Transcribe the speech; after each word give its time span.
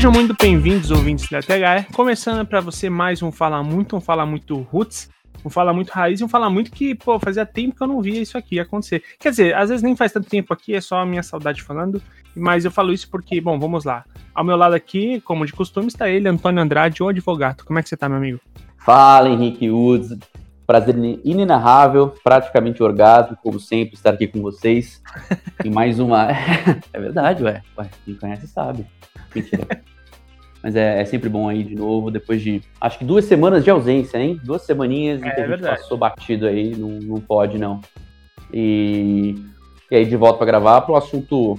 Sejam 0.00 0.12
muito 0.12 0.34
bem-vindos, 0.34 0.90
ouvintes 0.90 1.28
da 1.28 1.40
THR. 1.40 1.92
Começando 1.92 2.46
para 2.46 2.62
você 2.62 2.88
mais 2.88 3.22
um 3.22 3.30
Fala 3.30 3.62
Muito, 3.62 3.94
um 3.94 4.00
Fala 4.00 4.24
Muito 4.24 4.56
Roots, 4.58 5.10
um 5.44 5.50
Fala 5.50 5.74
Muito 5.74 5.90
Raiz 5.90 6.22
e 6.22 6.24
um 6.24 6.28
Fala 6.28 6.48
Muito 6.48 6.70
que, 6.70 6.94
pô, 6.94 7.20
fazia 7.20 7.44
tempo 7.44 7.76
que 7.76 7.82
eu 7.82 7.86
não 7.86 8.00
via 8.00 8.18
isso 8.18 8.38
aqui 8.38 8.58
acontecer. 8.58 9.02
Quer 9.18 9.28
dizer, 9.28 9.54
às 9.54 9.68
vezes 9.68 9.82
nem 9.82 9.94
faz 9.94 10.10
tanto 10.10 10.26
tempo 10.26 10.54
aqui, 10.54 10.74
é 10.74 10.80
só 10.80 11.00
a 11.00 11.04
minha 11.04 11.22
saudade 11.22 11.62
falando, 11.62 12.00
mas 12.34 12.64
eu 12.64 12.70
falo 12.70 12.94
isso 12.94 13.10
porque, 13.10 13.42
bom, 13.42 13.58
vamos 13.58 13.84
lá. 13.84 14.06
Ao 14.34 14.42
meu 14.42 14.56
lado 14.56 14.72
aqui, 14.72 15.20
como 15.20 15.44
de 15.44 15.52
costume, 15.52 15.88
está 15.88 16.08
ele, 16.08 16.30
Antônio 16.30 16.62
Andrade, 16.62 17.02
o 17.02 17.08
advogado. 17.08 17.62
Como 17.62 17.78
é 17.78 17.82
que 17.82 17.90
você 17.90 17.96
tá, 17.98 18.08
meu 18.08 18.16
amigo? 18.16 18.40
Fala, 18.78 19.28
Henrique 19.28 19.70
Woods. 19.70 20.16
Prazer 20.66 20.96
inenarrável, 21.22 22.14
praticamente 22.24 22.82
orgasmo, 22.82 23.36
como 23.42 23.60
sempre, 23.60 23.96
estar 23.96 24.14
aqui 24.14 24.26
com 24.26 24.40
vocês. 24.40 25.02
e 25.62 25.68
mais 25.68 25.98
uma. 25.98 26.28
é 26.90 26.98
verdade, 26.98 27.44
ué. 27.44 27.60
ué. 27.76 27.90
Quem 28.06 28.14
conhece 28.14 28.46
sabe. 28.46 28.86
Mentira. 29.34 29.82
Mas 30.62 30.76
é, 30.76 31.00
é, 31.00 31.04
sempre 31.06 31.28
bom 31.28 31.48
aí 31.48 31.64
de 31.64 31.74
novo, 31.74 32.10
depois 32.10 32.42
de 32.42 32.60
acho 32.80 32.98
que 32.98 33.04
duas 33.04 33.24
semanas 33.24 33.64
de 33.64 33.70
ausência, 33.70 34.18
hein? 34.18 34.38
Duas 34.44 34.62
semaninhas 34.62 35.22
é, 35.22 35.26
em 35.26 35.30
que 35.30 35.40
a 35.40 35.46
gente 35.46 35.48
verdade. 35.48 35.80
passou 35.80 35.96
batido 35.96 36.46
aí, 36.46 36.76
não, 36.76 36.90
não 37.00 37.20
pode 37.20 37.58
não. 37.58 37.80
E, 38.52 39.36
e 39.90 39.96
aí 39.96 40.04
de 40.04 40.16
volta 40.16 40.38
para 40.38 40.46
gravar 40.46 40.82
para 40.82 40.92
o 40.92 40.96
assunto 40.96 41.58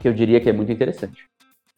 que 0.00 0.08
eu 0.08 0.14
diria 0.14 0.40
que 0.40 0.48
é 0.48 0.52
muito 0.52 0.72
interessante. 0.72 1.24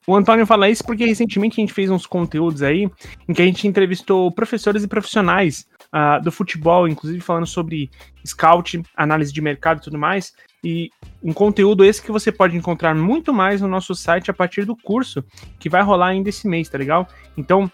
O 0.07 0.15
Antônio 0.15 0.47
fala 0.47 0.71
isso 0.71 0.85
porque 0.85 1.05
recentemente 1.05 1.61
a 1.61 1.63
gente 1.63 1.73
fez 1.73 1.91
uns 1.91 2.07
conteúdos 2.07 2.63
aí 2.63 2.89
em 3.29 3.35
que 3.35 3.43
a 3.43 3.45
gente 3.45 3.67
entrevistou 3.67 4.31
professores 4.31 4.85
e 4.85 4.89
profissionais 4.89 5.67
uh, 5.93 6.23
do 6.23 6.31
futebol, 6.31 6.87
inclusive 6.87 7.21
falando 7.21 7.47
sobre 7.47 7.91
scout, 8.25 8.81
análise 8.97 9.33
de 9.33 9.41
mercado 9.41 9.79
e 9.79 9.83
tudo 9.83 9.99
mais. 9.99 10.33
E 10.63 10.91
um 11.23 11.33
conteúdo 11.33 11.85
esse 11.85 12.03
que 12.03 12.13
você 12.13 12.31
pode 12.31 12.57
encontrar 12.57 12.95
muito 12.95 13.33
mais 13.33 13.61
no 13.61 13.69
nosso 13.69 13.95
site 13.95 14.31
a 14.31 14.35
partir 14.35 14.65
do 14.65 14.77
curso 14.77 15.25
que 15.59 15.69
vai 15.69 15.83
rolar 15.83 16.09
ainda 16.09 16.29
esse 16.29 16.47
mês, 16.47 16.69
tá 16.69 16.79
legal? 16.79 17.09
Então, 17.37 17.71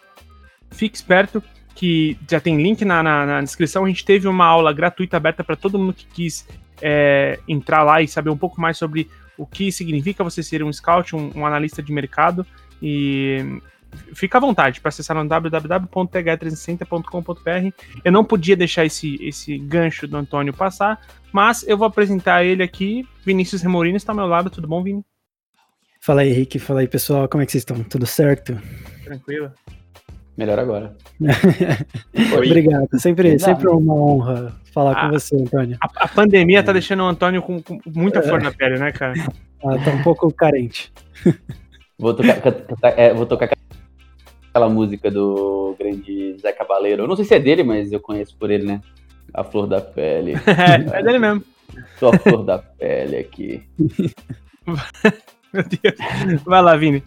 fique 0.70 0.96
esperto 0.96 1.42
que 1.74 2.16
já 2.30 2.40
tem 2.40 2.62
link 2.62 2.84
na, 2.84 3.02
na, 3.02 3.26
na 3.26 3.40
descrição. 3.40 3.84
A 3.84 3.88
gente 3.88 4.04
teve 4.04 4.28
uma 4.28 4.46
aula 4.46 4.72
gratuita 4.72 5.16
aberta 5.16 5.42
para 5.42 5.56
todo 5.56 5.78
mundo 5.78 5.94
que 5.94 6.06
quis 6.06 6.46
é, 6.80 7.38
entrar 7.48 7.82
lá 7.82 8.02
e 8.02 8.08
saber 8.08 8.30
um 8.30 8.36
pouco 8.36 8.60
mais 8.60 8.76
sobre 8.76 9.08
o 9.36 9.46
que 9.46 9.72
significa 9.72 10.22
você 10.22 10.42
ser 10.42 10.62
um 10.62 10.72
scout, 10.72 11.16
um, 11.16 11.30
um 11.34 11.46
analista 11.46 11.82
de 11.82 11.92
mercado. 11.92 12.46
E 12.80 13.60
fica 14.14 14.38
à 14.38 14.40
vontade 14.40 14.80
para 14.80 14.88
acessar 14.88 15.16
no 15.16 15.28
www.th360.com.br. 15.28 17.84
Eu 18.04 18.12
não 18.12 18.24
podia 18.24 18.56
deixar 18.56 18.84
esse, 18.84 19.16
esse 19.24 19.58
gancho 19.58 20.06
do 20.06 20.16
Antônio 20.16 20.52
passar, 20.52 21.00
mas 21.32 21.66
eu 21.66 21.76
vou 21.76 21.86
apresentar 21.86 22.44
ele 22.44 22.62
aqui. 22.62 23.06
Vinícius 23.24 23.62
Remorino 23.62 23.96
está 23.96 24.12
ao 24.12 24.16
meu 24.16 24.26
lado. 24.26 24.50
Tudo 24.50 24.68
bom, 24.68 24.82
Vini? 24.82 25.04
Fala 26.00 26.22
aí, 26.22 26.30
Henrique. 26.30 26.58
Fala 26.58 26.80
aí, 26.80 26.88
pessoal. 26.88 27.28
Como 27.28 27.42
é 27.42 27.46
que 27.46 27.52
vocês 27.52 27.62
estão? 27.62 27.82
Tudo 27.84 28.06
certo? 28.06 28.58
Tranquilo. 29.04 29.52
Melhor 30.36 30.58
agora. 30.58 30.96
Obrigado. 32.36 32.88
Sempre, 32.98 33.38
sempre 33.38 33.68
uma 33.68 33.94
honra 33.94 34.54
falar 34.72 34.92
a, 34.92 35.02
com 35.02 35.10
você, 35.10 35.36
Antônio. 35.36 35.76
A, 35.80 36.04
a 36.04 36.08
pandemia 36.08 36.60
está 36.60 36.72
deixando 36.72 37.02
o 37.02 37.06
Antônio 37.06 37.42
com, 37.42 37.62
com 37.62 37.78
muita 37.86 38.20
é. 38.20 38.22
flor 38.22 38.42
na 38.42 38.50
pele, 38.50 38.78
né, 38.78 38.90
cara? 38.90 39.14
Ah, 39.64 39.78
tá 39.84 39.92
um 39.92 40.02
pouco 40.02 40.32
carente. 40.32 40.92
Vou 41.98 42.14
tocar, 42.14 42.40
é, 42.96 43.14
vou 43.14 43.26
tocar 43.26 43.48
aquela 44.52 44.68
música 44.68 45.10
do 45.10 45.74
grande 45.78 46.36
Zé 46.38 46.52
Cabaleiro. 46.52 47.04
Eu 47.04 47.08
não 47.08 47.16
sei 47.16 47.24
se 47.24 47.34
é 47.34 47.40
dele, 47.40 47.64
mas 47.64 47.90
eu 47.90 47.98
conheço 47.98 48.36
por 48.36 48.50
ele, 48.50 48.66
né? 48.66 48.82
A 49.32 49.42
Flor 49.42 49.66
da 49.66 49.80
Pele. 49.80 50.34
é, 50.46 50.98
é 50.98 51.02
dele 51.02 51.18
mesmo. 51.18 51.42
Só 51.98 52.10
a 52.10 52.18
Flor 52.18 52.44
da 52.44 52.58
Pele 52.58 53.16
aqui. 53.16 53.62
Meu 55.52 55.64
Deus. 55.64 56.42
Vai 56.44 56.62
lá, 56.62 56.76
Vini. 56.76 57.02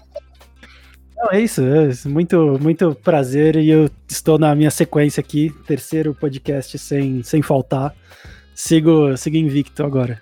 Não, 1.16 1.31
é 1.31 1.39
isso. 1.39 1.61
É 1.63 2.09
muito, 2.09 2.57
muito 2.59 2.95
prazer 2.95 3.55
e 3.57 3.69
eu 3.69 3.89
estou 4.07 4.39
na 4.39 4.55
minha 4.55 4.72
sequência 4.72 5.22
aqui, 5.22 5.53
terceiro 5.67 6.16
podcast 6.16 6.78
sem, 6.79 7.22
sem 7.22 7.44
faltar. 7.44 7.95
Sigo, 8.55 9.16
sigo 9.17 9.38
invicto 9.38 9.84
agora. 9.84 10.19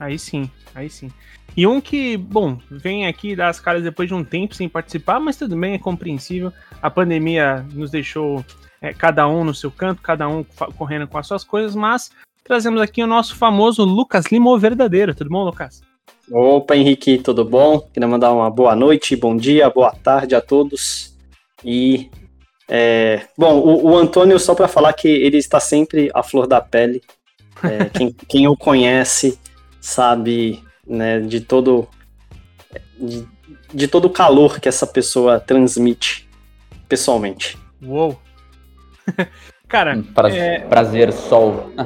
Aí 0.00 0.18
sim, 0.18 0.50
aí 0.74 0.88
sim. 0.88 1.10
E 1.54 1.66
um 1.66 1.78
que, 1.78 2.16
bom, 2.16 2.58
vem 2.70 3.06
aqui 3.06 3.36
dar 3.36 3.50
as 3.50 3.60
caras 3.60 3.82
depois 3.82 4.08
de 4.08 4.14
um 4.14 4.24
tempo 4.24 4.54
sem 4.54 4.66
participar, 4.66 5.20
mas 5.20 5.36
tudo 5.36 5.54
bem, 5.54 5.74
é 5.74 5.78
compreensível. 5.78 6.50
A 6.80 6.90
pandemia 6.90 7.66
nos 7.74 7.90
deixou 7.90 8.42
é, 8.80 8.94
cada 8.94 9.28
um 9.28 9.44
no 9.44 9.54
seu 9.54 9.70
canto, 9.70 10.00
cada 10.00 10.26
um 10.26 10.42
correndo 10.78 11.06
com 11.06 11.18
as 11.18 11.26
suas 11.26 11.44
coisas, 11.44 11.74
mas 11.74 12.10
trazemos 12.42 12.80
aqui 12.80 13.02
o 13.02 13.06
nosso 13.06 13.36
famoso 13.36 13.84
Lucas 13.84 14.26
Lima, 14.32 14.50
o 14.50 14.58
verdadeiro. 14.58 15.14
Tudo 15.14 15.28
bom, 15.28 15.44
Lucas? 15.44 15.82
Opa, 16.32 16.76
Henrique, 16.76 17.18
tudo 17.18 17.44
bom? 17.44 17.80
Queria 17.80 18.08
mandar 18.08 18.32
uma 18.32 18.48
boa 18.48 18.74
noite, 18.74 19.14
bom 19.14 19.36
dia, 19.36 19.68
boa 19.68 19.90
tarde 19.90 20.34
a 20.34 20.40
todos. 20.40 21.14
E, 21.62 22.08
é, 22.66 23.26
bom, 23.36 23.58
o, 23.58 23.90
o, 23.90 23.96
Antônio, 23.98 24.38
só 24.38 24.54
para 24.54 24.68
falar 24.68 24.94
que 24.94 25.08
ele 25.08 25.36
está 25.36 25.60
sempre 25.60 26.10
à 26.14 26.22
flor 26.22 26.46
da 26.46 26.60
pele. 26.60 27.02
É, 27.62 27.90
quem, 27.90 28.14
quem 28.26 28.48
o 28.48 28.56
conhece 28.56 29.38
sabe 29.80 30.62
né, 30.86 31.20
de 31.20 31.40
todo 31.40 31.88
de, 32.98 33.26
de 33.72 33.88
todo 33.88 34.06
o 34.06 34.10
calor 34.10 34.60
que 34.60 34.68
essa 34.68 34.86
pessoa 34.86 35.40
transmite 35.40 36.28
pessoalmente. 36.88 37.58
Uou! 37.82 38.20
Cara, 39.68 40.02
prazer, 40.14 40.40
é... 40.40 40.58
prazer 40.60 41.12
sol. 41.12 41.72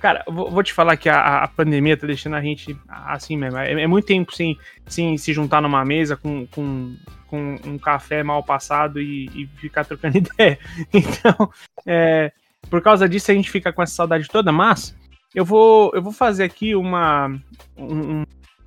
Cara, 0.00 0.24
vou, 0.26 0.50
vou 0.50 0.62
te 0.64 0.72
falar 0.72 0.96
que 0.96 1.08
a, 1.08 1.44
a, 1.44 1.48
pandemia 1.48 1.96
tá 1.96 2.08
deixando 2.08 2.34
a 2.34 2.42
gente 2.42 2.76
assim 2.88 3.36
mesmo. 3.36 3.56
É, 3.60 3.82
é, 3.82 3.86
muito 3.86 4.06
tempo 4.06 4.34
sem, 4.34 4.58
sem 4.84 5.16
se 5.16 5.32
juntar 5.32 5.62
numa 5.62 5.84
mesa 5.84 6.16
com, 6.16 6.44
com, 6.48 6.96
com 7.28 7.56
um 7.64 7.78
café 7.78 8.24
mal 8.24 8.42
passado 8.42 9.00
e, 9.00 9.26
e 9.26 9.46
ficar 9.58 9.84
trocando 9.84 10.18
ideia. 10.34 10.58
Então, 10.92 11.48
é, 11.86 12.32
por 12.68 12.82
causa 12.82 13.08
disso 13.08 13.30
a 13.30 13.34
gente 13.34 13.48
fica 13.48 13.72
com 13.72 13.80
essa 13.80 13.94
saudade 13.94 14.26
toda, 14.28 14.50
mas 14.50 14.92
eu 15.34 15.44
vou, 15.44 15.90
eu 15.94 16.02
vou 16.02 16.12
fazer 16.12 16.44
aqui 16.44 16.74
uma, 16.74 17.28
um, 17.76 18.24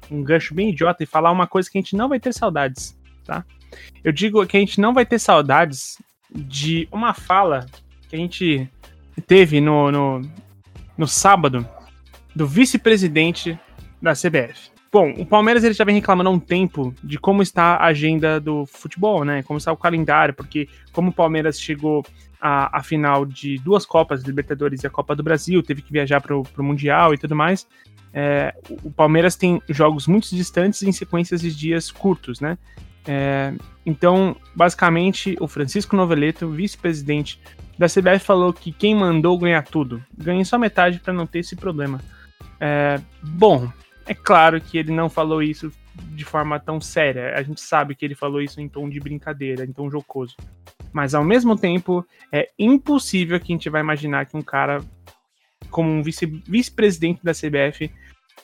um 0.09 0.23
gancho 0.23 0.53
bem 0.53 0.69
idiota 0.69 1.03
e 1.03 1.07
falar 1.07 1.31
uma 1.31 1.47
coisa 1.47 1.69
que 1.69 1.77
a 1.77 1.81
gente 1.81 1.95
não 1.95 2.09
vai 2.09 2.19
ter 2.19 2.33
saudades, 2.33 2.97
tá? 3.23 3.45
Eu 4.03 4.11
digo 4.11 4.45
que 4.45 4.57
a 4.57 4.59
gente 4.59 4.79
não 4.79 4.93
vai 4.93 5.05
ter 5.05 5.19
saudades 5.19 5.97
de 6.33 6.87
uma 6.91 7.13
fala 7.13 7.65
que 8.09 8.15
a 8.15 8.19
gente 8.19 8.69
teve 9.27 9.61
no, 9.61 9.91
no, 9.91 10.21
no 10.97 11.07
sábado 11.07 11.67
do 12.35 12.47
vice-presidente 12.47 13.57
da 14.01 14.13
CBF. 14.13 14.71
Bom, 14.91 15.13
o 15.17 15.25
Palmeiras 15.25 15.63
ele 15.63 15.73
já 15.73 15.83
vem 15.83 15.95
reclamando 15.95 16.29
há 16.29 16.33
um 16.33 16.39
tempo 16.39 16.93
de 17.03 17.17
como 17.19 17.41
está 17.41 17.75
a 17.75 17.87
agenda 17.87 18.39
do 18.39 18.65
futebol, 18.65 19.25
né? 19.25 19.43
Como 19.43 19.57
está 19.57 19.71
o 19.71 19.77
calendário, 19.77 20.33
porque 20.33 20.69
como 20.93 21.09
o 21.09 21.13
Palmeiras 21.13 21.59
chegou 21.59 22.05
a, 22.47 22.77
a 22.77 22.83
final 22.83 23.25
de 23.25 23.57
duas 23.57 23.87
Copas, 23.87 24.21
Libertadores 24.21 24.83
e 24.83 24.87
a 24.87 24.89
Copa 24.89 25.15
do 25.15 25.23
Brasil, 25.23 25.63
teve 25.63 25.81
que 25.81 25.91
viajar 25.91 26.21
para 26.21 26.37
o 26.37 26.45
Mundial 26.59 27.11
e 27.11 27.17
tudo 27.17 27.35
mais. 27.35 27.67
É, 28.13 28.53
o 28.83 28.91
Palmeiras 28.91 29.35
tem 29.35 29.59
jogos 29.67 30.05
muito 30.05 30.29
distantes 30.29 30.83
em 30.83 30.91
sequências 30.91 31.41
de 31.41 31.53
dias 31.55 31.89
curtos, 31.89 32.39
né? 32.39 32.55
É, 33.07 33.51
então, 33.83 34.35
basicamente, 34.55 35.35
o 35.39 35.47
Francisco 35.47 35.95
Noveleto, 35.95 36.47
vice-presidente 36.47 37.41
da 37.79 37.87
CBF, 37.87 38.19
falou 38.19 38.53
que 38.53 38.71
quem 38.71 38.93
mandou 38.93 39.39
ganhar 39.39 39.63
tudo, 39.63 40.03
ganhe 40.15 40.45
só 40.45 40.59
metade 40.59 40.99
para 40.99 41.13
não 41.13 41.25
ter 41.25 41.39
esse 41.39 41.55
problema. 41.55 41.99
É, 42.59 43.01
bom, 43.23 43.67
é 44.05 44.13
claro 44.13 44.61
que 44.61 44.77
ele 44.77 44.91
não 44.91 45.09
falou 45.09 45.41
isso 45.41 45.71
de 46.15 46.25
forma 46.25 46.59
tão 46.59 46.79
séria. 46.79 47.33
A 47.35 47.43
gente 47.43 47.61
sabe 47.61 47.95
que 47.95 48.05
ele 48.05 48.15
falou 48.15 48.41
isso 48.41 48.59
em 48.61 48.67
tom 48.67 48.89
de 48.89 48.99
brincadeira, 48.99 49.63
em 49.63 49.73
tom 49.73 49.89
jocoso. 49.89 50.35
Mas 50.91 51.13
ao 51.13 51.23
mesmo 51.23 51.57
tempo, 51.57 52.05
é 52.31 52.49
impossível 52.57 53.39
que 53.39 53.51
a 53.51 53.55
gente 53.55 53.69
vai 53.69 53.81
imaginar 53.81 54.25
que 54.25 54.37
um 54.37 54.41
cara 54.41 54.81
como 55.69 55.89
um 55.89 56.01
vice-presidente 56.01 57.21
da 57.23 57.33
CBF 57.33 57.91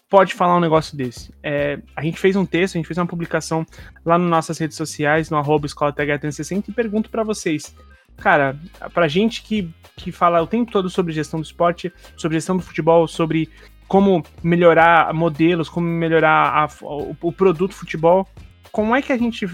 pode 0.09 0.33
falar 0.33 0.57
um 0.57 0.59
negócio 0.59 0.97
desse. 0.97 1.33
É, 1.41 1.79
a 1.95 2.03
gente 2.03 2.19
fez 2.19 2.35
um 2.35 2.45
texto, 2.45 2.75
a 2.75 2.77
gente 2.77 2.87
fez 2.87 2.97
uma 2.97 3.07
publicação 3.07 3.65
lá 4.05 4.17
nas 4.17 4.29
nossas 4.29 4.57
redes 4.57 4.75
sociais, 4.75 5.29
no 5.29 5.37
arroba 5.37 5.65
escola 5.65 5.93
TH360, 5.93 6.65
e 6.67 6.71
pergunto 6.73 7.09
para 7.09 7.23
vocês, 7.23 7.73
cara, 8.17 8.59
pra 8.93 9.07
gente 9.07 9.41
que, 9.41 9.73
que 9.95 10.11
fala 10.11 10.41
o 10.41 10.47
tempo 10.47 10.69
todo 10.69 10.89
sobre 10.89 11.13
gestão 11.13 11.39
do 11.39 11.45
esporte, 11.45 11.91
sobre 12.17 12.35
gestão 12.35 12.57
do 12.57 12.63
futebol, 12.63 13.07
sobre 13.07 13.49
como 13.91 14.23
melhorar 14.41 15.13
modelos, 15.13 15.67
como 15.67 15.85
melhorar 15.85 16.63
a, 16.63 16.69
o, 16.81 17.13
o 17.21 17.29
produto 17.33 17.73
futebol, 17.73 18.25
como 18.71 18.95
é 18.95 19.01
que 19.01 19.11
a 19.11 19.17
gente 19.17 19.45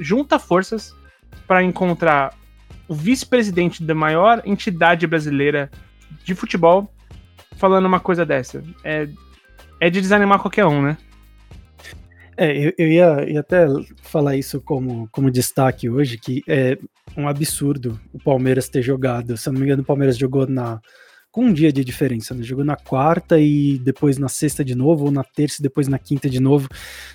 junta 0.00 0.38
forças 0.38 0.96
para 1.46 1.62
encontrar 1.62 2.34
o 2.88 2.94
vice-presidente 2.94 3.84
da 3.84 3.94
maior 3.94 4.40
entidade 4.46 5.06
brasileira 5.06 5.70
de 6.24 6.34
futebol 6.34 6.90
falando 7.58 7.84
uma 7.84 8.00
coisa 8.00 8.24
dessa. 8.24 8.64
É, 8.82 9.06
é 9.78 9.90
de 9.90 10.00
desanimar 10.00 10.38
qualquer 10.38 10.64
um, 10.64 10.80
né? 10.80 10.96
É, 12.38 12.56
eu, 12.56 12.72
eu 12.78 12.88
ia, 12.88 13.32
ia, 13.32 13.40
até 13.40 13.66
falar 14.00 14.34
isso 14.34 14.62
como, 14.62 15.10
como 15.12 15.30
destaque 15.30 15.90
hoje, 15.90 16.16
que 16.16 16.42
é 16.48 16.78
um 17.14 17.28
absurdo 17.28 18.00
o 18.14 18.18
Palmeiras 18.18 18.66
ter 18.66 18.80
jogado. 18.80 19.36
Se 19.36 19.46
eu 19.46 19.52
não 19.52 19.60
me 19.60 19.66
engano, 19.66 19.82
o 19.82 19.86
Palmeiras 19.86 20.16
jogou 20.16 20.46
na 20.46 20.80
com 21.34 21.46
um 21.46 21.52
dia 21.52 21.72
de 21.72 21.84
diferença, 21.84 22.32
né? 22.32 22.44
Jogou 22.44 22.64
na 22.64 22.76
quarta 22.76 23.40
e 23.40 23.76
depois 23.80 24.18
na 24.18 24.28
sexta 24.28 24.64
de 24.64 24.72
novo, 24.72 25.06
ou 25.06 25.10
na 25.10 25.24
terça 25.24 25.56
e 25.58 25.64
depois 25.64 25.88
na 25.88 25.98
quinta 25.98 26.30
de 26.30 26.38
novo, 26.38 26.68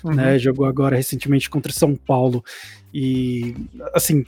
uhum. 0.04 0.12
né? 0.12 0.38
Jogou 0.38 0.66
agora 0.66 0.94
recentemente 0.94 1.48
contra 1.48 1.72
São 1.72 1.96
Paulo. 1.96 2.44
E, 2.92 3.54
assim, 3.94 4.26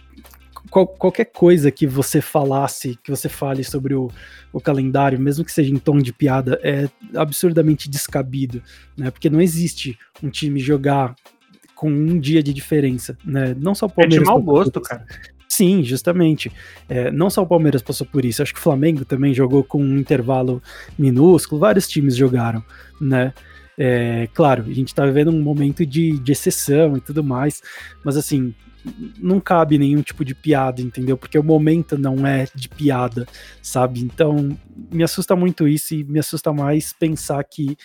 qual, 0.71 0.87
qualquer 0.87 1.27
coisa 1.27 1.71
que 1.71 1.87
você 1.87 2.23
falasse, 2.23 2.99
que 3.05 3.11
você 3.11 3.29
fale 3.29 3.63
sobre 3.63 3.95
o, 3.95 4.11
o 4.51 4.63
calendário, 4.63 5.21
mesmo 5.21 5.45
que 5.45 5.53
seja 5.53 5.71
em 5.71 5.79
tom 5.79 5.99
de 5.99 6.11
piada, 6.11 6.59
é 6.63 6.89
absurdamente 7.15 7.91
descabido, 7.91 8.63
né? 8.97 9.11
Porque 9.11 9.29
não 9.29 9.43
existe 9.43 9.99
um 10.23 10.31
time 10.31 10.59
jogar 10.59 11.15
com 11.75 11.91
um 11.91 12.19
dia 12.19 12.43
de 12.43 12.55
diferença, 12.55 13.15
né? 13.23 13.55
Não 13.61 13.75
só 13.75 13.85
o 13.85 13.91
Palmeiras. 13.91 14.17
É 14.17 14.21
de 14.21 14.25
mau 14.25 14.41
gosto, 14.41 14.81
cara. 14.81 15.05
Sim, 15.53 15.83
justamente. 15.83 16.51
É, 16.89 17.11
não 17.11 17.29
só 17.29 17.43
o 17.43 17.47
Palmeiras 17.47 17.83
passou 17.83 18.07
por 18.07 18.25
isso, 18.25 18.43
acho 18.43 18.55
que 18.55 18.59
o 18.59 18.63
Flamengo 18.63 19.05
também 19.05 19.35
jogou 19.35 19.63
com 19.63 19.83
um 19.83 19.99
intervalo 19.99 20.63
minúsculo, 20.99 21.61
vários 21.61 21.87
times 21.87 22.17
jogaram, 22.17 22.65
né? 22.99 23.35
É, 23.77 24.31
claro, 24.33 24.65
a 24.67 24.73
gente 24.73 24.89
está 24.89 25.05
vivendo 25.05 25.31
um 25.31 25.43
momento 25.43 25.85
de, 25.85 26.19
de 26.19 26.33
exceção 26.33 26.97
e 26.97 27.03
tudo 27.03 27.23
mais, 27.23 27.61
mas 28.03 28.17
assim, 28.17 28.55
não 29.19 29.39
cabe 29.39 29.77
nenhum 29.77 30.01
tipo 30.01 30.25
de 30.25 30.35
piada, 30.35 30.81
entendeu? 30.81 31.19
Porque 31.19 31.39
o 31.39 31.45
momento 31.45 31.99
não 31.99 32.27
é 32.27 32.47
de 32.55 32.71
piada, 32.71 33.29
sabe? 33.61 34.01
Então, 34.01 34.57
me 34.91 35.03
assusta 35.03 35.37
muito 35.37 35.69
isso 35.69 35.95
e 35.95 36.03
me 36.03 36.19
assusta 36.19 36.51
mais 36.51 36.95
pensar 36.95 37.45
que, 37.45 37.77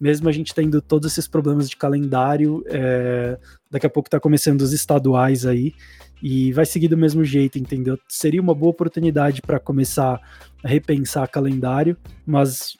mesmo 0.00 0.28
a 0.28 0.32
gente 0.32 0.54
tendo 0.54 0.80
todos 0.80 1.12
esses 1.12 1.26
problemas 1.26 1.68
de 1.68 1.76
calendário, 1.76 2.64
é, 2.66 3.38
daqui 3.70 3.86
a 3.86 3.90
pouco 3.90 4.10
tá 4.10 4.20
começando 4.20 4.60
os 4.60 4.72
estaduais 4.72 5.46
aí 5.46 5.74
e 6.22 6.52
vai 6.52 6.64
seguir 6.64 6.88
do 6.88 6.96
mesmo 6.96 7.24
jeito, 7.24 7.58
entendeu? 7.58 7.98
Seria 8.08 8.40
uma 8.40 8.54
boa 8.54 8.70
oportunidade 8.70 9.42
para 9.42 9.60
começar 9.60 10.20
a 10.62 10.68
repensar 10.68 11.28
calendário, 11.28 11.96
mas 12.26 12.76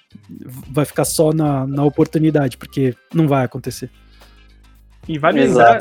vai 0.70 0.84
ficar 0.84 1.04
só 1.04 1.32
na, 1.32 1.66
na 1.66 1.84
oportunidade, 1.84 2.56
porque 2.56 2.94
não 3.12 3.28
vai 3.28 3.44
acontecer. 3.44 3.90
E 5.06 5.18
vale 5.18 5.44
lembrar 5.44 5.80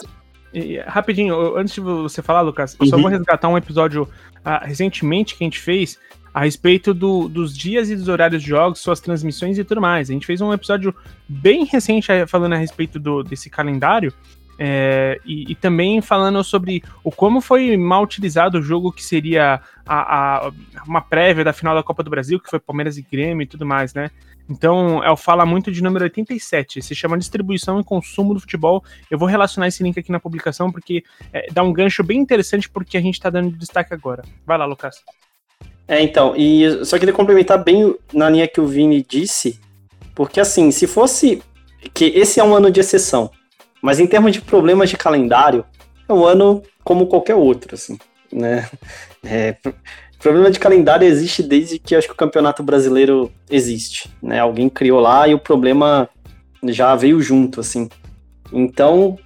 rapidinho, 0.85 1.57
antes 1.57 1.73
de 1.73 1.81
você 1.81 2.21
falar, 2.21 2.41
Lucas, 2.41 2.75
eu 2.79 2.85
só 2.85 2.95
vou 2.95 3.05
uhum. 3.05 3.11
resgatar 3.11 3.49
um 3.49 3.57
episódio 3.57 4.03
uh, 4.03 4.63
recentemente 4.63 5.35
que 5.35 5.43
a 5.43 5.47
gente 5.47 5.59
fez 5.59 5.97
a 6.33 6.43
respeito 6.43 6.93
do, 6.93 7.27
dos 7.29 7.55
dias 7.55 7.89
e 7.89 7.95
dos 7.95 8.07
horários 8.07 8.41
de 8.41 8.49
jogos, 8.49 8.79
suas 8.79 8.99
transmissões 8.99 9.57
e 9.57 9.63
tudo 9.63 9.79
mais. 9.79 10.09
A 10.09 10.13
gente 10.13 10.25
fez 10.25 10.41
um 10.41 10.51
episódio 10.51 10.93
bem 11.27 11.65
recente 11.65 12.11
eh, 12.11 12.25
falando 12.25 12.53
a 12.53 12.57
respeito 12.57 12.99
do, 12.99 13.23
desse 13.23 13.49
calendário. 13.49 14.11
É, 14.57 15.19
e, 15.25 15.51
e, 15.51 15.55
também 15.55 15.99
falando 15.99 16.43
sobre 16.43 16.83
o 17.03 17.11
como 17.11 17.41
foi 17.41 17.75
mal 17.75 18.03
utilizado 18.03 18.59
o 18.59 18.61
jogo 18.61 18.91
que 18.91 19.03
seria 19.03 19.59
a, 19.83 20.45
a, 20.45 20.51
uma 20.85 21.01
prévia 21.01 21.43
da 21.43 21.51
final 21.51 21.73
da 21.73 21.81
Copa 21.81 22.03
do 22.03 22.09
Brasil, 22.11 22.39
que 22.39 22.49
foi 22.49 22.59
Palmeiras 22.59 22.95
e 22.97 23.01
Grêmio 23.01 23.43
e 23.43 23.47
tudo 23.47 23.65
mais, 23.65 23.95
né? 23.95 24.11
Então, 24.47 25.03
ela 25.03 25.17
fala 25.17 25.45
muito 25.45 25.71
de 25.71 25.81
número 25.81 26.03
87, 26.03 26.81
se 26.81 26.93
chama 26.93 27.17
Distribuição 27.17 27.79
e 27.79 27.83
Consumo 27.83 28.33
do 28.33 28.39
Futebol. 28.39 28.83
Eu 29.09 29.17
vou 29.17 29.27
relacionar 29.27 29.67
esse 29.67 29.81
link 29.81 29.97
aqui 29.97 30.11
na 30.11 30.19
publicação, 30.19 30.71
porque 30.71 31.03
é, 31.31 31.47
dá 31.51 31.63
um 31.63 31.73
gancho 31.73 32.03
bem 32.03 32.19
interessante 32.19 32.69
porque 32.69 32.97
a 32.97 33.01
gente 33.01 33.15
está 33.15 33.29
dando 33.29 33.57
destaque 33.57 33.93
agora. 33.93 34.23
Vai 34.45 34.57
lá, 34.57 34.65
Lucas. 34.65 35.01
É, 35.87 36.01
então, 36.01 36.33
e 36.35 36.85
só 36.85 36.97
queria 36.97 37.13
complementar 37.13 37.63
bem 37.63 37.95
na 38.13 38.29
linha 38.29 38.47
que 38.47 38.61
o 38.61 38.67
Vini 38.67 39.05
disse, 39.07 39.59
porque 40.15 40.39
assim, 40.39 40.71
se 40.71 40.87
fosse 40.87 41.41
que 41.93 42.05
esse 42.05 42.39
é 42.39 42.43
um 42.43 42.55
ano 42.55 42.71
de 42.71 42.79
exceção, 42.79 43.29
mas 43.81 43.99
em 43.99 44.07
termos 44.07 44.31
de 44.31 44.41
problemas 44.41 44.89
de 44.89 44.97
calendário, 44.97 45.65
é 46.07 46.13
um 46.13 46.25
ano 46.25 46.63
como 46.83 47.07
qualquer 47.07 47.35
outro, 47.35 47.75
assim, 47.75 47.97
né? 48.31 48.69
É, 49.25 49.55
problema 50.23 50.49
de 50.49 50.57
calendário 50.57 51.05
existe 51.05 51.43
desde 51.43 51.77
que 51.77 51.93
acho 51.93 52.07
que 52.07 52.13
o 52.13 52.17
Campeonato 52.17 52.63
Brasileiro 52.63 53.29
existe, 53.49 54.09
né? 54.21 54.39
Alguém 54.39 54.69
criou 54.69 55.01
lá 55.01 55.27
e 55.27 55.33
o 55.33 55.39
problema 55.39 56.09
já 56.63 56.95
veio 56.95 57.21
junto, 57.21 57.59
assim. 57.59 57.89
Então, 58.51 59.19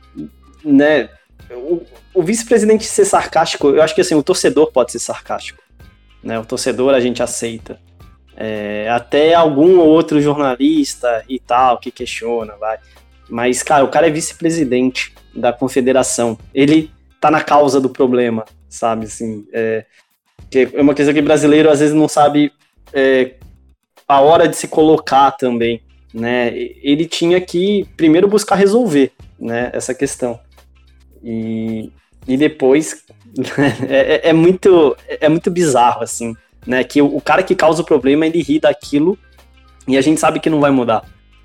né, 0.65 1.09
o, 1.51 1.81
o 2.15 2.23
vice-presidente 2.23 2.85
ser 2.85 3.05
sarcástico, 3.05 3.69
eu 3.69 3.81
acho 3.81 3.93
que 3.93 4.01
assim, 4.01 4.15
o 4.15 4.23
torcedor 4.23 4.71
pode 4.71 4.91
ser 4.91 4.99
sarcástico, 4.99 5.61
né? 6.23 6.39
O 6.39 6.45
torcedor 6.45 6.93
a 6.93 6.99
gente 6.99 7.21
aceita. 7.21 7.79
É, 8.35 8.87
até 8.89 9.33
algum 9.33 9.79
outro 9.79 10.21
jornalista 10.21 11.23
e 11.27 11.39
tal 11.39 11.79
que 11.79 11.89
questiona, 11.89 12.55
vai. 12.57 12.77
Mas, 13.29 13.63
cara, 13.63 13.83
o 13.83 13.89
cara 13.89 14.07
é 14.07 14.11
vice-presidente 14.11 15.13
da 15.35 15.51
confederação. 15.51 16.37
Ele 16.53 16.91
tá 17.19 17.31
na 17.31 17.43
causa 17.43 17.81
do 17.81 17.89
problema, 17.89 18.45
sabe? 18.69 19.05
Assim, 19.05 19.47
é, 19.51 19.85
é 20.53 20.81
uma 20.81 20.93
questão 20.93 21.13
que 21.13 21.21
brasileiro 21.21 21.69
às 21.69 21.79
vezes 21.79 21.95
não 21.95 22.07
sabe 22.07 22.51
é, 22.93 23.33
a 24.07 24.21
hora 24.21 24.47
de 24.47 24.55
se 24.55 24.67
colocar 24.67 25.31
também, 25.31 25.81
né? 26.13 26.55
Ele 26.55 27.05
tinha 27.05 27.41
que 27.41 27.85
primeiro 27.97 28.27
buscar 28.27 28.55
resolver, 28.55 29.11
né, 29.39 29.69
essa 29.73 29.93
questão. 29.93 30.39
E, 31.23 31.91
e 32.27 32.37
depois 32.37 33.03
é, 33.89 34.27
é, 34.27 34.29
é, 34.29 34.33
muito 34.33 34.95
é 35.07 35.29
muito 35.29 35.51
bizarro 35.51 36.03
assim, 36.03 36.35
né? 36.65 36.83
Que 36.83 37.01
o, 37.01 37.15
o 37.17 37.21
cara 37.21 37.43
que 37.43 37.55
causa 37.55 37.81
o 37.81 37.85
problema 37.85 38.25
ele 38.25 38.41
ri 38.41 38.59
daquilo 38.59 39.17
e 39.87 39.97
a 39.97 40.01
gente 40.01 40.19
sabe 40.19 40.39
que 40.39 40.49
não 40.49 40.59
vai 40.59 40.71
mudar. 40.71 41.03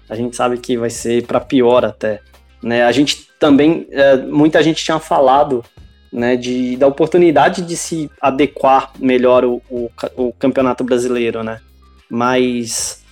A 0.09 0.15
gente 0.15 0.37
sabe 0.37 0.59
que 0.59 0.77
vai 0.77 0.91
ser 0.91 1.27
para 1.27 1.41
pior 1.41 1.85
até, 1.85 2.21
né? 2.63 2.85
A 2.85 2.93
gente 2.93 3.29
também 3.39 3.87
é, 3.91 4.17
muita 4.17 4.63
gente 4.63 4.85
tinha 4.85 4.99
falado 4.99 5.65
né, 6.13 6.37
de, 6.37 6.77
da 6.77 6.87
oportunidade 6.87 7.63
de 7.63 7.77
se 7.77 8.11
adequar 8.21 8.93
melhor 8.99 9.45
o, 9.45 9.63
o, 9.71 9.91
o 10.17 10.33
campeonato 10.35 10.85
brasileiro, 10.85 11.43
né? 11.43 11.61
Mas, 12.11 13.03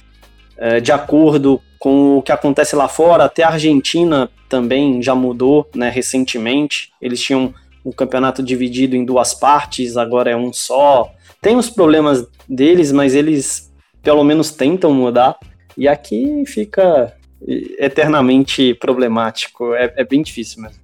é, 0.58 0.80
de 0.80 0.92
acordo 0.92 1.60
com 1.78 2.18
o 2.18 2.22
que 2.22 2.30
acontece 2.30 2.76
lá 2.76 2.86
fora, 2.86 3.24
até 3.24 3.42
a 3.42 3.48
Argentina 3.48 4.30
também 4.50 5.02
já 5.02 5.14
mudou, 5.14 5.66
né, 5.74 5.88
recentemente. 5.88 6.92
Eles 7.00 7.22
tinham 7.22 7.54
um 7.84 7.92
campeonato 7.92 8.42
dividido 8.42 8.96
em 8.96 9.04
duas 9.04 9.34
partes, 9.34 9.96
agora 9.96 10.30
é 10.30 10.36
um 10.36 10.52
só. 10.52 11.12
Tem 11.40 11.56
os 11.56 11.70
problemas 11.70 12.26
deles, 12.48 12.92
mas 12.92 13.14
eles 13.14 13.72
pelo 14.02 14.24
menos 14.24 14.50
tentam 14.50 14.92
mudar. 14.92 15.38
E 15.76 15.88
aqui 15.88 16.44
fica 16.46 17.14
eternamente 17.78 18.74
problemático. 18.74 19.74
É, 19.74 19.92
é 19.96 20.04
bem 20.04 20.22
difícil 20.22 20.62
mesmo. 20.62 20.80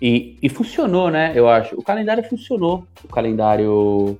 E, 0.00 0.36
e, 0.42 0.48
funcionou, 0.48 1.10
né? 1.10 1.32
Eu 1.34 1.48
acho. 1.48 1.74
O 1.78 1.82
calendário 1.82 2.22
funcionou. 2.22 2.86
O 3.04 3.08
calendário. 3.08 4.18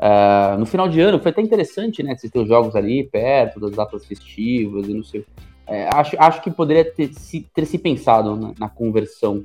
Uh, 0.00 0.58
no 0.58 0.66
final 0.66 0.88
de 0.88 1.00
ano 1.00 1.20
foi 1.20 1.30
até 1.30 1.40
interessante, 1.40 2.02
né? 2.02 2.16
Você 2.16 2.28
ter 2.28 2.40
os 2.40 2.48
jogos 2.48 2.74
ali 2.74 3.04
perto 3.04 3.60
das 3.60 3.70
datas 3.72 4.04
festivas 4.04 4.88
e 4.88 4.94
não 4.94 5.04
sei. 5.04 5.24
É, 5.66 5.88
acho, 5.94 6.16
acho 6.18 6.42
que 6.42 6.50
poderia 6.50 6.84
ter 6.84 7.12
se, 7.14 7.46
ter 7.54 7.64
se 7.66 7.78
pensado 7.78 8.34
na, 8.34 8.52
na 8.58 8.68
conversão 8.68 9.44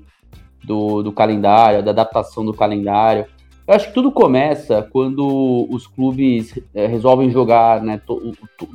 do, 0.64 1.02
do, 1.04 1.12
calendário, 1.12 1.84
da 1.84 1.92
adaptação 1.92 2.46
do 2.46 2.54
calendário. 2.54 3.26
Eu 3.68 3.74
acho 3.74 3.88
que 3.88 3.94
tudo 3.94 4.12
começa 4.12 4.88
quando 4.92 5.68
os 5.70 5.88
clubes 5.88 6.58
é, 6.74 6.88
resolvem 6.88 7.30
jogar, 7.30 7.82
né? 7.82 8.02
To, 8.06 8.34
to, 8.58 8.70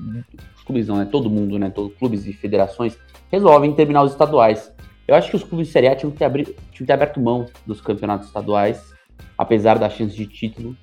os 0.54 0.62
clubes 0.62 0.88
não, 0.88 0.96
né? 0.96 1.08
Todo 1.10 1.30
mundo, 1.30 1.58
né? 1.58 1.70
Todos 1.70 1.96
clubes 1.96 2.26
e 2.26 2.32
federações 2.32 2.98
resolvem 3.30 3.72
terminar 3.72 4.02
os 4.02 4.12
estaduais. 4.12 4.72
Eu 5.08 5.14
acho 5.14 5.30
que 5.30 5.36
os 5.36 5.42
clubes 5.42 5.66
de 5.68 5.72
Série 5.72 5.88
A 5.88 5.96
tinham 5.96 6.10
que, 6.10 6.18
ter 6.18 6.24
abri... 6.24 6.44
tinham 6.44 6.56
que 6.72 6.84
ter 6.84 6.92
aberto 6.92 7.20
mão 7.20 7.46
dos 7.66 7.80
campeonatos 7.80 8.26
estaduais, 8.26 8.92
apesar 9.36 9.78
da 9.78 9.88
chance 9.88 10.14
de 10.14 10.26
título. 10.26 10.76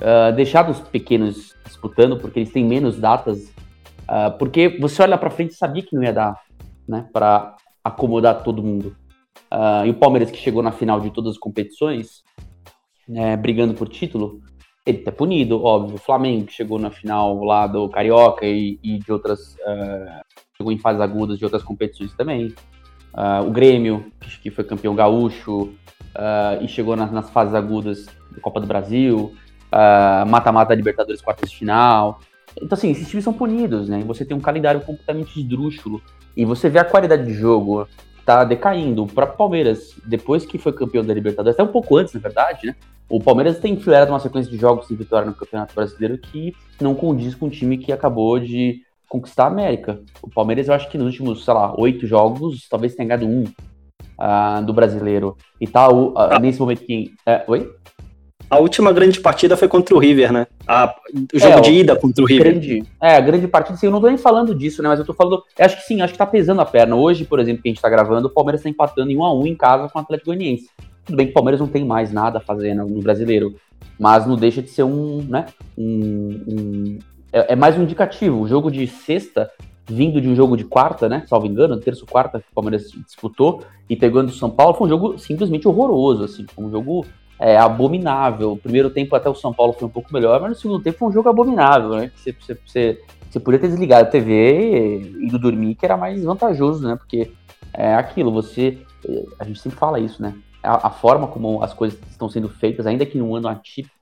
Uh, 0.00 0.34
deixar 0.34 0.68
os 0.68 0.80
pequenos 0.80 1.54
disputando, 1.64 2.18
porque 2.18 2.40
eles 2.40 2.52
têm 2.52 2.64
menos 2.64 2.98
datas. 2.98 3.52
Uh, 4.02 4.36
porque 4.38 4.78
você 4.80 5.02
olha 5.02 5.16
para 5.16 5.30
frente 5.30 5.52
e 5.52 5.54
sabia 5.54 5.82
que 5.82 5.94
não 5.94 6.02
ia 6.02 6.12
dar, 6.12 6.40
né? 6.88 7.06
Para 7.12 7.54
acomodar 7.84 8.42
todo 8.42 8.62
mundo. 8.62 8.96
Uh, 9.52 9.86
e 9.86 9.90
o 9.90 9.94
Palmeiras, 9.94 10.30
que 10.30 10.38
chegou 10.38 10.62
na 10.62 10.72
final 10.72 10.98
de 10.98 11.10
todas 11.10 11.32
as 11.32 11.38
competições, 11.38 12.24
né, 13.06 13.36
brigando 13.36 13.74
por 13.74 13.86
título, 13.86 14.40
ele 14.86 14.98
tá 14.98 15.12
punido, 15.12 15.62
óbvio. 15.62 15.96
O 15.96 15.98
Flamengo, 15.98 16.46
que 16.46 16.54
chegou 16.54 16.78
na 16.78 16.90
final 16.90 17.44
lá 17.44 17.66
do 17.66 17.86
Carioca 17.90 18.46
e, 18.46 18.78
e 18.82 18.98
de 18.98 19.12
outras. 19.12 19.56
chegou 20.56 20.72
em 20.72 20.78
fases 20.78 21.02
agudas 21.02 21.38
de 21.38 21.44
outras 21.44 21.62
competições 21.62 22.14
também. 22.14 22.54
Uh, 23.12 23.46
o 23.46 23.50
Grêmio, 23.50 24.10
que 24.42 24.50
foi 24.50 24.64
campeão 24.64 24.94
gaúcho 24.94 25.64
uh, 25.64 26.62
e 26.62 26.66
chegou 26.66 26.96
nas, 26.96 27.12
nas, 27.12 27.28
fases 27.28 27.54
agudas 27.54 28.06
da 28.30 28.40
Copa 28.40 28.58
do 28.58 28.66
Brasil, 28.66 29.34
mata-mata 30.26 30.74
Libertadores 30.74 31.20
quartas 31.20 31.50
de 31.50 31.58
final. 31.58 32.20
Então, 32.56 32.76
assim, 32.76 32.90
esses 32.90 33.08
times 33.08 33.24
são 33.24 33.32
punidos, 33.32 33.88
né? 33.88 34.02
Você 34.06 34.24
tem 34.24 34.36
um 34.36 34.40
calendário 34.40 34.80
completamente 34.80 35.38
esdrúxulo. 35.38 36.02
E 36.34 36.44
você 36.44 36.68
vê 36.68 36.78
a 36.78 36.84
qualidade 36.84 37.24
de 37.26 37.34
jogo 37.34 37.86
tá 38.24 38.44
decaindo. 38.44 39.02
O 39.02 39.06
próprio 39.06 39.36
Palmeiras, 39.36 39.94
depois 40.04 40.46
que 40.46 40.58
foi 40.58 40.72
campeão 40.72 41.04
da 41.04 41.14
Libertadores, 41.14 41.54
até 41.54 41.62
um 41.62 41.72
pouco 41.72 41.96
antes, 41.96 42.14
na 42.14 42.20
verdade, 42.20 42.66
né? 42.66 42.76
O 43.08 43.20
Palmeiras 43.20 43.58
tem 43.58 43.74
enfileirado 43.74 44.10
uma 44.10 44.20
sequência 44.20 44.50
de 44.50 44.56
jogos 44.56 44.88
de 44.88 44.94
vitória 44.94 45.26
no 45.26 45.34
Campeonato 45.34 45.74
Brasileiro 45.74 46.16
que 46.16 46.54
não 46.80 46.94
condiz 46.94 47.34
com 47.34 47.46
o 47.46 47.50
time 47.50 47.76
que 47.76 47.92
acabou 47.92 48.38
de 48.38 48.80
conquistar 49.06 49.44
a 49.44 49.48
América. 49.48 50.00
O 50.22 50.30
Palmeiras, 50.30 50.68
eu 50.68 50.74
acho 50.74 50.88
que 50.88 50.96
nos 50.96 51.08
últimos, 51.08 51.44
sei 51.44 51.52
lá, 51.52 51.74
oito 51.78 52.06
jogos, 52.06 52.66
talvez 52.70 52.94
tenha 52.94 53.08
ganhado 53.08 53.26
um 53.26 53.44
uh, 53.44 54.64
do 54.64 54.72
brasileiro. 54.72 55.36
E 55.60 55.66
tal, 55.66 56.14
uh, 56.14 56.38
nesse 56.40 56.58
momento 56.58 56.82
que. 56.84 57.12
Uh, 57.28 57.50
oi? 57.50 57.70
A 58.52 58.58
última 58.58 58.92
grande 58.92 59.18
partida 59.18 59.56
foi 59.56 59.66
contra 59.66 59.94
o 59.94 59.98
River, 59.98 60.30
né? 60.30 60.46
A, 60.66 60.94
o 61.32 61.38
jogo 61.38 61.54
é, 61.54 61.60
de 61.62 61.70
ida 61.70 61.96
contra 61.96 62.22
o 62.22 62.26
River. 62.26 62.52
Grande, 62.52 62.84
é, 63.00 63.16
a 63.16 63.20
grande 63.20 63.48
partida, 63.48 63.78
sim, 63.78 63.86
eu 63.86 63.92
não 63.92 63.98
tô 63.98 64.08
nem 64.08 64.18
falando 64.18 64.54
disso, 64.54 64.82
né? 64.82 64.90
Mas 64.90 64.98
eu 64.98 65.06
tô 65.06 65.14
falando. 65.14 65.42
Eu 65.58 65.64
acho 65.64 65.76
que 65.76 65.84
sim, 65.84 66.02
acho 66.02 66.12
que 66.12 66.18
tá 66.18 66.26
pesando 66.26 66.60
a 66.60 66.66
perna. 66.66 66.94
Hoje, 66.94 67.24
por 67.24 67.40
exemplo, 67.40 67.62
que 67.62 67.70
a 67.70 67.72
gente 67.72 67.80
tá 67.80 67.88
gravando, 67.88 68.28
o 68.28 68.30
Palmeiras 68.30 68.62
tá 68.62 68.68
empatando 68.68 69.10
em 69.10 69.16
1 69.16 69.24
a 69.24 69.32
1 69.32 69.46
em 69.46 69.54
casa 69.54 69.88
com 69.88 69.98
o 69.98 70.02
Atlético 70.02 70.26
Goianiense. 70.26 70.68
Tudo 71.02 71.16
bem 71.16 71.24
que 71.28 71.30
o 71.30 71.34
Palmeiras 71.34 71.60
não 71.60 71.66
tem 71.66 71.82
mais 71.82 72.12
nada 72.12 72.38
a 72.38 72.40
fazer 72.42 72.74
no, 72.74 72.86
no 72.86 73.00
brasileiro. 73.00 73.56
Mas 73.98 74.26
não 74.26 74.36
deixa 74.36 74.60
de 74.60 74.68
ser 74.68 74.82
um, 74.82 75.22
né? 75.26 75.46
Um, 75.78 76.44
um 76.46 76.98
é, 77.32 77.54
é, 77.54 77.56
mais 77.56 77.78
um 77.78 77.84
indicativo. 77.84 78.38
O 78.38 78.46
jogo 78.46 78.70
de 78.70 78.86
sexta, 78.86 79.50
vindo 79.86 80.20
de 80.20 80.28
um 80.28 80.36
jogo 80.36 80.58
de 80.58 80.64
quarta, 80.64 81.08
né? 81.08 81.24
Salvo 81.26 81.46
engano, 81.46 81.80
terça 81.80 82.02
ou 82.02 82.06
quarta 82.06 82.38
que 82.38 82.50
o 82.50 82.54
Palmeiras 82.54 82.82
disputou 83.06 83.62
e 83.88 83.96
pegando 83.96 84.28
o 84.28 84.32
São 84.32 84.50
Paulo, 84.50 84.74
foi 84.74 84.88
um 84.88 84.90
jogo 84.90 85.18
simplesmente 85.18 85.66
horroroso, 85.66 86.24
assim. 86.24 86.44
Foi 86.54 86.66
um 86.66 86.70
jogo 86.70 87.06
é, 87.42 87.58
abominável. 87.58 88.52
O 88.52 88.56
primeiro 88.56 88.88
tempo 88.88 89.16
até 89.16 89.28
o 89.28 89.34
São 89.34 89.52
Paulo 89.52 89.72
foi 89.72 89.88
um 89.88 89.90
pouco 89.90 90.14
melhor, 90.14 90.40
mas 90.40 90.50
no 90.50 90.56
segundo 90.56 90.80
tempo 90.80 90.98
foi 90.98 91.08
um 91.08 91.12
jogo 91.12 91.28
abominável, 91.28 91.96
né? 91.96 92.12
Você, 92.14 92.32
você, 92.32 92.54
você, 92.64 93.00
você 93.28 93.40
podia 93.40 93.58
ter 93.58 93.66
desligado 93.66 94.06
a 94.06 94.10
TV 94.10 95.00
e 95.00 95.26
ido 95.26 95.40
dormir, 95.40 95.74
que 95.74 95.84
era 95.84 95.96
mais 95.96 96.22
vantajoso, 96.22 96.86
né? 96.86 96.94
Porque 96.94 97.32
é 97.74 97.96
aquilo, 97.96 98.30
você. 98.30 98.78
A 99.40 99.44
gente 99.44 99.58
sempre 99.58 99.76
fala 99.76 99.98
isso, 99.98 100.22
né? 100.22 100.36
A, 100.62 100.86
a 100.86 100.90
forma 100.90 101.26
como 101.26 101.60
as 101.64 101.74
coisas 101.74 101.98
estão 102.08 102.28
sendo 102.28 102.48
feitas, 102.48 102.86
ainda 102.86 103.04
que 103.04 103.18
num 103.18 103.34
ano 103.34 103.48
atípico, 103.48 103.96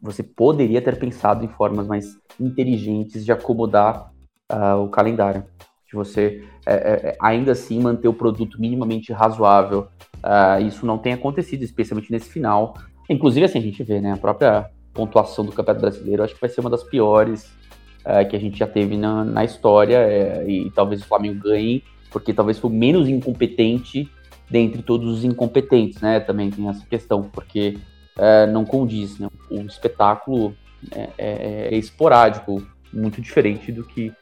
você 0.00 0.22
poderia 0.22 0.80
ter 0.80 0.98
pensado 0.98 1.44
em 1.44 1.48
formas 1.48 1.86
mais 1.86 2.16
inteligentes 2.40 3.26
de 3.26 3.30
acomodar 3.30 4.10
uh, 4.50 4.82
o 4.82 4.88
calendário. 4.88 5.44
De 5.92 5.96
você 5.96 6.42
é, 6.64 6.74
é, 6.74 7.08
é, 7.10 7.16
ainda 7.20 7.52
assim 7.52 7.78
manter 7.78 8.08
o 8.08 8.14
produto 8.14 8.58
minimamente 8.58 9.12
razoável 9.12 9.88
Uh, 10.22 10.64
isso 10.64 10.86
não 10.86 10.98
tem 10.98 11.12
acontecido, 11.12 11.62
especialmente 11.64 12.10
nesse 12.10 12.30
final. 12.30 12.74
Inclusive, 13.10 13.44
assim, 13.44 13.58
a 13.58 13.62
gente 13.62 13.82
vê, 13.82 14.00
né? 14.00 14.12
A 14.12 14.16
própria 14.16 14.70
pontuação 14.94 15.44
do 15.44 15.52
Campeonato 15.52 15.80
Brasileiro, 15.80 16.22
acho 16.22 16.34
que 16.34 16.40
vai 16.40 16.48
ser 16.48 16.60
uma 16.60 16.70
das 16.70 16.84
piores 16.84 17.52
uh, 18.06 18.26
que 18.28 18.36
a 18.36 18.38
gente 18.38 18.56
já 18.56 18.66
teve 18.66 18.96
na, 18.96 19.24
na 19.24 19.44
história. 19.44 19.96
É, 19.96 20.48
e 20.48 20.70
talvez 20.70 21.02
o 21.02 21.06
Flamengo 21.06 21.40
ganhe, 21.40 21.82
porque 22.10 22.32
talvez 22.32 22.58
foi 22.58 22.70
o 22.70 22.72
menos 22.72 23.08
incompetente 23.08 24.08
dentre 24.48 24.82
todos 24.82 25.10
os 25.10 25.24
incompetentes, 25.24 26.00
né? 26.00 26.20
Também 26.20 26.50
tem 26.50 26.68
essa 26.68 26.86
questão, 26.86 27.22
porque 27.22 27.78
uh, 28.16 28.50
não 28.52 28.64
condiz, 28.64 29.18
né? 29.18 29.28
O 29.50 29.60
espetáculo 29.62 30.54
é, 30.92 31.08
é, 31.18 31.68
é 31.72 31.76
esporádico, 31.76 32.62
muito 32.92 33.20
diferente 33.20 33.72
do 33.72 33.82
que 33.82 34.12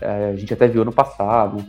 a 0.00 0.36
gente 0.36 0.52
até 0.52 0.66
viu 0.66 0.84
no 0.84 0.92
passado. 0.92 1.64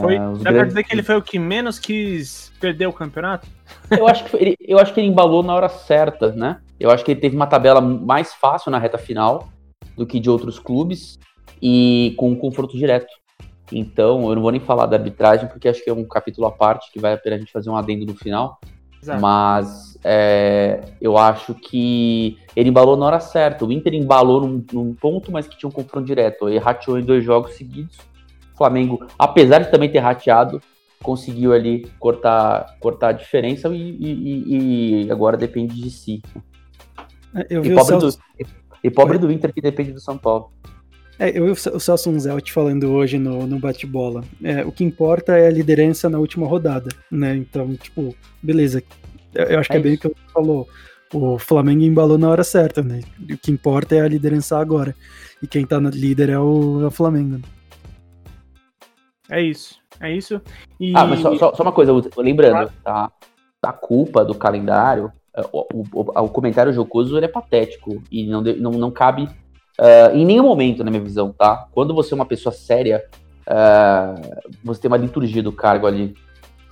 Foi, 0.00 0.18
uh, 0.18 0.36
dá 0.36 0.50
grandes... 0.50 0.52
pra 0.52 0.64
dizer 0.64 0.84
que 0.84 0.94
ele 0.94 1.02
foi 1.02 1.16
o 1.16 1.22
que 1.22 1.38
menos 1.38 1.78
quis 1.78 2.52
perder 2.60 2.86
o 2.86 2.92
campeonato? 2.92 3.48
Eu 3.90 4.06
acho, 4.06 4.24
que 4.24 4.36
ele, 4.36 4.56
eu 4.60 4.78
acho 4.78 4.92
que 4.92 5.00
ele 5.00 5.08
embalou 5.08 5.42
na 5.42 5.54
hora 5.54 5.68
certa, 5.68 6.32
né? 6.32 6.60
Eu 6.78 6.90
acho 6.90 7.04
que 7.04 7.12
ele 7.12 7.20
teve 7.20 7.34
uma 7.34 7.46
tabela 7.46 7.80
mais 7.80 8.34
fácil 8.34 8.70
na 8.70 8.78
reta 8.78 8.98
final 8.98 9.48
do 9.96 10.06
que 10.06 10.20
de 10.20 10.28
outros 10.28 10.58
clubes 10.58 11.18
e 11.62 12.14
com 12.18 12.30
um 12.30 12.36
confronto 12.36 12.76
direto. 12.76 13.12
Então, 13.72 14.28
eu 14.28 14.34
não 14.34 14.42
vou 14.42 14.50
nem 14.50 14.60
falar 14.60 14.86
da 14.86 14.96
arbitragem, 14.96 15.48
porque 15.48 15.68
acho 15.68 15.82
que 15.82 15.88
é 15.88 15.92
um 15.92 16.04
capítulo 16.04 16.46
à 16.46 16.52
parte 16.52 16.90
que 16.92 16.98
vai 16.98 17.14
a 17.14 17.18
pena 17.18 17.36
a 17.36 17.38
gente 17.38 17.52
fazer 17.52 17.70
um 17.70 17.76
adendo 17.76 18.04
no 18.04 18.14
final. 18.14 18.58
Exato. 19.02 19.20
Mas 19.20 19.98
é, 20.04 20.82
eu 21.00 21.16
acho 21.16 21.54
que 21.54 22.38
ele 22.54 22.68
embalou 22.68 22.96
na 22.96 23.06
hora 23.06 23.20
certa. 23.20 23.64
O 23.64 23.72
Inter 23.72 23.94
embalou 23.94 24.46
num, 24.46 24.64
num 24.72 24.94
ponto, 24.94 25.32
mas 25.32 25.46
que 25.46 25.56
tinha 25.56 25.68
um 25.68 25.72
confronto 25.72 26.06
direto. 26.06 26.48
Ele 26.48 26.58
rateou 26.58 26.98
em 26.98 27.04
dois 27.04 27.24
jogos 27.24 27.54
seguidos 27.54 28.10
Flamengo, 28.60 29.06
apesar 29.18 29.60
de 29.60 29.70
também 29.70 29.90
ter 29.90 30.00
rateado, 30.00 30.60
conseguiu 31.02 31.54
ali 31.54 31.90
cortar, 31.98 32.76
cortar 32.78 33.08
a 33.08 33.12
diferença 33.12 33.70
e, 33.70 33.96
e, 33.98 35.04
e 35.06 35.10
agora 35.10 35.34
depende 35.34 35.80
de 35.80 35.90
si. 35.90 36.20
É, 37.34 37.46
eu 37.48 37.62
vi 37.62 37.70
e, 37.70 37.74
pobre 37.74 37.98
Celso... 37.98 38.18
do, 38.18 38.46
e 38.84 38.90
pobre 38.90 39.16
do 39.16 39.32
Inter 39.32 39.50
que 39.50 39.62
depende 39.62 39.92
do 39.92 40.00
São 40.00 40.18
Paulo. 40.18 40.52
É, 41.20 41.38
eu 41.38 41.44
vi 41.44 41.50
o 41.50 41.78
Celso 41.78 42.08
Unzelt 42.08 42.50
falando 42.50 42.90
hoje 42.90 43.18
no, 43.18 43.46
no 43.46 43.58
bate-bola. 43.58 44.24
É, 44.42 44.64
o 44.64 44.72
que 44.72 44.82
importa 44.82 45.36
é 45.36 45.48
a 45.48 45.50
liderança 45.50 46.08
na 46.08 46.18
última 46.18 46.46
rodada, 46.46 46.88
né? 47.10 47.36
Então, 47.36 47.76
tipo, 47.76 48.16
beleza. 48.42 48.82
Eu, 49.34 49.44
eu 49.44 49.60
acho 49.60 49.68
que 49.68 49.76
é, 49.76 49.80
é 49.80 49.82
bem 49.82 49.94
o 49.96 49.98
que 49.98 50.08
você 50.08 50.14
falou. 50.32 50.66
O 51.12 51.38
Flamengo 51.38 51.82
embalou 51.82 52.16
na 52.16 52.30
hora 52.30 52.42
certa, 52.42 52.82
né? 52.82 53.02
O 53.20 53.36
que 53.36 53.50
importa 53.50 53.96
é 53.96 54.00
a 54.00 54.08
liderança 54.08 54.58
agora. 54.58 54.96
E 55.42 55.46
quem 55.46 55.66
tá 55.66 55.78
no 55.78 55.90
líder 55.90 56.30
é 56.30 56.38
o, 56.38 56.80
é 56.80 56.86
o 56.86 56.90
Flamengo. 56.90 57.36
Né? 57.36 57.42
É 59.28 59.42
isso. 59.42 59.78
É 60.00 60.10
isso. 60.10 60.40
E... 60.80 60.94
Ah, 60.96 61.04
mas 61.04 61.20
só, 61.20 61.36
só, 61.36 61.54
só 61.54 61.62
uma 61.62 61.72
coisa, 61.72 61.92
lembrando, 62.16 62.72
tá? 62.82 63.12
A 63.62 63.72
culpa 63.74 64.24
do 64.24 64.34
calendário, 64.34 65.12
é, 65.36 65.42
o, 65.52 65.66
o, 65.92 66.00
o 66.00 66.28
comentário 66.30 66.72
jocoso 66.72 67.18
ele 67.18 67.26
é 67.26 67.28
patético 67.28 68.02
e 68.10 68.26
não, 68.26 68.40
não, 68.40 68.70
não 68.70 68.90
cabe 68.90 69.28
uh, 69.80 70.14
em 70.14 70.24
nenhum 70.24 70.44
momento, 70.44 70.84
na 70.84 70.90
minha 70.90 71.02
visão, 71.02 71.32
tá? 71.32 71.66
Quando 71.72 71.94
você 71.94 72.12
é 72.12 72.16
uma 72.16 72.26
pessoa 72.26 72.52
séria, 72.52 73.02
uh, 73.48 74.20
você 74.62 74.82
tem 74.82 74.88
uma 74.88 74.96
liturgia 74.96 75.42
do 75.42 75.50
cargo 75.50 75.86
ali, 75.86 76.14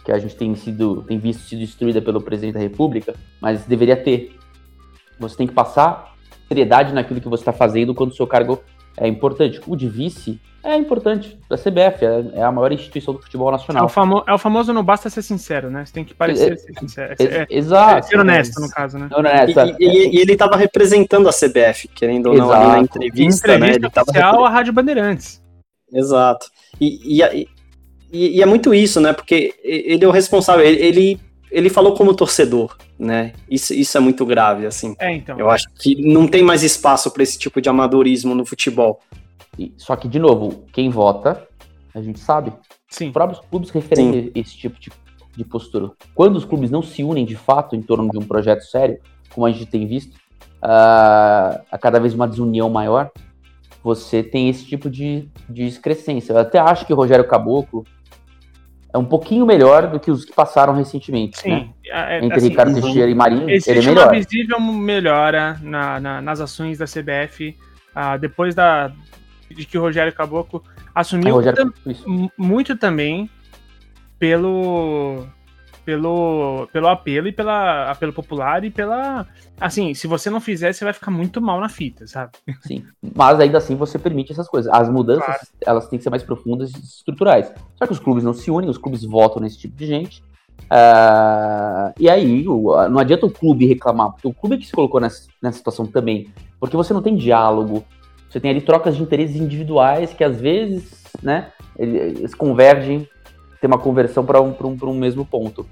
que 0.05 0.13
a 0.13 0.19
gente 0.19 0.37
tem 0.37 0.55
sido, 0.55 1.03
tem 1.03 1.19
visto 1.19 1.43
sido 1.43 1.61
destruída 1.61 2.01
pelo 2.01 2.21
presidente 2.21 2.55
da 2.55 2.61
República, 2.61 3.15
mas 3.41 3.65
deveria 3.65 3.97
ter. 3.97 4.37
Você 5.19 5.37
tem 5.37 5.47
que 5.47 5.55
passar 5.55 6.15
seriedade 6.47 6.95
naquilo 6.95 7.21
que 7.21 7.29
você 7.29 7.43
está 7.43 7.53
fazendo 7.53 7.95
quando 7.95 8.11
o 8.11 8.15
seu 8.15 8.27
cargo 8.27 8.63
é 9.01 9.09
importante. 9.09 9.61
O 9.67 9.77
de 9.77 9.89
vice 9.89 10.41
é 10.63 10.77
importante. 10.77 11.39
A 11.51 11.57
CBF 11.57 12.05
é, 12.05 12.39
é, 12.41 12.43
a 12.43 12.53
maior 12.53 12.73
instituição 12.73 13.15
do 13.15 13.23
futebol 13.23 13.51
nacional. 13.51 13.85
É 13.85 13.87
o, 13.87 13.89
famo, 13.89 14.25
é 14.27 14.35
o 14.35 14.39
famoso 14.39 14.73
não 14.73 14.85
basta 14.85 15.09
ser 15.09 15.23
sincero, 15.23 15.71
né? 15.71 15.85
Você 15.85 15.93
tem 15.93 16.05
que 16.05 16.15
parecer 16.15 16.53
é, 16.53 16.57
ser 16.57 16.73
sincero. 16.79 17.15
É, 17.19 17.47
exato. 17.49 18.07
ser 18.07 18.19
honesto, 18.19 18.61
no 18.61 18.69
caso, 18.69 18.99
né? 18.99 19.09
Honesto, 19.13 19.61
e, 19.79 19.85
e, 19.85 20.17
e, 20.17 20.21
ele 20.21 20.33
estava 20.33 20.57
representando 20.57 21.29
a 21.29 21.33
CBF, 21.33 21.89
querendo 21.89 22.27
ou 22.31 22.37
não, 22.37 22.53
ali 22.53 22.67
na 22.67 22.79
entrevista, 22.81 23.55
entrevista 23.55 23.59
né? 23.59 23.75
Ele 23.75 23.87
oficial 23.87 24.45
à 24.45 24.51
Rádio 24.51 24.73
Bandeirantes. 24.73 25.43
Exato. 25.93 26.47
E, 26.81 27.23
e, 27.23 27.49
e, 28.13 28.43
é 28.43 28.47
muito 28.47 28.75
isso, 28.75 29.01
né? 29.01 29.13
Porque 29.13 29.55
ele 29.63 30.05
é 30.05 30.09
o 30.09 30.11
responsável. 30.11 30.65
Ele, 30.65 30.81
ele 30.81 31.21
falou 31.71 31.95
como 31.95 32.15
torcedor, 32.15 32.77
né? 32.99 33.33
Isso, 33.51 33.73
isso 33.73 33.97
é 33.97 34.01
muito 34.01 34.25
grave, 34.27 34.67
assim. 34.67 34.95
É, 34.99 35.13
então. 35.13 35.39
Eu 35.39 35.51
acho 35.51 35.67
que 35.81 36.01
não 36.01 36.27
tem 36.27 36.43
mais 36.43 36.63
espaço 36.63 37.11
para 37.11 37.23
esse 37.23 37.39
tipo 37.39 37.61
de 37.61 37.69
amadorismo 37.69 38.35
no 38.35 38.45
futebol. 38.45 39.01
E, 39.59 39.73
só 39.77 39.97
que, 39.97 40.07
de 40.07 40.19
novo, 40.19 40.65
quem 40.73 40.91
vota, 40.91 41.47
a 41.95 42.03
gente 42.03 42.21
sabe. 42.21 42.53
Sim. 42.89 43.09
Os 43.09 43.13
próprios 43.13 43.41
clubes 43.51 43.71
referem 43.71 44.31
esse 44.35 44.57
tipo 44.57 44.79
de, 44.79 44.91
de 45.37 45.45
postura. 45.45 45.91
Quando 46.15 46.37
os 46.37 46.45
clubes 46.45 46.71
não 46.71 46.83
se 46.83 47.03
unem 47.03 47.25
de 47.25 47.37
fato 47.37 47.75
em 47.75 47.83
torno 47.83 48.11
de 48.11 48.19
um 48.19 48.27
projeto 48.27 48.63
sério, 48.63 48.99
como 49.35 49.47
a 49.47 49.51
gente 49.51 49.67
tem 49.67 49.87
visto, 49.87 50.15
uh, 50.63 51.61
a 51.71 51.79
cada 51.81 51.99
vez 51.99 52.15
uma 52.15 52.29
desunião 52.29 52.69
maior, 52.71 53.11
você 53.83 54.23
tem 54.23 54.49
esse 54.49 54.65
tipo 54.65 54.91
de, 54.91 55.29
de 55.49 55.65
excrescência. 55.65 56.33
Eu 56.33 56.39
até 56.39 56.59
acho 56.59 56.87
que 56.87 56.93
o 56.93 56.97
Rogério 56.97 57.27
Caboclo 57.27 57.85
é 58.99 59.01
um 59.01 59.05
pouquinho 59.05 59.47
melhor 59.47 59.87
do 59.87 60.01
que 60.01 60.11
os 60.11 60.25
que 60.25 60.33
passaram 60.33 60.75
recentemente. 60.75 61.39
Sim. 61.39 61.51
Né? 61.51 61.69
É, 61.87 62.19
Entre 62.19 62.37
assim, 62.37 62.49
Ricardo 62.49 62.81
Teixeira 62.81 63.11
e 63.11 63.15
Marinho, 63.15 63.49
ele 63.49 63.63
é 63.67 63.75
melhor. 63.75 64.09
uma 64.09 64.13
visível 64.13 64.61
melhora 64.61 65.59
na, 65.63 66.01
na, 66.01 66.21
nas 66.21 66.41
ações 66.41 66.79
da 66.79 66.85
CBF 66.85 67.57
uh, 67.95 68.19
depois 68.19 68.55
da, 68.55 68.93
de 69.51 69.65
que 69.65 69.79
o 69.79 69.81
Rogério 69.81 70.13
Caboclo 70.13 70.63
assumiu 70.95 71.29
é, 71.29 71.33
Rogério, 71.33 71.73
muito 72.37 72.77
também 72.77 73.31
pelo 74.19 75.25
pelo 75.89 76.69
pelo 76.71 76.87
apelo 76.87 77.29
e 77.29 77.33
pela 77.33 77.91
apelo 77.91 78.13
popular 78.13 78.63
e 78.63 78.71
pela 78.71 79.27
assim, 79.59 79.95
se 79.95 80.07
você 80.07 80.29
não 80.29 80.39
fizer, 80.39 80.71
você 80.71 80.85
vai 80.85 80.93
ficar 80.93 81.11
muito 81.11 81.41
mal 81.41 81.59
na 81.59 81.71
fita, 81.71 82.07
sabe? 82.07 82.33
Sim, 82.61 82.85
mas 83.17 83.41
ainda 83.41 83.57
assim 83.57 83.75
você 83.75 83.99
permite 83.99 84.31
essas 84.31 84.47
coisas. 84.47 84.71
As 84.71 84.91
mudanças, 84.91 85.25
claro. 85.25 85.41
elas 85.65 85.89
têm 85.89 85.99
que 85.99 86.03
ser 86.03 86.11
mais 86.11 86.23
profundas 86.23 86.71
e 86.75 86.79
estruturais. 86.79 87.51
Só 87.75 87.87
que 87.87 87.93
os 87.95 87.99
clubes 87.99 88.23
não 88.23 88.35
se 88.35 88.51
unem, 88.51 88.69
os 88.69 88.77
clubes 88.77 89.03
votam 89.03 89.41
nesse 89.41 89.57
tipo 89.57 89.75
de 89.75 89.87
gente. 89.87 90.23
Uh, 90.65 91.95
e 91.99 92.11
aí, 92.11 92.45
não 92.45 92.99
adianta 92.99 93.25
o 93.25 93.31
clube 93.31 93.65
reclamar, 93.65 94.11
porque 94.11 94.29
o 94.29 94.35
clube 94.35 94.57
é 94.57 94.59
que 94.59 94.67
se 94.67 94.73
colocou 94.73 95.01
nessa, 95.01 95.27
nessa 95.43 95.57
situação 95.57 95.87
também. 95.87 96.29
Porque 96.61 96.77
você 96.77 96.93
não 96.93 97.01
tem 97.01 97.17
diálogo, 97.17 97.83
você 98.29 98.39
tem 98.39 98.51
ali 98.51 98.61
trocas 98.61 98.95
de 98.95 99.03
interesses 99.03 99.37
individuais 99.37 100.13
que 100.13 100.23
às 100.23 100.39
vezes, 100.39 101.03
né, 101.23 101.51
eles 101.79 102.35
convergem, 102.35 103.09
tem 103.61 103.69
uma 103.69 103.79
conversão 103.79 104.25
para 104.25 104.41
um, 104.41 104.55
um, 104.63 104.89
um 104.91 104.95
mesmo 104.95 105.25
ponto. 105.25 105.67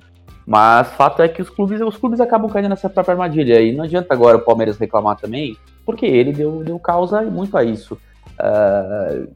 Mas 0.47 0.89
fato 0.93 1.21
é 1.23 1.29
que 1.29 1.43
os 1.43 1.51
clubes, 1.51 1.81
os 1.81 1.97
clubes 1.97 2.21
acabam 2.21 2.49
caindo 2.49 2.69
nessa 2.69 2.89
própria 2.89 3.15
armadilha. 3.15 3.61
E 3.61 3.75
não 3.75 3.85
adianta 3.85 4.15
agora 4.15 4.37
o 4.37 4.45
Palmeiras 4.45 4.79
reclamar 4.79 5.17
também, 5.17 5.57
porque 5.85 6.07
ele 6.07 6.33
deu, 6.33 6.63
deu 6.63 6.79
causa 6.79 7.21
muito 7.23 7.57
a 7.57 7.65
isso. 7.65 7.99
Uh, 8.39 9.29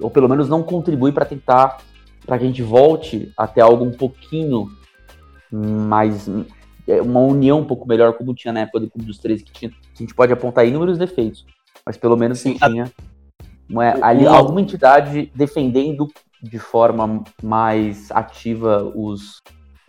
ou 0.00 0.10
pelo 0.10 0.28
menos 0.28 0.48
não 0.48 0.62
contribui 0.62 1.12
para 1.12 1.24
tentar 1.24 1.78
para 2.24 2.38
que 2.38 2.44
a 2.44 2.46
gente 2.46 2.62
volte 2.62 3.32
até 3.36 3.60
algo 3.60 3.84
um 3.84 3.90
pouquinho 3.90 4.70
mais 5.50 6.28
uma 7.02 7.20
união 7.20 7.60
um 7.60 7.64
pouco 7.64 7.88
melhor 7.88 8.12
como 8.12 8.34
tinha 8.34 8.52
na 8.52 8.60
época 8.60 8.80
do 8.80 8.90
Clube 8.90 9.06
dos 9.06 9.18
Três 9.18 9.42
que 9.42 9.50
tinha 9.50 9.70
que 9.70 9.76
a 9.96 9.98
gente 9.98 10.14
pode 10.14 10.32
apontar 10.32 10.66
inúmeros 10.66 10.98
defeitos 10.98 11.46
mas 11.84 11.96
pelo 11.96 12.16
menos 12.16 12.40
Sim, 12.40 12.54
tinha 12.54 12.92
uma, 13.68 13.94
ali, 14.04 14.26
alguma 14.26 14.60
entidade 14.60 15.32
defendendo 15.34 16.08
de 16.42 16.58
forma 16.58 17.24
mais 17.42 18.10
ativa 18.12 18.84
os 18.94 19.40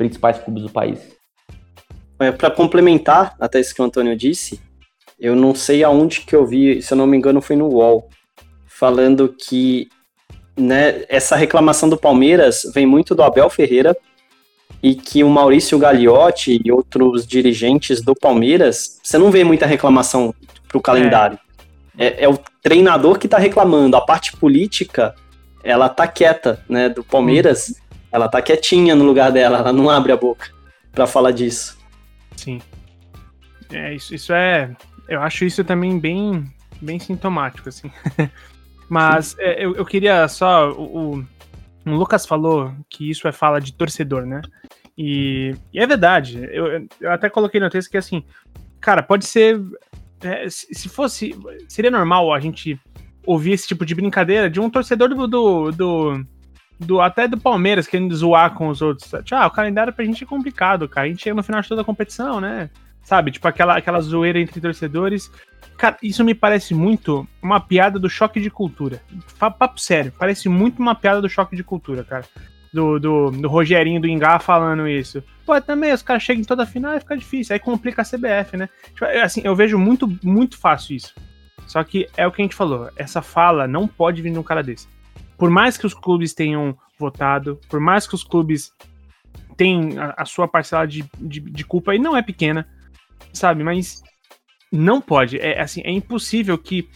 principais 0.02 0.40
clubes 0.40 0.64
do 0.64 0.70
país. 0.72 1.00
é, 2.20 2.32
para 2.32 2.50
complementar 2.50 3.36
até 3.40 3.60
isso 3.60 3.76
que 3.76 3.82
o 3.82 3.86
Antônio 3.86 4.18
disse, 4.18 4.60
eu 5.20 5.36
não 5.36 5.54
sei 5.54 5.84
aonde 5.84 6.22
que 6.22 6.36
eu 6.36 6.44
vi, 6.44 6.82
se 6.82 6.92
eu 6.92 6.98
não 6.98 7.06
me 7.06 7.16
engano 7.16 7.40
foi 7.40 7.56
no 7.56 7.68
UOL, 7.68 8.10
falando 8.66 9.30
que 9.30 9.88
né, 10.58 11.04
essa 11.08 11.36
reclamação 11.36 11.88
do 11.88 11.98
Palmeiras 11.98 12.64
vem 12.74 12.88
muito 12.88 13.14
do 13.14 13.22
Abel 13.22 13.48
Ferreira 13.48 13.96
e 14.82 14.96
que 14.96 15.24
o 15.24 15.30
Maurício 15.30 15.78
Gagliotti 15.78 16.60
e 16.66 16.72
outros 16.72 17.28
dirigentes 17.28 18.02
do 18.02 18.16
Palmeiras, 18.16 19.00
você 19.04 19.20
não 19.20 19.30
vê 19.30 19.44
muita 19.44 19.68
reclamação 19.68 20.34
pro 20.68 20.82
calendário. 20.82 21.38
É, 21.96 22.08
é, 22.08 22.24
é 22.24 22.30
o 22.30 22.40
treinador 22.64 23.20
que 23.20 23.28
tá 23.28 23.38
reclamando, 23.38 23.96
a 23.96 24.02
parte 24.02 24.36
política, 24.36 25.14
ela 25.64 25.88
tá 25.88 26.08
quieta, 26.08 26.64
né, 26.68 26.90
do 26.90 27.04
Palmeiras, 27.04 27.68
uhum. 27.70 27.76
Ela 28.12 28.28
tá 28.28 28.42
quietinha 28.42 28.96
no 28.96 29.06
lugar 29.06 29.32
dela, 29.32 29.60
ela 29.60 29.74
não 29.74 29.90
abre 29.90 30.12
a 30.12 30.18
boca 30.18 30.52
para 30.92 31.08
falar 31.08 31.32
disso. 31.32 31.78
Sim. 32.36 32.62
É, 33.72 33.94
isso, 33.94 34.14
isso 34.14 34.34
é, 34.34 34.76
eu 35.08 35.22
acho 35.22 35.46
isso 35.46 35.64
também 35.64 35.98
bem, 36.00 36.46
bem 36.82 37.00
sintomático, 37.00 37.70
assim. 37.70 37.92
Mas 38.90 39.36
é, 39.40 39.64
eu, 39.64 39.76
eu 39.76 39.86
queria 39.86 40.28
só. 40.28 40.72
O, 40.72 41.16
o, 41.16 41.26
o, 41.86 41.96
Lucas 41.96 42.26
falou 42.26 42.74
que 42.90 43.10
isso 43.10 43.28
é 43.28 43.32
fala 43.32 43.62
de 43.62 43.74
torcedor, 43.74 44.26
né? 44.26 44.42
E, 44.98 45.56
e 45.74 45.80
é 45.80 45.88
verdade. 45.88 46.46
Eu, 46.52 46.88
eu, 47.00 47.12
até 47.12 47.30
coloquei 47.30 47.60
no 47.60 47.70
texto 47.70 47.90
que 47.90 47.98
assim, 47.98 48.26
cara, 48.82 49.02
pode 49.02 49.26
ser. 49.26 49.62
É, 50.22 50.46
se 50.50 50.90
fosse. 50.90 51.34
Seria 51.70 51.90
normal 51.90 52.34
a 52.34 52.40
gente 52.42 52.78
ouvir 53.26 53.54
esse 53.54 53.68
tipo 53.68 53.86
de 53.86 53.96
brincadeira 53.96 54.50
de 54.50 54.60
um 54.60 54.70
torcedor 54.70 55.08
do, 55.08 55.28
do, 55.28 55.72
do 55.72 56.26
do, 56.86 57.00
até 57.00 57.28
do 57.28 57.38
Palmeiras 57.38 57.88
querendo 57.88 58.16
zoar 58.16 58.54
com 58.54 58.68
os 58.68 58.82
outros. 58.82 59.12
Ah, 59.32 59.48
o 59.48 59.52
calendário 59.52 59.94
pra 59.94 60.06
gente 60.06 60.24
é 60.24 60.28
complicado, 60.28 60.88
cara. 60.90 61.08
A 61.08 61.10
gente 61.10 61.24
chega 61.24 61.36
no 61.36 61.44
final 61.44 61.62
de 61.62 61.68
toda 61.68 61.82
a 61.82 61.86
competição, 61.86 62.42
né? 62.42 62.70
Sabe? 63.04 63.32
Tipo 63.32 63.48
aquela, 63.48 63.78
aquela 63.78 64.02
zoeira 64.02 64.40
entre 64.40 64.60
torcedores. 64.60 65.32
Cara, 65.78 65.98
isso 66.02 66.24
me 66.24 66.36
parece 66.36 66.74
muito 66.74 67.28
uma 67.42 67.60
piada 67.60 67.98
do 67.98 68.10
choque 68.10 68.40
de 68.40 68.50
cultura. 68.50 69.02
Papo 69.40 69.80
sério, 69.80 70.14
parece 70.18 70.48
muito 70.50 70.80
uma 70.80 70.94
piada 70.94 71.22
do 71.22 71.30
choque 71.30 71.56
de 71.56 71.64
cultura, 71.64 72.04
cara. 72.04 72.26
Do, 72.74 73.00
do, 73.00 73.32
do 73.32 73.50
Rogerinho 73.50 74.00
do 74.00 74.08
Ingá 74.08 74.40
falando 74.40 74.88
isso. 74.88 75.24
Pô, 75.46 75.60
também, 75.60 75.92
os 75.92 76.02
caras 76.02 76.24
chegam 76.24 76.42
em 76.42 76.46
toda 76.46 76.64
a 76.64 76.68
final 76.68 76.96
e 76.96 77.00
fica 77.00 77.18
difícil. 77.18 77.54
Aí 77.54 77.60
complica 77.60 78.02
a 78.02 78.06
CBF, 78.06 78.56
né? 78.56 78.70
Tipo, 78.94 79.06
assim, 79.06 79.42
eu 79.44 79.56
vejo 79.56 79.78
muito, 79.78 80.08
muito 80.24 80.58
fácil 80.58 80.96
isso. 80.96 81.14
Só 81.68 81.84
que 81.84 82.08
é 82.16 82.26
o 82.26 82.32
que 82.32 82.42
a 82.42 82.46
gente 82.46 82.56
falou. 82.56 82.90
Essa 82.96 83.22
fala 83.22 83.68
não 83.68 83.88
pode 83.88 84.22
vir 84.22 84.32
de 84.32 84.40
um 84.40 84.44
cara 84.44 84.64
desse. 84.64 84.88
Por 85.42 85.50
mais 85.50 85.76
que 85.76 85.88
os 85.88 85.96
clubes 85.96 86.36
tenham 86.36 86.78
votado, 87.00 87.60
por 87.68 87.80
mais 87.80 88.06
que 88.06 88.14
os 88.14 88.24
clubes 88.24 88.72
tenham 89.58 90.00
a, 90.00 90.22
a 90.22 90.24
sua 90.24 90.48
parcela 90.48 90.86
de, 90.86 91.04
de, 91.18 91.40
de 91.40 91.66
culpa, 91.66 91.96
e 91.96 91.98
não 91.98 92.16
é 92.16 92.22
pequena, 92.22 92.70
sabe? 93.34 93.64
Mas 93.64 94.04
não 94.72 95.02
pode. 95.02 95.40
É 95.40 95.60
assim, 95.60 95.82
é 95.84 95.90
impossível 95.90 96.56
que 96.60 96.88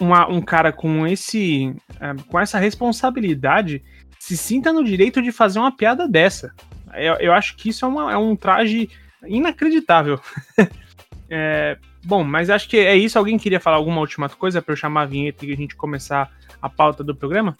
uma, 0.00 0.28
um 0.28 0.40
cara 0.40 0.72
com 0.72 1.06
esse 1.06 1.72
é, 2.00 2.14
com 2.28 2.40
essa 2.40 2.58
responsabilidade 2.58 3.80
se 4.18 4.36
sinta 4.36 4.72
no 4.72 4.82
direito 4.82 5.22
de 5.22 5.30
fazer 5.30 5.60
uma 5.60 5.70
piada 5.70 6.08
dessa. 6.08 6.52
Eu, 6.94 7.14
eu 7.20 7.32
acho 7.32 7.54
que 7.54 7.68
isso 7.68 7.84
é, 7.84 7.88
uma, 7.88 8.12
é 8.12 8.16
um 8.16 8.34
traje 8.34 8.90
inacreditável. 9.24 10.20
é, 11.30 11.78
bom, 12.08 12.24
mas 12.24 12.48
acho 12.48 12.66
que 12.66 12.78
é 12.78 12.96
isso. 12.96 13.18
Alguém 13.18 13.36
queria 13.36 13.60
falar 13.60 13.76
alguma 13.76 14.00
última 14.00 14.30
coisa 14.30 14.62
para 14.62 14.72
eu 14.72 14.76
chamar 14.76 15.02
a 15.02 15.06
vinheta 15.06 15.44
e 15.44 15.52
a 15.52 15.56
gente 15.56 15.76
começar 15.76 16.32
a 16.60 16.68
pauta 16.68 17.04
do 17.04 17.14
programa? 17.14 17.54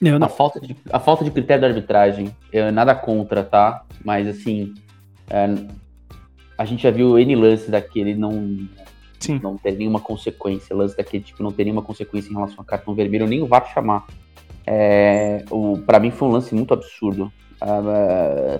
Não, 0.00 0.18
não. 0.18 0.26
A, 0.26 0.30
falta 0.30 0.58
de, 0.58 0.74
a 0.90 0.98
falta 0.98 1.22
de 1.22 1.30
critério 1.30 1.60
da 1.60 1.68
arbitragem, 1.68 2.34
eu, 2.50 2.72
nada 2.72 2.94
contra, 2.94 3.44
tá? 3.44 3.84
Mas 4.02 4.26
assim, 4.26 4.72
é, 5.28 5.46
a 6.56 6.64
gente 6.64 6.82
já 6.82 6.90
viu 6.90 7.18
N 7.18 7.36
lances 7.36 7.68
daquele 7.68 8.14
não, 8.14 8.66
Sim. 9.20 9.38
não 9.42 9.58
ter 9.58 9.72
nenhuma 9.72 10.00
consequência, 10.00 10.74
lance 10.74 10.96
daquele 10.96 11.22
tipo 11.22 11.42
não 11.42 11.52
ter 11.52 11.64
nenhuma 11.64 11.82
consequência 11.82 12.30
em 12.30 12.34
relação 12.34 12.60
a 12.60 12.64
cartão 12.64 12.94
vermelho, 12.94 13.26
nem 13.26 13.42
o 13.42 13.46
VAR 13.46 13.70
chamar. 13.72 14.06
É, 14.66 15.44
o, 15.50 15.78
pra 15.78 16.00
mim 16.00 16.10
foi 16.10 16.28
um 16.28 16.32
lance 16.32 16.54
muito 16.54 16.72
absurdo. 16.72 17.30
Uh, 17.60 18.58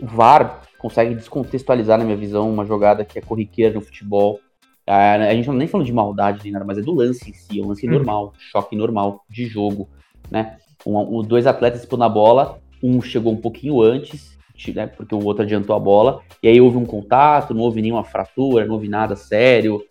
VAR 0.00 0.62
consegue 0.78 1.14
descontextualizar, 1.14 1.98
na 1.98 2.04
minha 2.04 2.16
visão, 2.16 2.50
uma 2.50 2.64
jogada 2.64 3.04
que 3.04 3.18
é 3.18 3.22
corriqueira 3.22 3.74
no 3.74 3.80
futebol. 3.80 4.40
Uh, 4.88 5.22
a 5.28 5.34
gente 5.34 5.48
não 5.48 5.54
nem 5.54 5.66
falando 5.66 5.86
de 5.86 5.92
maldade 5.92 6.40
nem 6.44 6.52
nada, 6.52 6.64
mas 6.64 6.78
é 6.78 6.82
do 6.82 6.94
lance 6.94 7.28
em 7.28 7.34
si, 7.34 7.58
é 7.58 7.62
um 7.62 7.68
lance 7.68 7.86
hum. 7.88 7.92
normal, 7.92 8.32
choque 8.38 8.76
normal 8.76 9.24
de 9.28 9.46
jogo, 9.46 9.88
né? 10.30 10.58
Um, 10.86 11.18
um, 11.18 11.22
dois 11.22 11.46
atletas 11.46 11.80
expôs 11.80 11.98
na 11.98 12.08
bola, 12.08 12.60
um 12.82 13.02
chegou 13.02 13.32
um 13.32 13.36
pouquinho 13.36 13.82
antes, 13.82 14.36
né, 14.74 14.86
porque 14.86 15.14
o 15.14 15.24
outro 15.24 15.42
adiantou 15.42 15.74
a 15.74 15.80
bola, 15.80 16.22
e 16.42 16.48
aí 16.48 16.60
houve 16.60 16.76
um 16.76 16.86
contato, 16.86 17.52
não 17.52 17.62
houve 17.62 17.82
nenhuma 17.82 18.04
fratura, 18.04 18.64
não 18.64 18.74
houve 18.74 18.88
nada 18.88 19.16
sério, 19.16 19.84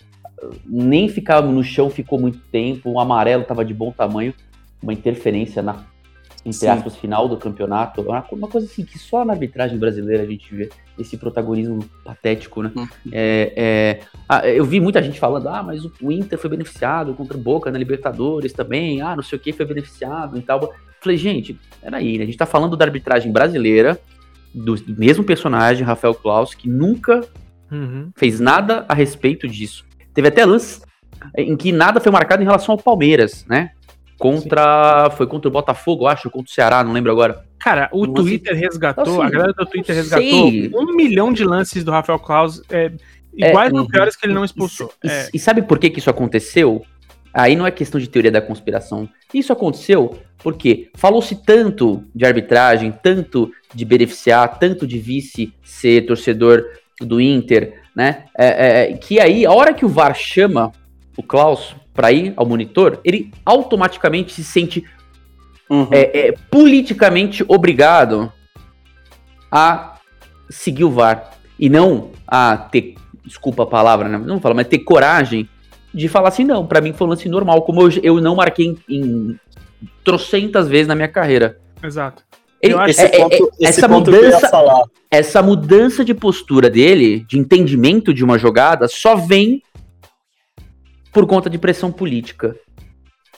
nem 0.65 1.09
ficava 1.09 1.51
no 1.51 1.63
chão 1.63 1.89
ficou 1.89 2.19
muito 2.19 2.39
tempo, 2.51 2.89
o 2.89 2.99
amarelo 2.99 3.41
estava 3.41 3.65
de 3.65 3.73
bom 3.73 3.91
tamanho, 3.91 4.33
uma 4.81 4.93
interferência 4.93 5.61
na, 5.61 5.83
entre 6.45 6.67
aspas, 6.67 6.95
final 6.95 7.27
do 7.27 7.37
campeonato, 7.37 8.01
uma 8.31 8.47
coisa 8.47 8.67
assim 8.67 8.85
que 8.85 8.99
só 8.99 9.25
na 9.25 9.33
arbitragem 9.33 9.79
brasileira 9.79 10.21
a 10.21 10.27
gente 10.27 10.53
vê 10.53 10.69
esse 10.97 11.17
protagonismo 11.17 11.79
patético, 12.03 12.61
né? 12.61 12.71
Uhum. 12.75 12.87
É, 13.11 13.99
é, 14.29 14.51
eu 14.51 14.63
vi 14.63 14.79
muita 14.79 15.01
gente 15.01 15.19
falando, 15.19 15.49
ah, 15.49 15.63
mas 15.63 15.83
o 15.83 16.11
Inter 16.11 16.37
foi 16.37 16.51
beneficiado 16.51 17.15
contra 17.15 17.35
o 17.35 17.39
Boca 17.39 17.71
na 17.71 17.79
Libertadores 17.79 18.53
também, 18.53 19.01
ah, 19.01 19.15
não 19.15 19.23
sei 19.23 19.39
o 19.39 19.41
que 19.41 19.51
foi 19.51 19.65
beneficiado 19.65 20.37
e 20.37 20.41
tal. 20.41 20.71
Falei, 21.01 21.17
gente, 21.17 21.59
peraí, 21.81 22.17
né? 22.17 22.23
A 22.23 22.27
gente 22.27 22.37
tá 22.37 22.45
falando 22.45 22.77
da 22.77 22.85
arbitragem 22.85 23.31
brasileira, 23.31 23.99
do 24.53 24.75
mesmo 24.87 25.23
personagem, 25.23 25.83
Rafael 25.83 26.13
Klaus, 26.13 26.53
que 26.53 26.69
nunca 26.69 27.21
uhum. 27.71 28.11
fez 28.15 28.39
nada 28.39 28.85
a 28.87 28.93
respeito 28.93 29.47
disso. 29.47 29.83
Teve 30.13 30.27
até 30.27 30.45
lance 30.45 30.81
em 31.35 31.57
que 31.57 31.71
nada 31.71 31.99
foi 31.99 32.11
marcado 32.11 32.41
em 32.41 32.45
relação 32.45 32.73
ao 32.73 32.77
Palmeiras, 32.77 33.45
né? 33.47 33.71
Contra. 34.17 35.09
Sim. 35.09 35.17
Foi 35.17 35.27
contra 35.27 35.49
o 35.49 35.51
Botafogo, 35.51 36.07
acho, 36.07 36.29
contra 36.29 36.49
o 36.49 36.53
Ceará, 36.53 36.83
não 36.83 36.93
lembro 36.93 37.11
agora. 37.11 37.45
Cara, 37.59 37.89
o 37.91 38.07
Twitter 38.07 38.55
resgatou, 38.55 39.03
assim, 39.03 39.23
a 39.23 39.29
galera 39.29 39.53
do 39.53 39.65
Twitter 39.65 39.95
resgatou 39.95 40.49
sei. 40.49 40.71
um 40.73 40.95
milhão 40.95 41.33
de 41.33 41.43
lances 41.43 41.83
do 41.83 41.91
Rafael 41.91 42.19
Klaus, 42.19 42.61
é, 42.69 42.91
iguais 43.33 43.73
é, 43.73 43.77
ou 43.77 43.87
piores 43.87 44.15
que 44.15 44.25
ele 44.25 44.33
não 44.33 44.45
expulsou. 44.45 44.91
E, 45.03 45.07
é. 45.07 45.29
e 45.33 45.39
sabe 45.39 45.61
por 45.61 45.79
que, 45.79 45.89
que 45.89 45.99
isso 45.99 46.09
aconteceu? 46.09 46.85
Aí 47.33 47.55
não 47.55 47.67
é 47.67 47.71
questão 47.71 47.99
de 47.99 48.07
teoria 48.07 48.31
da 48.31 48.41
conspiração. 48.41 49.09
Isso 49.33 49.51
aconteceu 49.51 50.17
porque 50.37 50.89
falou-se 50.95 51.35
tanto 51.43 52.03
de 52.13 52.25
arbitragem, 52.25 52.93
tanto 53.03 53.51
de 53.73 53.83
beneficiar, 53.83 54.57
tanto 54.57 54.87
de 54.87 54.99
vice 54.99 55.51
ser 55.63 56.05
torcedor 56.05 56.63
do 57.01 57.19
Inter, 57.19 57.81
né? 57.95 58.25
É, 58.37 58.45
é, 58.47 58.91
é 58.91 58.93
que 58.97 59.19
aí, 59.19 59.45
a 59.45 59.51
hora 59.51 59.73
que 59.73 59.83
o 59.83 59.89
VAR 59.89 60.15
chama 60.15 60.71
o 61.17 61.23
Klaus 61.23 61.75
para 61.95 62.11
ir 62.11 62.33
ao 62.35 62.45
monitor, 62.45 62.99
ele 63.03 63.31
automaticamente 63.45 64.33
se 64.33 64.43
sente 64.43 64.83
uhum. 65.69 65.87
é, 65.89 66.27
é, 66.27 66.31
politicamente 66.51 67.43
obrigado 67.47 68.31
a 69.49 69.95
seguir 70.49 70.83
o 70.83 70.91
VAR 70.91 71.31
e 71.57 71.69
não 71.69 72.11
a 72.27 72.57
ter, 72.57 72.95
desculpa 73.23 73.63
a 73.63 73.65
palavra, 73.65 74.09
né? 74.09 74.17
não 74.17 74.41
fala, 74.41 74.53
mas 74.53 74.67
ter 74.67 74.79
coragem 74.79 75.49
de 75.93 76.09
falar 76.09 76.27
assim, 76.27 76.43
não, 76.43 76.67
para 76.67 76.81
mim 76.81 76.91
foi 76.91 77.07
um 77.07 77.09
lance 77.11 77.29
normal, 77.29 77.61
como 77.61 77.81
eu, 77.81 77.89
eu 78.03 78.21
não 78.21 78.35
marquei 78.35 78.65
em, 78.65 78.77
em 78.89 79.39
trocentas 80.03 80.67
vezes 80.67 80.87
na 80.87 80.95
minha 80.95 81.07
carreira. 81.07 81.57
Exato. 81.81 82.23
Ele, 82.61 82.73
esse 82.89 83.05
é, 83.05 83.09
ponto, 83.09 83.51
é, 83.61 83.65
essa 83.67 83.87
mudança, 83.87 84.83
essa 85.09 85.41
mudança 85.41 86.03
de 86.03 86.13
postura 86.13 86.69
dele, 86.69 87.25
de 87.29 87.37
entendimento 87.37 88.13
de 88.13 88.23
uma 88.23 88.37
jogada, 88.37 88.87
só 88.87 89.15
vem 89.15 89.61
por 91.15 91.25
conta 91.25 91.49
de 91.49 91.57
pressão 91.57 91.93
política. 91.93 92.53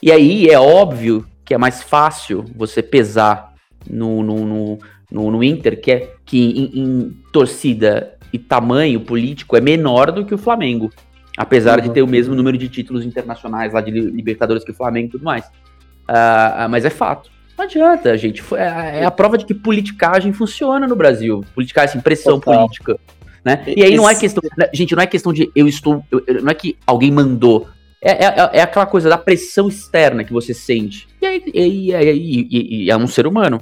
E 0.02 0.10
aí 0.10 0.48
é 0.48 0.58
óbvio 0.58 1.24
que 1.44 1.54
é 1.54 1.58
mais 1.58 1.80
fácil 1.80 2.44
você 2.56 2.82
pesar 2.82 3.54
no, 3.88 4.20
no, 4.20 4.44
no, 4.44 4.78
no, 5.08 5.30
no 5.30 5.44
Inter, 5.44 5.80
que, 5.80 5.92
é, 5.92 6.12
que 6.26 6.40
em, 6.40 6.80
em, 6.80 7.16
torcida 7.32 8.16
e 8.32 8.38
tamanho 8.38 8.98
político 9.02 9.56
é 9.56 9.60
menor 9.60 10.10
do 10.10 10.26
que 10.26 10.34
o 10.34 10.38
Flamengo. 10.38 10.90
Apesar 11.36 11.78
uhum. 11.78 11.84
de 11.84 11.90
ter 11.92 12.02
o 12.02 12.08
mesmo 12.08 12.34
número 12.34 12.58
de 12.58 12.68
títulos 12.68 13.06
internacionais 13.06 13.72
lá 13.72 13.80
de 13.80 13.92
Libertadores 13.92 14.64
que 14.64 14.72
o 14.72 14.74
Flamengo 14.74 15.06
e 15.06 15.10
tudo 15.12 15.24
mais. 15.24 15.46
Uh, 15.46 16.68
mas 16.68 16.84
é 16.84 16.90
fato. 16.90 17.30
Não 17.56 17.64
adianta, 17.64 18.18
gente. 18.18 18.42
É, 18.56 19.02
é, 19.02 19.04
a 19.04 19.10
prova 19.12 19.38
de 19.38 19.44
que 19.44 19.54
politicagem 19.54 20.32
funciona 20.32 20.84
no 20.88 20.96
Brasil. 20.96 21.44
Politicagem, 21.54 21.90
assim, 21.90 22.00
pressão 22.00 22.40
Total. 22.40 22.58
política. 22.66 22.98
Né? 23.44 23.62
E 23.76 23.82
aí 23.82 23.96
não 23.96 24.08
é 24.08 24.14
questão. 24.14 24.42
Né, 24.56 24.68
gente, 24.72 24.94
não 24.94 25.02
é 25.02 25.06
questão 25.06 25.32
de 25.32 25.50
eu 25.54 25.66
estou. 25.68 26.04
Eu, 26.10 26.42
não 26.42 26.50
é 26.50 26.54
que 26.54 26.76
alguém 26.86 27.10
mandou. 27.10 27.68
É, 28.00 28.26
é, 28.26 28.50
é, 28.52 28.62
aquela 28.62 28.86
coisa 28.86 29.08
da 29.08 29.18
pressão 29.18 29.68
externa 29.68 30.22
que 30.22 30.32
você 30.32 30.54
sente. 30.54 31.08
E 31.20 31.26
aí, 31.26 31.42
e, 31.52 31.92
e, 31.92 32.48
e, 32.50 32.84
e 32.84 32.90
é 32.90 32.96
um 32.96 33.08
ser 33.08 33.26
humano. 33.26 33.60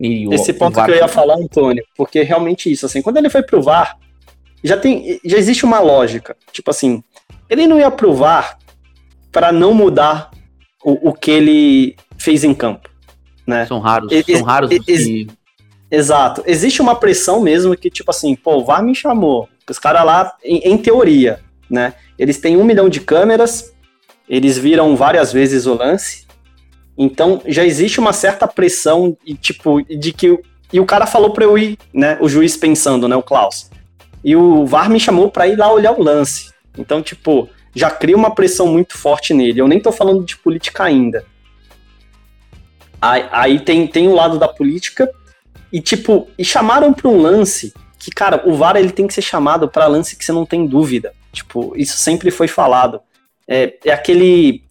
Esse 0.00 0.52
o, 0.52 0.54
ponto 0.54 0.80
o 0.80 0.84
que 0.84 0.90
eu 0.90 0.96
ia 0.96 1.08
falar, 1.08 1.34
Antônio, 1.34 1.84
porque 1.94 2.22
realmente 2.22 2.72
isso, 2.72 2.86
assim, 2.86 3.02
quando 3.02 3.18
ele 3.18 3.28
foi 3.28 3.42
pro 3.42 3.62
VAR, 3.62 3.98
já 4.64 4.76
tem, 4.76 5.20
já 5.24 5.36
existe 5.36 5.64
uma 5.64 5.78
lógica. 5.78 6.34
Tipo 6.52 6.70
assim, 6.70 7.02
ele 7.50 7.66
não 7.66 7.78
ia 7.78 7.90
provar 7.90 8.58
para 9.30 9.52
não 9.52 9.74
mudar 9.74 10.30
o, 10.82 11.10
o 11.10 11.12
que 11.12 11.30
ele 11.30 11.96
fez 12.18 12.44
em 12.44 12.54
campo, 12.54 12.88
né? 13.46 13.66
São 13.66 13.78
raros, 13.78 14.10
e, 14.10 14.22
são 14.22 14.42
raros 14.42 14.70
e, 14.70 14.80
que... 14.80 15.26
Exato. 15.90 16.42
Existe 16.46 16.80
uma 16.80 16.94
pressão 16.94 17.40
mesmo 17.40 17.76
que, 17.76 17.90
tipo 17.90 18.10
assim, 18.10 18.36
pô, 18.36 18.56
o 18.56 18.64
VAR 18.64 18.82
me 18.82 18.94
chamou. 18.94 19.48
Os 19.68 19.78
caras 19.78 20.04
lá, 20.04 20.32
em, 20.44 20.58
em, 20.58 20.78
teoria, 20.78 21.40
né? 21.68 21.94
Eles 22.18 22.38
têm 22.38 22.56
um 22.56 22.64
milhão 22.64 22.88
de 22.88 23.00
câmeras, 23.00 23.72
eles 24.28 24.56
viram 24.56 24.96
várias 24.96 25.32
vezes 25.32 25.66
o 25.66 25.74
lance. 25.74 26.26
Então 26.96 27.40
já 27.46 27.64
existe 27.64 27.98
uma 27.98 28.12
certa 28.12 28.46
pressão 28.46 29.16
e, 29.24 29.34
tipo, 29.34 29.82
de 29.82 30.12
que. 30.12 30.38
E 30.72 30.78
o 30.78 30.86
cara 30.86 31.06
falou 31.06 31.32
pra 31.32 31.44
eu 31.44 31.58
ir, 31.58 31.76
né? 31.92 32.16
O 32.20 32.28
juiz 32.28 32.56
pensando, 32.56 33.08
né? 33.08 33.16
O 33.16 33.22
Klaus. 33.22 33.70
E 34.22 34.36
o 34.36 34.66
VAR 34.66 34.88
me 34.88 35.00
chamou 35.00 35.30
pra 35.30 35.48
ir 35.48 35.56
lá 35.56 35.72
olhar 35.72 35.92
o 35.92 36.02
lance. 36.02 36.52
Então, 36.78 37.02
tipo, 37.02 37.48
já 37.74 37.90
cria 37.90 38.16
uma 38.16 38.34
pressão 38.34 38.66
muito 38.66 38.96
forte 38.96 39.34
nele. 39.34 39.60
Eu 39.60 39.68
nem 39.68 39.80
tô 39.80 39.90
falando 39.90 40.24
de 40.24 40.36
política 40.36 40.84
ainda. 40.84 41.24
Aí, 43.00 43.24
aí 43.32 43.60
tem, 43.60 43.86
tem 43.86 44.08
o 44.08 44.14
lado 44.14 44.38
da 44.38 44.46
política 44.46 45.10
e, 45.72 45.80
tipo, 45.80 46.28
e 46.36 46.44
chamaram 46.44 46.92
para 46.92 47.08
um 47.08 47.20
lance 47.20 47.72
que, 47.98 48.10
cara, 48.10 48.42
o 48.46 48.54
VAR 48.54 48.76
ele 48.76 48.90
tem 48.90 49.06
que 49.06 49.14
ser 49.14 49.22
chamado 49.22 49.68
para 49.68 49.86
lance 49.86 50.16
que 50.16 50.24
você 50.24 50.32
não 50.32 50.46
tem 50.46 50.66
dúvida. 50.66 51.12
Tipo, 51.32 51.74
isso 51.76 51.96
sempre 51.98 52.30
foi 52.30 52.48
falado. 52.48 53.00
É, 53.46 53.74
é 53.84 53.92
aquele. 53.92 54.64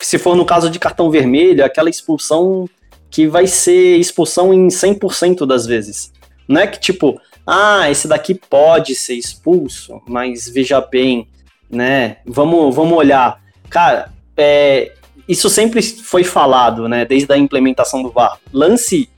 Se 0.00 0.18
for 0.18 0.34
no 0.34 0.46
caso 0.46 0.70
de 0.70 0.78
cartão 0.78 1.10
vermelho, 1.10 1.62
é 1.62 1.64
aquela 1.64 1.90
expulsão 1.90 2.68
que 3.10 3.26
vai 3.26 3.46
ser 3.46 3.96
expulsão 3.96 4.54
em 4.54 4.68
100% 4.68 5.44
das 5.44 5.66
vezes. 5.66 6.12
Não 6.48 6.60
é 6.60 6.66
que, 6.66 6.78
tipo, 6.78 7.20
ah, 7.46 7.90
esse 7.90 8.06
daqui 8.08 8.34
pode 8.34 8.94
ser 8.94 9.14
expulso, 9.14 10.00
mas 10.06 10.48
veja 10.48 10.80
bem, 10.80 11.28
né? 11.68 12.18
Vamos, 12.24 12.74
vamos 12.74 12.96
olhar. 12.96 13.42
Cara, 13.68 14.12
é, 14.36 14.92
isso 15.28 15.50
sempre 15.50 15.82
foi 15.82 16.24
falado, 16.24 16.88
né? 16.88 17.04
Desde 17.04 17.32
a 17.32 17.36
implementação 17.36 18.02
do 18.02 18.10
VAR. 18.10 18.38
Lance 18.52 19.10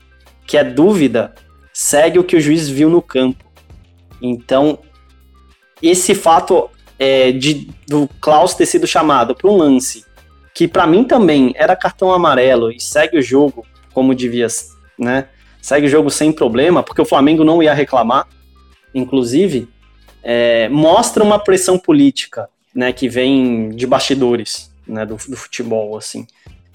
que 0.45 0.57
é 0.57 0.63
dúvida, 0.63 1.33
segue 1.73 2.19
o 2.19 2.23
que 2.23 2.35
o 2.35 2.41
juiz 2.41 2.69
viu 2.69 2.89
no 2.89 3.01
campo. 3.01 3.43
Então, 4.21 4.79
esse 5.81 6.15
fato 6.15 6.69
é, 6.97 7.31
de, 7.31 7.69
do 7.87 8.07
Klaus 8.21 8.53
ter 8.53 8.65
sido 8.65 8.87
chamado 8.87 9.35
para 9.35 9.49
um 9.49 9.57
lance, 9.57 10.05
que 10.53 10.67
para 10.67 10.87
mim 10.87 11.03
também 11.03 11.53
era 11.55 11.75
cartão 11.75 12.11
amarelo 12.13 12.71
e 12.71 12.79
segue 12.79 13.17
o 13.17 13.21
jogo 13.21 13.65
como 13.93 14.15
devia, 14.15 14.47
né? 14.97 15.27
Segue 15.61 15.87
o 15.87 15.89
jogo 15.89 16.09
sem 16.09 16.31
problema, 16.31 16.83
porque 16.83 17.01
o 17.01 17.05
Flamengo 17.05 17.43
não 17.43 17.63
ia 17.63 17.73
reclamar, 17.73 18.27
inclusive, 18.93 19.69
é, 20.21 20.67
mostra 20.69 21.23
uma 21.23 21.39
pressão 21.39 21.77
política, 21.77 22.49
né, 22.73 22.91
que 22.91 23.07
vem 23.07 23.69
de 23.69 23.85
bastidores, 23.85 24.73
né, 24.87 25.05
do, 25.05 25.15
do 25.15 25.37
futebol, 25.37 25.97
assim. 25.97 26.27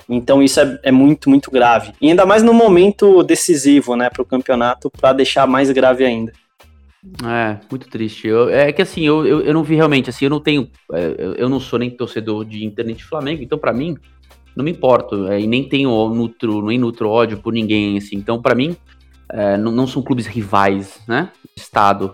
Então 0.08 0.42
isso 0.42 0.58
é, 0.58 0.80
é, 0.84 0.92
muito, 0.92 1.28
muito 1.28 1.50
grave. 1.50 1.92
E 2.00 2.08
ainda 2.08 2.24
mais 2.24 2.42
no 2.42 2.54
momento 2.54 3.22
decisivo, 3.22 3.94
né, 3.94 4.08
para 4.08 4.22
o 4.22 4.26
campeonato, 4.26 4.90
para 4.90 5.12
deixar 5.12 5.46
mais 5.46 5.70
grave 5.70 6.04
ainda. 6.04 6.32
É, 7.24 7.58
muito 7.70 7.88
triste. 7.88 8.26
Eu, 8.26 8.48
é 8.48 8.72
que 8.72 8.82
assim, 8.82 9.06
eu, 9.06 9.26
eu, 9.26 9.40
eu, 9.42 9.54
não 9.54 9.62
vi 9.62 9.76
realmente, 9.76 10.10
assim, 10.10 10.24
eu 10.24 10.30
não 10.30 10.40
tenho, 10.40 10.68
é, 10.92 11.34
eu, 11.36 11.48
não 11.48 11.60
sou 11.60 11.78
nem 11.78 11.90
torcedor 11.90 12.44
de 12.44 12.64
internet 12.64 13.04
Flamengo, 13.04 13.42
então 13.42 13.58
para 13.58 13.72
mim, 13.72 13.96
não 14.56 14.64
me 14.64 14.72
importo, 14.72 15.28
é, 15.28 15.40
e 15.40 15.46
nem 15.46 15.68
tenho 15.68 15.90
nutro, 16.08 16.66
nem 16.66 16.78
nutro 16.78 17.08
ódio 17.08 17.38
por 17.38 17.52
ninguém, 17.52 17.96
assim, 17.96 18.16
então 18.16 18.42
para 18.42 18.54
mim, 18.54 18.76
é, 19.30 19.56
não, 19.56 19.70
não 19.70 19.86
são 19.86 20.02
clubes 20.02 20.26
rivais, 20.26 21.00
né, 21.06 21.30
Estado, 21.56 22.12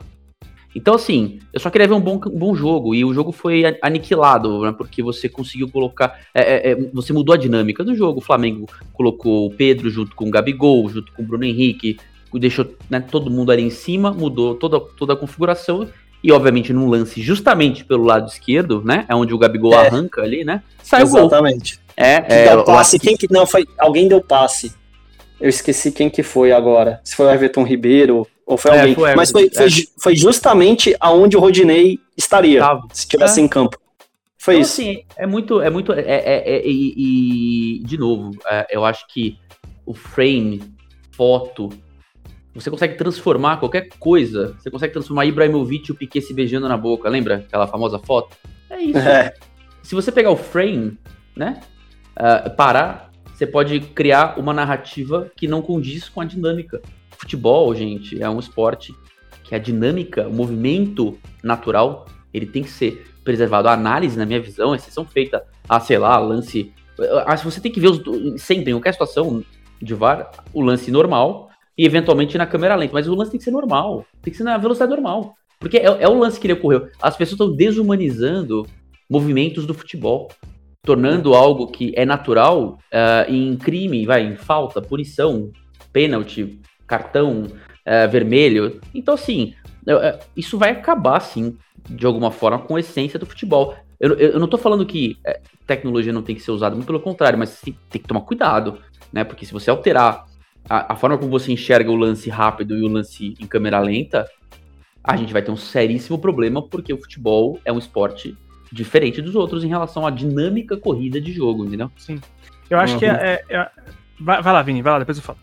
então, 0.74 0.94
assim, 0.94 1.38
eu 1.52 1.60
só 1.60 1.70
queria 1.70 1.86
ver 1.86 1.94
um 1.94 2.00
bom, 2.00 2.20
um 2.26 2.38
bom 2.38 2.54
jogo 2.54 2.94
e 2.94 3.04
o 3.04 3.14
jogo 3.14 3.30
foi 3.30 3.62
aniquilado, 3.80 4.62
né? 4.62 4.74
Porque 4.76 5.02
você 5.02 5.28
conseguiu 5.28 5.68
colocar. 5.68 6.20
É, 6.34 6.42
é, 6.42 6.72
é, 6.72 6.74
você 6.92 7.12
mudou 7.12 7.32
a 7.32 7.38
dinâmica 7.38 7.84
do 7.84 7.94
jogo. 7.94 8.18
O 8.18 8.24
Flamengo 8.24 8.66
colocou 8.92 9.46
o 9.46 9.50
Pedro 9.50 9.88
junto 9.88 10.16
com 10.16 10.26
o 10.26 10.30
Gabigol, 10.30 10.88
junto 10.88 11.12
com 11.12 11.22
o 11.22 11.24
Bruno 11.24 11.44
Henrique, 11.44 11.96
deixou 12.32 12.66
né, 12.90 13.00
todo 13.00 13.30
mundo 13.30 13.52
ali 13.52 13.62
em 13.62 13.70
cima, 13.70 14.12
mudou 14.12 14.56
toda, 14.56 14.80
toda 14.80 15.12
a 15.12 15.16
configuração. 15.16 15.88
E, 16.22 16.32
obviamente, 16.32 16.72
num 16.72 16.88
lance 16.88 17.22
justamente 17.22 17.84
pelo 17.84 18.02
lado 18.02 18.26
esquerdo, 18.28 18.82
né? 18.84 19.04
É 19.08 19.14
onde 19.14 19.34
o 19.34 19.38
Gabigol 19.38 19.74
é. 19.74 19.86
arranca 19.86 20.22
ali, 20.22 20.42
né? 20.42 20.62
Saiu 20.82 21.04
Exatamente. 21.04 21.76
Gol. 21.76 21.84
É, 21.96 22.20
que 22.22 22.32
é, 22.32 22.62
passe. 22.64 22.98
Quem 22.98 23.16
que. 23.16 23.30
Não, 23.30 23.46
foi. 23.46 23.66
Alguém 23.78 24.08
deu 24.08 24.20
passe. 24.22 24.72
Eu 25.40 25.50
esqueci 25.50 25.92
quem 25.92 26.08
que 26.08 26.22
foi 26.22 26.50
agora. 26.50 27.00
Se 27.04 27.14
foi 27.14 27.26
o 27.26 27.30
Everton 27.30 27.62
Ribeiro 27.62 28.26
ou 28.46 28.56
foi 28.56 28.70
é, 28.72 28.80
alguém. 28.80 28.94
Foi 28.94 29.14
Mas 29.14 29.30
foi, 29.30 29.50
foi, 29.50 29.66
é. 29.66 29.70
foi, 29.98 30.16
justamente 30.16 30.94
aonde 31.00 31.36
o 31.36 31.40
Rodinei 31.40 31.98
estaria, 32.16 32.60
Tava. 32.60 32.82
se 32.92 33.00
estivesse 33.00 33.40
é. 33.40 33.44
em 33.44 33.48
campo. 33.48 33.78
Foi 34.38 34.54
então, 34.54 34.62
isso. 34.62 34.80
Assim, 34.80 35.04
é 35.16 35.26
muito. 35.26 35.60
É 35.60 35.70
muito. 35.70 35.92
É, 35.92 36.00
é, 36.00 36.56
é 36.56 36.62
e, 36.66 37.78
e, 37.78 37.84
de 37.84 37.96
novo, 37.96 38.32
eu 38.70 38.84
acho 38.84 39.06
que 39.08 39.38
o 39.86 39.94
frame, 39.94 40.62
foto, 41.12 41.70
você 42.54 42.70
consegue 42.70 42.96
transformar 42.96 43.56
qualquer 43.56 43.88
coisa. 43.98 44.54
Você 44.58 44.70
consegue 44.70 44.92
transformar 44.92 45.24
Ibrahimovic 45.24 45.88
e 45.88 45.92
o 45.92 45.94
Piquet 45.94 46.20
se 46.20 46.34
beijando 46.34 46.68
na 46.68 46.76
boca. 46.76 47.08
Lembra 47.08 47.36
aquela 47.36 47.66
famosa 47.66 47.98
foto? 47.98 48.36
É 48.68 48.80
isso. 48.80 48.98
Se 49.82 49.94
você 49.94 50.12
pegar 50.12 50.30
o 50.30 50.36
frame, 50.36 50.98
né? 51.36 51.60
Uh, 52.16 52.54
parar, 52.54 53.10
você 53.34 53.46
pode 53.46 53.80
criar 53.80 54.38
uma 54.38 54.52
narrativa 54.52 55.30
que 55.36 55.48
não 55.48 55.60
condiz 55.60 56.08
com 56.08 56.20
a 56.20 56.24
dinâmica 56.24 56.80
futebol, 57.24 57.74
gente, 57.74 58.22
é 58.22 58.28
um 58.28 58.38
esporte 58.38 58.94
que 59.42 59.54
a 59.54 59.58
dinâmica, 59.58 60.28
o 60.28 60.32
movimento 60.32 61.18
natural, 61.42 62.06
ele 62.32 62.46
tem 62.46 62.62
que 62.62 62.70
ser 62.70 63.06
preservado. 63.24 63.68
A 63.68 63.72
análise, 63.72 64.18
na 64.18 64.26
minha 64.26 64.40
visão, 64.40 64.72
a 64.72 64.76
exceção 64.76 65.04
feita 65.04 65.44
a, 65.68 65.80
sei 65.80 65.98
lá, 65.98 66.18
lance. 66.18 66.72
Ah, 67.26 67.36
você 67.36 67.60
tem 67.60 67.72
que 67.72 67.80
ver 67.80 67.88
os, 67.88 68.40
sempre, 68.40 68.70
em 68.70 68.74
qualquer 68.74 68.92
situação 68.92 69.42
de 69.80 69.94
VAR, 69.94 70.30
o 70.52 70.60
lance 70.60 70.90
normal 70.90 71.50
e 71.76 71.84
eventualmente 71.84 72.38
na 72.38 72.46
câmera 72.46 72.76
lenta. 72.76 72.92
Mas 72.92 73.08
o 73.08 73.14
lance 73.14 73.30
tem 73.30 73.38
que 73.38 73.44
ser 73.44 73.50
normal, 73.50 74.06
tem 74.22 74.30
que 74.30 74.36
ser 74.36 74.44
na 74.44 74.56
velocidade 74.58 74.90
normal. 74.90 75.34
Porque 75.58 75.78
é, 75.78 75.84
é 75.84 76.08
o 76.08 76.18
lance 76.18 76.38
que 76.38 76.46
ele 76.46 76.54
ocorreu. 76.54 76.88
As 77.00 77.16
pessoas 77.16 77.40
estão 77.40 77.54
desumanizando 77.54 78.66
movimentos 79.08 79.66
do 79.66 79.74
futebol, 79.74 80.30
tornando 80.82 81.34
algo 81.34 81.68
que 81.68 81.92
é 81.96 82.04
natural 82.04 82.78
uh, 82.92 83.30
em 83.30 83.56
crime, 83.56 84.04
vai, 84.04 84.26
em 84.26 84.36
falta, 84.36 84.82
punição, 84.82 85.50
pênalti, 85.92 86.60
cartão 86.86 87.46
é, 87.84 88.06
vermelho. 88.06 88.80
Então, 88.94 89.14
assim, 89.14 89.54
é, 89.86 90.18
isso 90.36 90.58
vai 90.58 90.70
acabar, 90.70 91.20
sim, 91.20 91.56
de 91.88 92.06
alguma 92.06 92.30
forma, 92.30 92.58
com 92.58 92.76
a 92.76 92.80
essência 92.80 93.18
do 93.18 93.26
futebol. 93.26 93.74
Eu, 94.00 94.14
eu, 94.14 94.30
eu 94.32 94.40
não 94.40 94.48
tô 94.48 94.58
falando 94.58 94.84
que 94.86 95.18
é, 95.24 95.40
tecnologia 95.66 96.12
não 96.12 96.22
tem 96.22 96.34
que 96.34 96.42
ser 96.42 96.50
usada, 96.50 96.74
muito 96.74 96.86
pelo 96.86 97.00
contrário, 97.00 97.38
mas 97.38 97.60
tem, 97.60 97.76
tem 97.90 98.00
que 98.00 98.08
tomar 98.08 98.22
cuidado, 98.22 98.78
né? 99.12 99.24
Porque 99.24 99.46
se 99.46 99.52
você 99.52 99.70
alterar 99.70 100.26
a, 100.68 100.92
a, 100.92 100.96
forma 100.96 101.18
como 101.18 101.30
você 101.30 101.52
enxerga 101.52 101.90
o 101.90 101.96
lance 101.96 102.30
rápido 102.30 102.76
e 102.76 102.82
o 102.82 102.88
lance 102.88 103.34
em 103.38 103.46
câmera 103.46 103.78
lenta, 103.78 104.28
a 105.02 105.16
gente 105.16 105.32
vai 105.32 105.42
ter 105.42 105.50
um 105.50 105.56
seríssimo 105.56 106.18
problema, 106.18 106.62
porque 106.62 106.92
o 106.92 106.98
futebol 106.98 107.58
é 107.64 107.72
um 107.72 107.78
esporte 107.78 108.36
diferente 108.72 109.22
dos 109.22 109.34
outros 109.34 109.62
em 109.62 109.68
relação 109.68 110.06
à 110.06 110.10
dinâmica 110.10 110.76
corrida 110.76 111.20
de 111.20 111.32
jogo, 111.32 111.64
entendeu? 111.64 111.90
Sim. 111.96 112.20
Eu 112.68 112.78
acho 112.78 112.94
uhum. 112.94 112.98
que 112.98 113.06
é, 113.06 113.42
é, 113.48 113.56
é... 113.56 113.70
Vai, 114.18 114.40
vai 114.40 114.52
lá, 114.52 114.62
Vini, 114.62 114.80
vai 114.80 114.92
lá, 114.94 114.98
depois 114.98 115.18
eu 115.18 115.22
falo. 115.22 115.38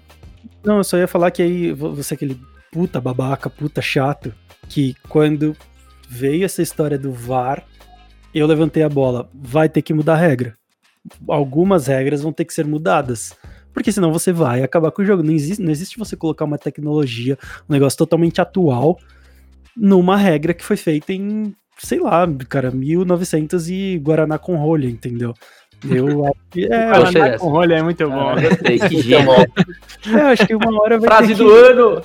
Não, 0.64 0.78
eu 0.78 0.84
só 0.84 0.98
ia 0.98 1.08
falar 1.08 1.32
que 1.32 1.42
aí 1.42 1.72
você 1.72 2.14
é 2.14 2.16
aquele 2.16 2.40
puta 2.72 3.02
babaca, 3.02 3.50
puta 3.50 3.82
chato, 3.82 4.34
que 4.70 4.96
quando 5.10 5.56
veio 6.08 6.46
essa 6.46 6.62
história 6.62 6.98
do 6.98 7.12
VAR, 7.12 7.66
eu 8.34 8.48
levantei 8.48 8.84
a 8.84 8.90
bola. 8.90 9.30
Vai 9.34 9.68
ter 9.68 9.82
que 9.82 9.94
mudar 9.94 10.14
a 10.14 10.18
regra. 10.18 10.56
Algumas 11.28 11.88
regras 11.88 12.22
vão 12.22 12.32
ter 12.32 12.46
que 12.46 12.54
ser 12.54 12.66
mudadas. 12.66 13.36
Porque 13.74 13.92
senão 13.92 14.12
você 14.12 14.32
vai 14.32 14.64
acabar 14.64 14.92
com 14.92 15.02
o 15.02 15.06
jogo. 15.06 15.24
Não 15.24 15.34
existe, 15.34 15.62
não 15.62 15.72
existe 15.72 15.98
você 15.98 16.16
colocar 16.16 16.46
uma 16.46 16.58
tecnologia, 16.58 17.38
um 17.70 17.74
negócio 17.74 17.98
totalmente 17.98 18.42
atual, 18.42 19.00
numa 19.76 20.18
regra 20.18 20.54
que 20.54 20.64
foi 20.64 20.78
feita 20.78 21.14
em, 21.14 21.56
sei 21.78 22.00
lá, 22.00 22.28
cara, 22.50 22.72
1900 22.72 23.70
e 23.70 23.98
Guaraná 23.98 24.38
com 24.38 24.56
rolha, 24.56 24.88
entendeu? 24.88 25.34
Eu 25.90 26.26
acho 26.26 26.36
que 26.50 26.66
é. 26.66 26.88
Guaraná 26.88 27.38
com 27.38 27.50
rolha 27.50 27.76
é 27.76 27.82
muito 27.82 28.08
bom. 28.08 28.30
Ah, 28.30 28.42
gostei, 28.42 28.80
que 28.80 29.02
gênio. 29.02 29.32
É, 29.32 30.22
acho 30.32 30.46
que 30.46 30.56
uma 30.56 30.82
hora 30.82 31.00
vai 31.00 31.08
Frase 31.08 31.34
do 31.34 31.46
que... 31.46 31.52
ano! 31.52 32.02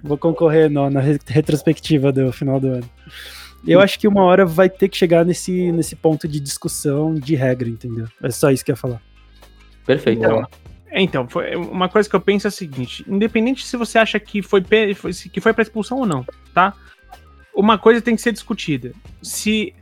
Vou 0.02 0.18
concorrer 0.18 0.68
no, 0.68 0.90
na 0.90 1.00
retrospectiva 1.00 2.12
do 2.12 2.32
final 2.32 2.58
do 2.58 2.68
ano. 2.68 2.90
Eu 3.66 3.80
acho 3.80 3.98
que 3.98 4.08
uma 4.08 4.24
hora 4.24 4.44
vai 4.44 4.68
ter 4.68 4.88
que 4.88 4.96
chegar 4.96 5.24
nesse, 5.24 5.70
nesse 5.70 5.94
ponto 5.94 6.26
de 6.26 6.40
discussão 6.40 7.14
de 7.14 7.34
regra, 7.34 7.68
entendeu? 7.68 8.06
É 8.22 8.30
só 8.30 8.50
isso 8.50 8.64
que 8.64 8.70
eu 8.70 8.74
ia 8.74 8.76
falar. 8.76 9.00
Perfeito. 9.86 10.18
Então, 10.18 10.46
então 10.92 11.28
foi, 11.28 11.54
uma 11.54 11.88
coisa 11.88 12.08
que 12.08 12.16
eu 12.16 12.20
penso 12.20 12.46
é 12.46 12.48
a 12.48 12.52
seguinte: 12.52 13.04
independente 13.06 13.66
se 13.66 13.76
você 13.76 13.98
acha 13.98 14.18
que 14.18 14.42
foi, 14.42 14.62
que 15.32 15.40
foi 15.40 15.52
para 15.52 15.62
expulsão 15.62 15.98
ou 15.98 16.06
não, 16.06 16.24
tá? 16.52 16.74
Uma 17.54 17.78
coisa 17.78 18.00
tem 18.00 18.16
que 18.16 18.22
ser 18.22 18.32
discutida. 18.32 18.92
Se 19.22 19.74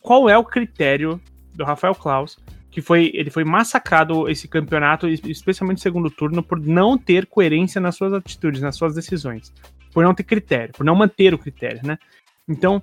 qual 0.00 0.28
é 0.28 0.36
o 0.36 0.44
critério 0.44 1.20
do 1.54 1.64
Rafael 1.64 1.94
Klaus, 1.94 2.38
que 2.70 2.82
foi 2.82 3.10
ele 3.14 3.30
foi 3.30 3.44
massacrado 3.44 4.28
esse 4.28 4.48
campeonato, 4.48 5.08
especialmente 5.08 5.78
no 5.78 5.82
segundo 5.82 6.10
turno, 6.10 6.42
por 6.42 6.60
não 6.60 6.98
ter 6.98 7.26
coerência 7.26 7.80
nas 7.80 7.96
suas 7.96 8.12
atitudes, 8.12 8.60
nas 8.60 8.76
suas 8.76 8.94
decisões, 8.94 9.52
por 9.92 10.02
não 10.02 10.14
ter 10.14 10.24
critério, 10.24 10.74
por 10.74 10.84
não 10.84 10.94
manter 10.94 11.32
o 11.32 11.38
critério, 11.38 11.80
né? 11.84 11.98
Então, 12.48 12.82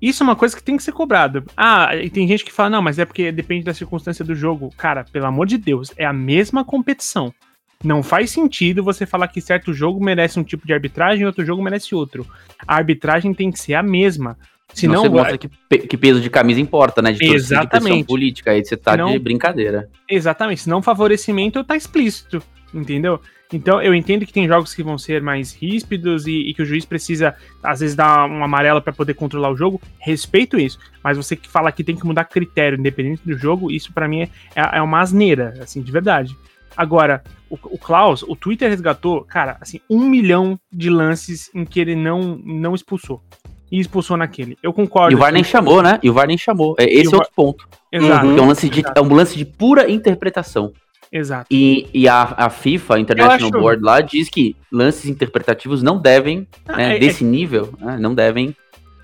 isso 0.00 0.22
é 0.22 0.24
uma 0.24 0.36
coisa 0.36 0.54
que 0.54 0.62
tem 0.62 0.76
que 0.76 0.82
ser 0.82 0.92
cobrada. 0.92 1.42
Ah, 1.56 1.96
e 1.96 2.08
tem 2.08 2.28
gente 2.28 2.44
que 2.44 2.52
fala, 2.52 2.70
não, 2.70 2.82
mas 2.82 2.98
é 2.98 3.04
porque 3.04 3.32
depende 3.32 3.64
da 3.64 3.74
circunstância 3.74 4.24
do 4.24 4.34
jogo. 4.34 4.70
Cara, 4.76 5.04
pelo 5.04 5.26
amor 5.26 5.46
de 5.46 5.58
Deus, 5.58 5.92
é 5.96 6.04
a 6.04 6.12
mesma 6.12 6.64
competição. 6.64 7.34
Não 7.82 8.02
faz 8.02 8.30
sentido 8.30 8.82
você 8.82 9.06
falar 9.06 9.28
que 9.28 9.40
certo 9.40 9.72
jogo 9.72 10.02
merece 10.02 10.38
um 10.38 10.44
tipo 10.44 10.66
de 10.66 10.72
arbitragem 10.72 11.22
e 11.22 11.26
outro 11.26 11.44
jogo 11.44 11.62
merece 11.62 11.94
outro. 11.94 12.26
A 12.66 12.76
arbitragem 12.76 13.32
tem 13.32 13.50
que 13.50 13.58
ser 13.58 13.74
a 13.74 13.82
mesma. 13.82 14.36
Senão, 14.74 15.02
você 15.02 15.08
mostra 15.08 15.38
que, 15.38 15.48
que, 15.48 15.96
peso 15.96 16.20
de 16.20 16.30
camisa 16.30 16.60
importa, 16.60 17.02
né? 17.02 17.12
De 17.12 17.24
exatamente. 17.24 17.98
De 17.98 18.04
política, 18.04 18.52
aí 18.52 18.64
você 18.64 18.76
tá 18.76 18.92
Senão, 18.92 19.10
de 19.10 19.18
brincadeira. 19.18 19.88
Exatamente, 20.08 20.62
senão 20.62 20.82
favorecimento 20.82 21.64
tá 21.64 21.76
explícito, 21.76 22.42
entendeu? 22.72 23.20
Então 23.52 23.80
eu 23.80 23.94
entendo 23.94 24.26
que 24.26 24.32
tem 24.32 24.46
jogos 24.46 24.74
que 24.74 24.82
vão 24.82 24.98
ser 24.98 25.22
mais 25.22 25.54
ríspidos 25.54 26.26
e, 26.26 26.50
e 26.50 26.54
que 26.54 26.62
o 26.62 26.66
juiz 26.66 26.84
precisa, 26.84 27.34
às 27.62 27.80
vezes, 27.80 27.96
dar 27.96 28.28
um 28.28 28.44
amarelo 28.44 28.82
para 28.82 28.92
poder 28.92 29.14
controlar 29.14 29.50
o 29.50 29.56
jogo. 29.56 29.80
Respeito 29.98 30.58
isso. 30.58 30.78
Mas 31.02 31.16
você 31.16 31.34
que 31.34 31.48
fala 31.48 31.72
que 31.72 31.82
tem 31.82 31.96
que 31.96 32.06
mudar 32.06 32.24
critério 32.24 32.78
independente 32.78 33.22
do 33.24 33.36
jogo, 33.36 33.70
isso 33.70 33.92
para 33.92 34.06
mim 34.06 34.22
é, 34.22 34.30
é, 34.54 34.78
é, 34.78 34.82
uma 34.82 35.00
asneira, 35.00 35.54
assim, 35.60 35.80
de 35.80 35.90
verdade. 35.90 36.36
Agora, 36.76 37.24
o, 37.48 37.58
o 37.62 37.78
Klaus, 37.78 38.22
o 38.22 38.36
Twitter 38.36 38.68
resgatou, 38.68 39.24
cara, 39.24 39.56
assim, 39.60 39.80
um 39.88 40.04
milhão 40.04 40.60
de 40.70 40.90
lances 40.90 41.50
em 41.54 41.64
que 41.64 41.80
ele 41.80 41.96
não, 41.96 42.36
não 42.44 42.74
expulsou 42.74 43.22
e 43.70 43.78
expulsou 43.78 44.16
naquele. 44.16 44.56
Eu 44.62 44.72
concordo. 44.72 45.12
E 45.12 45.14
o 45.14 45.18
VAR 45.18 45.32
nem 45.32 45.44
chamou, 45.44 45.82
né? 45.82 45.98
E 46.02 46.10
o 46.10 46.12
VAR 46.12 46.26
nem 46.26 46.38
chamou. 46.38 46.74
É, 46.78 46.84
esse 46.84 47.12
é 47.12 47.16
outro 47.16 47.32
ponto. 47.34 47.68
Exato. 47.90 48.26
Uhum. 48.26 48.38
É, 48.38 48.42
um 48.42 48.46
lance 48.46 48.68
de, 48.68 48.82
é 48.94 49.00
um 49.00 49.14
lance 49.14 49.36
de 49.36 49.44
pura 49.44 49.90
interpretação. 49.90 50.72
Exato. 51.10 51.46
E, 51.50 51.88
e 51.92 52.06
a, 52.06 52.34
a 52.36 52.50
FIFA, 52.50 52.96
a 52.96 53.00
International 53.00 53.50
acho... 53.50 53.60
Board 53.60 53.82
lá, 53.82 54.00
diz 54.00 54.28
que 54.28 54.54
lances 54.70 55.06
interpretativos 55.06 55.82
não 55.82 55.98
devem, 55.98 56.46
ah, 56.68 56.76
né, 56.76 56.96
é, 56.96 56.98
desse 56.98 57.24
é... 57.24 57.26
nível, 57.26 57.72
né, 57.80 57.96
não 57.98 58.14
devem 58.14 58.54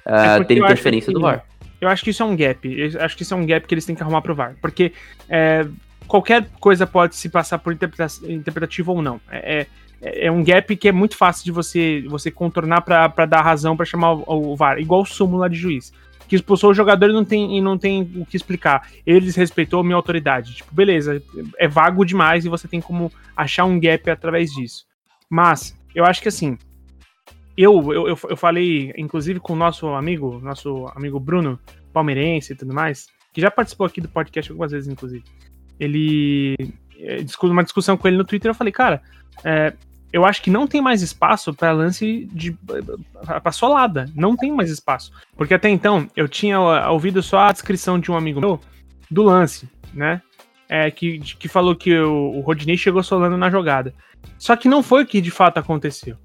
uh, 0.07 0.45
ter 0.45 0.59
interferência 0.59 1.09
que, 1.09 1.15
do 1.15 1.21
VAR. 1.21 1.45
Eu 1.81 1.89
acho 1.89 2.05
que 2.05 2.11
isso 2.11 2.23
é 2.23 2.27
um 2.27 2.37
gap. 2.37 2.67
Eu 2.67 3.01
acho 3.01 3.17
que 3.17 3.23
isso 3.23 3.35
é 3.35 3.37
um 3.37 3.47
gap 3.47 3.67
que 3.67 3.75
eles 3.75 3.85
têm 3.85 3.95
que 3.95 4.03
arrumar 4.03 4.23
pro 4.23 4.35
VAR. 4.35 4.55
Porque 4.61 4.93
é, 5.29 5.67
qualquer 6.07 6.47
coisa 6.61 6.87
pode 6.87 7.17
se 7.17 7.29
passar 7.29 7.59
por 7.59 7.73
interpreta 7.73 8.13
interpretativo 8.27 8.93
ou 8.93 9.03
não. 9.03 9.21
É, 9.31 9.67
é, 10.05 10.27
é, 10.27 10.31
um 10.31 10.45
gap 10.45 10.77
que 10.77 10.89
é 10.89 10.93
muito 10.93 11.17
fácil 11.17 11.45
de 11.45 11.51
você, 11.51 12.05
você 12.07 12.31
contornar 12.31 12.83
para 12.83 13.27
dar 13.27 13.41
razão 13.41 13.77
para 13.77 13.87
chamar 13.87 14.13
o, 14.13 14.53
o, 14.53 14.57
VAR. 14.57 14.79
Igual 14.79 15.01
o 15.01 15.07
súmula 15.07 15.49
de 15.49 15.57
juiz 15.57 15.93
que 16.29 16.37
expulsou 16.37 16.71
o 16.71 16.75
jogador 16.75 17.11
e 17.11 17.13
não 17.13 17.25
tem, 17.25 17.59
e 17.59 17.61
não 17.61 17.77
tem 17.77 18.03
o 18.17 18.25
que 18.25 18.37
explicar. 18.37 18.89
Ele 19.05 19.21
desrespeitou 19.21 19.81
a 19.81 19.85
minha 19.85 19.97
autoridade. 19.97 20.55
Tipo, 20.55 20.75
beleza, 20.75 21.23
é 21.59 21.69
vago 21.69 22.05
demais 22.05 22.45
e 22.45 22.49
você 22.49 22.67
tem 22.67 22.81
como 22.81 23.13
achar 23.37 23.65
um 23.65 23.79
gap 23.79 24.11
através 24.11 24.51
disso. 24.51 24.87
Mas, 25.29 25.77
eu 25.95 26.05
acho 26.05 26.23
que 26.23 26.29
assim, 26.29 26.57
eu, 27.57 27.93
eu, 27.93 28.19
eu 28.29 28.37
falei, 28.37 28.93
inclusive, 28.97 29.39
com 29.39 29.53
o 29.53 29.57
nosso 29.57 29.87
amigo, 29.89 30.41
nosso 30.41 30.87
amigo 30.95 31.21
Bruno, 31.21 31.59
palmeirense 31.93 32.53
e 32.53 32.57
tudo 32.57 32.75
mais, 32.75 33.07
que 33.33 33.41
já 33.41 33.51
participou 33.51 33.87
aqui 33.87 34.01
do 34.01 34.09
podcast 34.09 34.51
algumas 34.51 34.73
vezes, 34.73 34.89
inclusive. 34.89 35.25
Ele. 35.79 36.57
Eh, 36.99 37.25
uma 37.43 37.65
discussão 37.65 37.97
com 37.97 38.09
ele 38.09 38.17
no 38.17 38.25
Twitter, 38.25 38.51
eu 38.51 38.55
falei, 38.55 38.73
cara, 38.73 39.03
é, 39.45 39.75
eu 40.15 40.25
acho 40.25 40.41
que 40.41 40.49
não 40.49 40.65
tem 40.65 40.81
mais 40.81 41.03
espaço 41.03 41.53
para 41.53 41.73
lance 41.73 42.29
de 42.33 42.57
para 43.43 43.51
solada, 43.51 44.09
não 44.15 44.37
tem 44.37 44.53
mais 44.53 44.71
espaço, 44.71 45.11
porque 45.37 45.55
até 45.55 45.69
então 45.69 46.09
eu 46.15 46.29
tinha 46.29 46.61
ouvido 46.89 47.21
só 47.21 47.41
a 47.41 47.53
descrição 47.53 47.99
de 47.99 48.13
um 48.13 48.17
amigo 48.17 48.41
meu 48.41 48.61
do 49.11 49.25
lance, 49.25 49.69
né? 49.93 50.23
É, 50.69 50.89
que, 50.89 51.19
que 51.19 51.49
falou 51.49 51.75
que 51.75 51.99
o, 51.99 52.37
o 52.37 52.41
Rodney 52.43 52.79
chegou 52.79 53.03
solando 53.03 53.37
na 53.37 53.51
jogada. 53.51 53.93
Só 54.39 54.55
que 54.55 54.69
não 54.69 54.85
foi 54.85 55.03
o 55.03 55.07
que 55.07 55.21
de 55.21 55.33
fato 55.33 55.59
aconteceu. 55.59 56.17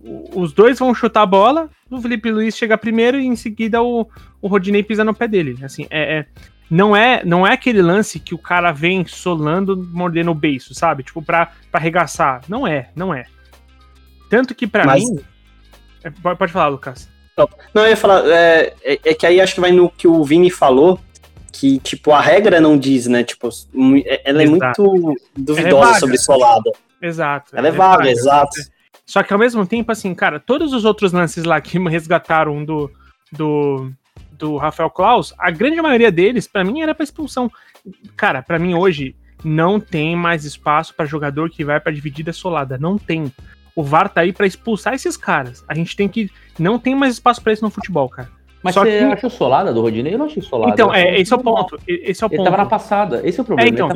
O, 0.00 0.40
os 0.40 0.52
dois 0.52 0.80
vão 0.80 0.92
chutar 0.92 1.22
a 1.22 1.26
bola, 1.26 1.70
o 1.88 2.00
Felipe 2.00 2.32
Luiz 2.32 2.56
chega 2.56 2.76
primeiro 2.76 3.16
e 3.16 3.26
em 3.26 3.36
seguida 3.36 3.80
o, 3.80 4.08
o 4.42 4.48
Rodney 4.48 4.82
pisa 4.82 5.04
no 5.04 5.14
pé 5.14 5.28
dele. 5.28 5.56
Assim, 5.62 5.86
é, 5.88 6.18
é 6.18 6.26
não 6.68 6.96
é 6.96 7.24
não 7.24 7.46
é 7.46 7.52
aquele 7.52 7.80
lance 7.80 8.18
que 8.18 8.34
o 8.34 8.38
cara 8.38 8.72
vem 8.72 9.06
solando, 9.06 9.76
mordendo 9.92 10.32
o 10.32 10.34
beiço, 10.34 10.74
sabe? 10.74 11.04
Tipo, 11.04 11.22
pra, 11.22 11.52
pra 11.70 11.80
arregaçar. 11.80 12.42
Não 12.48 12.66
é, 12.66 12.90
não 12.96 13.14
é. 13.14 13.24
Tanto 14.28 14.54
que 14.54 14.66
para 14.66 14.84
Mas... 14.84 15.04
mim. 15.04 15.18
É, 16.04 16.10
pode 16.10 16.52
falar, 16.52 16.68
Lucas. 16.68 17.08
Não, 17.74 17.82
eu 17.82 17.90
ia 17.90 17.96
falar, 17.96 18.26
é, 18.30 18.74
é, 18.82 18.98
é, 19.04 19.14
que 19.14 19.26
aí 19.26 19.40
acho 19.40 19.54
que 19.54 19.60
vai 19.60 19.70
no 19.70 19.90
que 19.90 20.08
o 20.08 20.24
Vini 20.24 20.50
falou, 20.50 20.98
que, 21.52 21.78
tipo, 21.80 22.12
a 22.12 22.20
regra 22.20 22.60
não 22.60 22.78
diz, 22.78 23.06
né? 23.06 23.24
Tipo, 23.24 23.48
é, 24.04 24.22
ela 24.24 24.42
é 24.42 24.44
exato. 24.46 24.82
muito 24.82 25.20
duvidosa 25.36 25.96
é 25.96 26.00
sobre 26.00 26.18
solada. 26.18 26.70
Exato. 27.00 27.54
Ela 27.54 27.68
é, 27.68 27.70
vaga, 27.70 27.98
vaga, 27.98 28.10
exato. 28.10 28.56
Só 29.04 29.22
que 29.22 29.32
ao 29.32 29.38
mesmo 29.38 29.66
tempo, 29.66 29.92
assim, 29.92 30.14
cara, 30.14 30.40
todos 30.40 30.72
os 30.72 30.84
outros 30.84 31.12
lances 31.12 31.44
lá 31.44 31.60
que 31.60 31.78
resgataram 31.88 32.64
do, 32.64 32.90
do, 33.30 33.92
do 34.32 34.56
Rafael 34.56 34.90
Klaus, 34.90 35.34
a 35.38 35.50
grande 35.50 35.80
maioria 35.80 36.10
deles, 36.10 36.48
para 36.48 36.64
mim, 36.64 36.80
era 36.80 36.94
pra 36.94 37.04
expulsão. 37.04 37.50
Cara, 38.16 38.42
para 38.42 38.58
mim 38.58 38.74
hoje, 38.74 39.14
não 39.44 39.78
tem 39.78 40.16
mais 40.16 40.44
espaço 40.44 40.94
para 40.94 41.06
jogador 41.06 41.50
que 41.50 41.64
vai 41.64 41.78
para 41.78 41.92
dividida 41.92 42.32
solada. 42.32 42.76
Não 42.78 42.98
tem. 42.98 43.32
O 43.76 43.82
VAR 43.82 44.08
tá 44.08 44.22
aí 44.22 44.32
para 44.32 44.46
expulsar 44.46 44.94
esses 44.94 45.16
caras. 45.18 45.62
A 45.68 45.74
gente 45.74 45.94
tem 45.94 46.08
que. 46.08 46.30
Não 46.58 46.78
tem 46.78 46.94
mais 46.94 47.12
espaço 47.12 47.42
para 47.42 47.52
isso 47.52 47.62
no 47.62 47.70
futebol, 47.70 48.08
cara. 48.08 48.30
Mas 48.62 48.74
Só 48.74 48.84
você 48.84 48.98
que... 48.98 49.04
achou 49.04 49.30
solada 49.30 49.72
do 49.72 49.80
Rodinei? 49.80 50.14
Eu 50.14 50.18
não 50.18 50.26
achei 50.26 50.42
solada. 50.42 50.72
Então, 50.72 50.92
é, 50.92 51.20
esse 51.20 51.32
é 51.32 51.36
o 51.36 51.38
ponto. 51.38 51.78
Esse 51.86 52.24
é 52.24 52.26
o 52.26 52.30
ele 52.30 52.36
ponto. 52.38 52.44
tava 52.50 52.56
na 52.56 52.66
passada. 52.66 53.20
Esse 53.22 53.38
é 53.38 53.42
o 53.42 53.46
problema. 53.46 53.68
É, 53.68 53.72
então, 53.72 53.88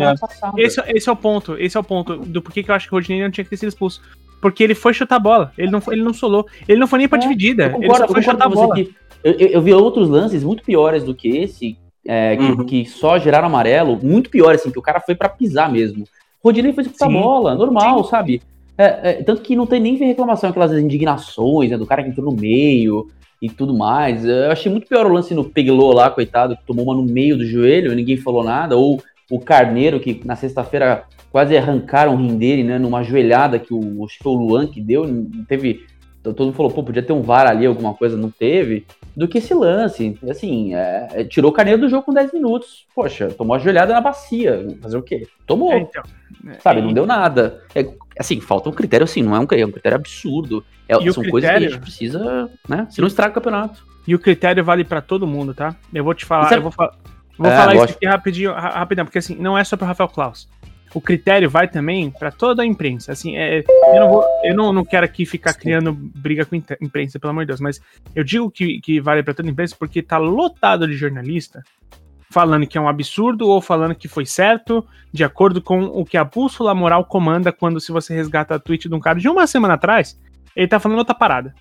esse, 0.56 0.80
esse, 0.86 1.08
é 1.08 1.12
o 1.12 1.16
ponto. 1.16 1.56
Esse 1.58 1.76
é 1.76 1.80
o 1.80 1.82
ponto 1.82 2.18
do 2.18 2.40
porquê 2.40 2.62
que 2.62 2.70
eu 2.70 2.74
acho 2.74 2.86
que 2.86 2.94
o 2.94 2.96
Rodinei 2.96 3.22
não 3.22 3.30
tinha 3.30 3.42
que 3.42 3.50
ter 3.50 3.56
sido 3.56 3.70
expulso. 3.70 4.00
Porque 4.40 4.62
ele 4.62 4.74
foi 4.74 4.94
chutar 4.94 5.16
a 5.16 5.18
bola. 5.18 5.52
Ele 5.58 5.70
não, 5.70 5.82
ele 5.88 6.02
não 6.02 6.14
solou. 6.14 6.46
Ele 6.68 6.78
não 6.78 6.86
foi 6.86 7.00
nem 7.00 7.08
pra 7.08 7.18
é, 7.18 7.22
dividida. 7.22 7.70
Concordo, 7.70 7.86
ele 7.86 7.96
só 7.96 8.08
foi 8.08 8.22
chutar 8.22 8.46
a 8.46 8.48
bola. 8.48 8.74
Que 8.74 8.94
eu, 9.24 9.32
eu, 9.32 9.62
vi 9.62 9.72
outros 9.72 10.08
lances 10.08 10.44
muito 10.44 10.62
piores 10.62 11.02
do 11.02 11.14
que 11.14 11.36
esse, 11.38 11.76
é, 12.06 12.36
que, 12.36 12.42
uhum. 12.42 12.64
que, 12.64 12.86
só 12.86 13.18
geraram 13.18 13.48
amarelo. 13.48 13.98
Muito 14.00 14.30
pior, 14.30 14.54
assim, 14.54 14.70
que 14.70 14.78
o 14.78 14.82
cara 14.82 15.00
foi 15.00 15.14
para 15.14 15.28
pisar 15.28 15.70
mesmo. 15.70 16.04
Rodinei 16.44 16.72
foi 16.72 16.84
disputar 16.84 17.08
a 17.08 17.12
bola, 17.12 17.54
normal, 17.54 18.04
Sim. 18.04 18.10
sabe? 18.10 18.42
É, 18.80 19.10
é, 19.10 19.12
tanto 19.22 19.42
que 19.42 19.54
não 19.54 19.66
tem 19.66 19.78
nem 19.78 19.94
reclamação, 19.96 20.48
aquelas 20.48 20.72
indignações, 20.72 21.70
né, 21.70 21.76
do 21.76 21.84
cara 21.84 22.02
que 22.02 22.08
entrou 22.08 22.32
no 22.32 22.40
meio 22.40 23.08
e 23.42 23.50
tudo 23.50 23.74
mais. 23.74 24.24
Eu 24.24 24.50
achei 24.50 24.72
muito 24.72 24.88
pior 24.88 25.04
o 25.04 25.12
lance 25.12 25.34
no 25.34 25.44
Peglô 25.44 25.92
lá, 25.92 26.08
coitado, 26.08 26.56
que 26.56 26.64
tomou 26.64 26.86
uma 26.86 26.94
no 26.94 27.02
meio 27.02 27.36
do 27.36 27.44
joelho, 27.44 27.94
ninguém 27.94 28.16
falou 28.16 28.42
nada, 28.42 28.78
ou 28.78 29.02
o 29.30 29.38
Carneiro, 29.38 30.00
que 30.00 30.22
na 30.24 30.34
sexta-feira 30.34 31.04
quase 31.30 31.58
arrancaram 31.58 32.14
o 32.14 32.16
rim 32.16 32.38
dele, 32.38 32.64
né, 32.64 32.78
numa 32.78 33.02
joelhada 33.02 33.58
que 33.58 33.74
o, 33.74 34.02
acho 34.06 34.16
que 34.16 34.24
foi 34.24 34.32
o 34.32 34.36
Luan 34.36 34.66
que 34.66 34.80
deu, 34.80 35.04
teve 35.46 35.84
então, 36.20 36.35
todo 36.35 36.46
mundo 36.46 36.56
falou, 36.56 36.70
pô, 36.70 36.83
podia 36.83 37.02
ter 37.02 37.14
um 37.14 37.22
VAR 37.22 37.46
ali, 37.46 37.64
alguma 37.64 37.94
coisa, 37.94 38.14
não 38.14 38.30
teve, 38.30 38.87
do 39.16 39.26
que 39.26 39.38
esse 39.38 39.54
lance. 39.54 40.18
Assim, 40.28 40.74
é, 40.74 41.09
é, 41.12 41.24
tirou 41.24 41.50
o 41.50 41.54
Carneiro 41.54 41.80
do 41.80 41.88
jogo 41.88 42.04
com 42.04 42.12
10 42.12 42.33
minutos. 42.35 42.87
Poxa, 42.94 43.28
tomou 43.30 43.56
a 43.56 43.59
joelhada 43.59 43.94
na 43.94 44.02
bacia. 44.02 44.66
Fazer 44.83 44.98
o 44.98 45.02
quê? 45.02 45.26
Tomou. 45.46 45.72
É, 45.72 45.78
então, 45.78 46.02
sabe, 46.61 46.83
não 46.83 46.92
deu 46.92 47.06
nada. 47.06 47.62
É, 47.74 47.88
assim, 48.18 48.38
falta 48.38 48.68
um 48.68 48.72
critério 48.72 49.04
assim, 49.04 49.22
não 49.22 49.35
é 49.35 49.40
um, 49.40 49.46
é 49.50 49.66
um 49.66 49.72
critério 49.72 49.96
absurdo. 49.96 50.62
É, 50.87 50.94
são 50.94 51.22
critério... 51.22 51.30
coisas 51.30 51.50
que 51.50 51.56
a 51.56 51.61
gente 51.61 51.80
precisa, 51.80 52.50
né? 52.68 52.87
Se 52.90 53.00
não 53.00 53.09
estraga 53.09 53.30
o 53.30 53.35
campeonato. 53.35 53.87
E 54.06 54.14
o 54.14 54.18
critério 54.18 54.62
vale 54.62 54.85
para 54.85 55.00
todo 55.00 55.26
mundo, 55.26 55.54
tá? 55.54 55.74
Eu 55.92 56.04
vou 56.04 56.12
te 56.12 56.26
falar, 56.26 56.52
eu 56.52 56.62
vou, 56.62 56.70
fa 56.70 56.92
vou 57.38 57.50
falar 57.50 57.74
isso 57.76 57.85
aqui 57.85 58.06
rapidinho, 58.06 58.52
rapidão, 58.52 59.06
porque 59.06 59.18
assim, 59.18 59.37
não 59.37 59.56
é 59.56 59.64
só 59.64 59.76
pro 59.76 59.87
Rafael 59.87 60.09
Klaus 60.09 60.48
o 60.92 61.00
critério 61.00 61.48
vai 61.48 61.68
também 61.68 62.11
para 62.11 62.31
toda 62.31 62.62
a 62.62 62.66
imprensa. 62.66 63.12
Assim, 63.12 63.37
é, 63.37 63.61
eu, 63.61 64.00
não, 64.00 64.09
vou, 64.09 64.24
eu 64.42 64.55
não, 64.55 64.72
não 64.72 64.85
quero 64.85 65.05
aqui 65.05 65.24
ficar 65.24 65.55
criando 65.55 65.92
briga 65.92 66.44
com 66.44 66.57
a 66.57 66.59
imprensa, 66.81 67.18
pelo 67.18 67.31
amor 67.31 67.44
de 67.44 67.48
Deus, 67.48 67.61
mas 67.61 67.81
eu 68.14 68.24
digo 68.24 68.50
que, 68.50 68.81
que 68.81 69.00
vale 69.00 69.22
para 69.22 69.35
toda 69.35 69.48
a 69.48 69.53
imprensa 69.53 69.76
porque 69.79 70.03
tá 70.03 70.18
lotado 70.18 70.87
de 70.87 70.94
jornalista 70.94 71.62
falando 72.31 72.66
que 72.66 72.79
é 72.79 72.81
um 72.81 72.88
absurdo 72.88 73.48
ou 73.48 73.61
falando 73.61 73.94
que 73.94 74.07
foi 74.07 74.24
certo, 74.24 74.87
de 75.12 75.24
acordo 75.24 75.61
com 75.61 75.83
o 75.83 76.05
que 76.05 76.16
a 76.16 76.22
bússola 76.22 76.72
moral 76.72 77.05
comanda 77.05 77.53
quando 77.53 77.81
se 77.81 77.90
você 77.90 78.14
resgata 78.14 78.55
a 78.55 78.59
tweet 78.59 78.88
de 78.88 78.94
um 78.94 79.00
cara 79.00 79.18
de 79.18 79.29
uma 79.29 79.48
semana 79.48 79.74
atrás, 79.74 80.18
ele 80.55 80.68
tá 80.68 80.79
falando 80.79 80.98
outra 80.98 81.14
parada. 81.14 81.53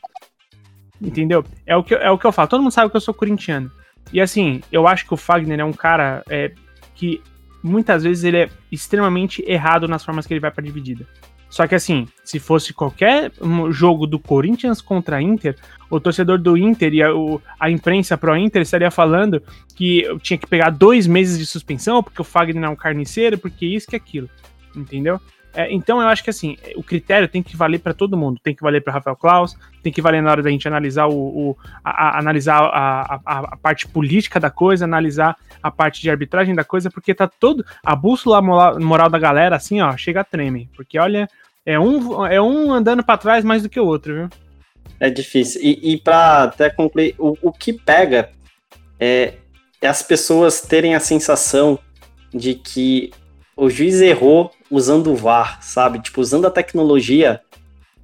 Entendeu? 1.02 1.44
É 1.66 1.76
o 1.76 1.84
que, 1.84 1.96
é 1.96 2.12
o 2.12 2.20
que 2.20 2.26
eu 2.26 2.32
falo. 2.32 2.48
Todo 2.48 2.62
mundo 2.62 2.72
sabe 2.72 2.92
que 2.92 2.96
eu 2.96 3.02
sou 3.02 3.14
corintiano. 3.14 3.72
E 4.14 4.22
assim, 4.22 4.62
eu 4.72 4.88
acho 4.88 5.06
que 5.08 5.14
o 5.14 5.18
Fagner 5.18 5.60
é 5.60 5.64
um 5.64 5.74
cara 5.74 6.24
é, 6.30 6.52
que 6.94 7.22
muitas 7.62 8.04
vezes 8.04 8.24
ele 8.24 8.38
é 8.38 8.50
extremamente 8.72 9.44
errado 9.48 9.88
nas 9.88 10.04
formas 10.04 10.26
que 10.26 10.34
ele 10.34 10.40
vai 10.40 10.52
para 10.52 10.64
dividida. 10.64 11.06
Só 11.50 11.66
que 11.66 11.74
assim, 11.74 12.08
se 12.24 12.40
fosse 12.40 12.74
qualquer 12.74 13.32
jogo 13.72 14.06
do 14.06 14.20
Corinthians 14.20 14.82
contra 14.82 15.18
a 15.18 15.22
Inter, 15.22 15.56
o 15.90 16.00
torcedor 16.00 16.38
do 16.38 16.56
Inter 16.56 16.94
e 16.94 17.02
a, 17.02 17.14
o, 17.14 17.42
a 17.60 17.72
imprensa 17.72 18.16
pro 18.16 18.38
Inter 18.38 18.62
estaria 18.62 18.92
falando 18.92 19.42
que 19.76 20.02
eu 20.04 20.20
tinha 20.20 20.38
que 20.38 20.46
pegar 20.46 20.70
dois 20.70 21.08
meses 21.08 21.40
de 21.40 21.46
suspensão 21.48 22.04
porque 22.04 22.22
o 22.22 22.26
Fagner 22.26 22.64
é 22.64 22.70
um 22.70 22.76
carniceiro, 22.76 23.38
porque 23.38 23.66
isso 23.66 23.88
que 23.88 23.96
aquilo, 23.96 24.30
entendeu? 24.76 25.20
É, 25.54 25.72
então 25.74 26.00
eu 26.02 26.08
acho 26.08 26.24
que 26.24 26.30
assim, 26.30 26.58
o 26.76 26.84
critério 26.84 27.28
tem 27.28 27.42
que 27.42 27.58
valer 27.58 27.80
para 27.80 27.94
todo 27.94 28.18
mundo. 28.18 28.40
Tem 28.44 28.56
que 28.56 28.62
valer 28.62 28.84
para 28.84 28.94
Rafael 28.94 29.16
Klaus, 29.16 29.56
tem 29.82 29.92
que 29.92 30.02
valer 30.02 30.22
na 30.22 30.32
hora 30.32 30.44
da 30.44 30.50
gente 30.50 30.68
analisar 30.68 31.08
o, 31.08 31.14
o 31.14 31.58
a, 31.84 31.90
a, 31.90 32.20
analisar 32.20 32.60
a, 32.62 33.22
a, 33.26 33.40
a, 33.40 33.58
parte 33.58 33.88
política 33.88 34.40
da 34.40 34.52
coisa, 34.52 34.86
analisar 34.86 35.36
a 35.62 35.72
parte 35.72 36.02
de 36.02 36.10
arbitragem 36.10 36.54
da 36.54 36.64
coisa, 36.64 36.90
porque 36.90 37.14
tá 37.14 37.28
todo 37.28 37.66
a 37.84 37.96
bússola 37.96 38.42
moral 38.42 39.10
da 39.10 39.18
galera 39.18 39.56
assim, 39.56 39.82
ó, 39.82 39.96
chega 39.98 40.22
a 40.22 40.24
treme, 40.24 40.70
porque 40.76 41.00
olha, 41.00 41.28
é 41.66 41.80
um 41.80 42.26
é 42.26 42.42
um 42.42 42.72
andando 42.72 43.04
para 43.04 43.18
trás 43.18 43.44
mais 43.44 43.64
do 43.64 43.70
que 43.70 43.80
o 43.80 43.86
outro, 43.86 44.14
viu? 44.14 44.30
É 45.00 45.10
difícil. 45.10 45.62
E, 45.64 45.94
e 45.94 45.98
para 45.98 46.44
até 46.44 46.70
concluir, 46.70 47.16
o, 47.18 47.38
o 47.42 47.52
que 47.52 47.74
pega 47.74 48.30
é, 49.00 49.36
é 49.82 49.88
as 49.88 50.04
pessoas 50.04 50.62
terem 50.62 50.94
a 50.94 51.00
sensação 51.00 51.80
de 52.34 52.54
que 52.54 53.12
o 53.60 53.70
juiz 53.70 54.00
errou 54.02 54.52
usando 54.72 55.12
o 55.12 55.16
VAR, 55.16 55.62
sabe? 55.62 56.00
Tipo, 56.00 56.22
usando 56.22 56.46
a 56.48 56.52
tecnologia, 56.52 57.42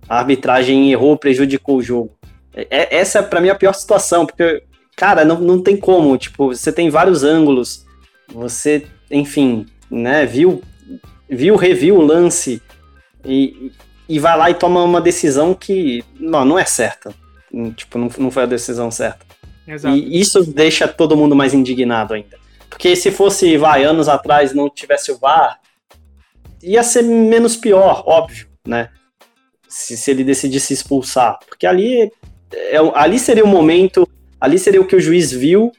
a 0.08 0.20
arbitragem 0.20 0.92
errou, 0.92 1.18
prejudicou 1.18 1.78
o 1.78 1.82
jogo. 1.82 2.16
É, 2.54 2.68
é 2.70 2.96
essa 2.98 3.20
é 3.20 3.22
para 3.22 3.40
mim 3.40 3.50
a 3.50 3.56
pior 3.56 3.74
situação, 3.74 4.26
porque, 4.26 4.64
cara, 4.96 5.24
não, 5.24 5.40
não 5.40 5.62
tem 5.62 5.78
como. 5.78 6.18
Tipo, 6.18 6.48
você 6.54 6.72
tem 6.72 6.90
vários 6.90 7.24
ângulos, 7.24 7.86
você, 8.28 8.86
enfim, 9.10 9.66
né, 9.90 10.26
viu, 10.26 10.62
viu, 11.30 11.56
reviu 11.56 11.96
o 11.96 12.06
lance 12.06 12.62
e, 13.24 13.72
e 14.10 14.20
vai 14.20 14.38
lá 14.38 14.50
e 14.50 14.56
toma 14.56 14.84
uma 14.84 15.00
decisão 15.00 15.54
que 15.54 16.04
não, 16.20 16.44
não 16.44 16.60
é 16.60 16.66
certa. 16.66 17.14
Tipo, 17.76 17.98
não, 17.98 18.10
não 18.18 18.30
foi 18.30 18.44
a 18.44 18.48
decisão 18.48 18.92
certa. 18.92 19.26
Exato. 19.66 19.96
E 19.96 20.20
isso 20.20 20.44
deixa 20.44 20.88
todo 20.88 21.16
mundo 21.16 21.36
mais 21.36 21.54
indignado 21.54 22.14
ainda. 22.14 22.45
Porque 22.76 22.94
se 22.94 23.10
fosse, 23.10 23.56
vai, 23.56 23.86
anos 23.86 24.10
atrás 24.10 24.54
não 24.54 24.70
tivesse 24.70 25.10
o 25.10 25.18
VAR, 25.18 25.62
ia 26.62 26.84
ser 26.84 27.04
menos 27.04 27.56
pior, 27.56 28.04
óbvio, 28.06 28.50
né? 28.68 28.90
Se, 29.66 29.96
se 29.96 30.12
ele 30.12 30.26
decidisse 30.26 30.74
expulsar. 30.74 31.40
Porque 31.48 31.66
ali, 31.66 32.12
é, 32.54 32.76
ali 32.94 33.18
seria 33.18 33.46
o 33.46 33.48
momento, 33.48 34.06
ali 34.42 34.60
seria 34.60 34.82
o 34.82 34.86
que 34.86 34.94
o 34.96 35.00
juiz 35.00 35.32
viu, 35.32 35.72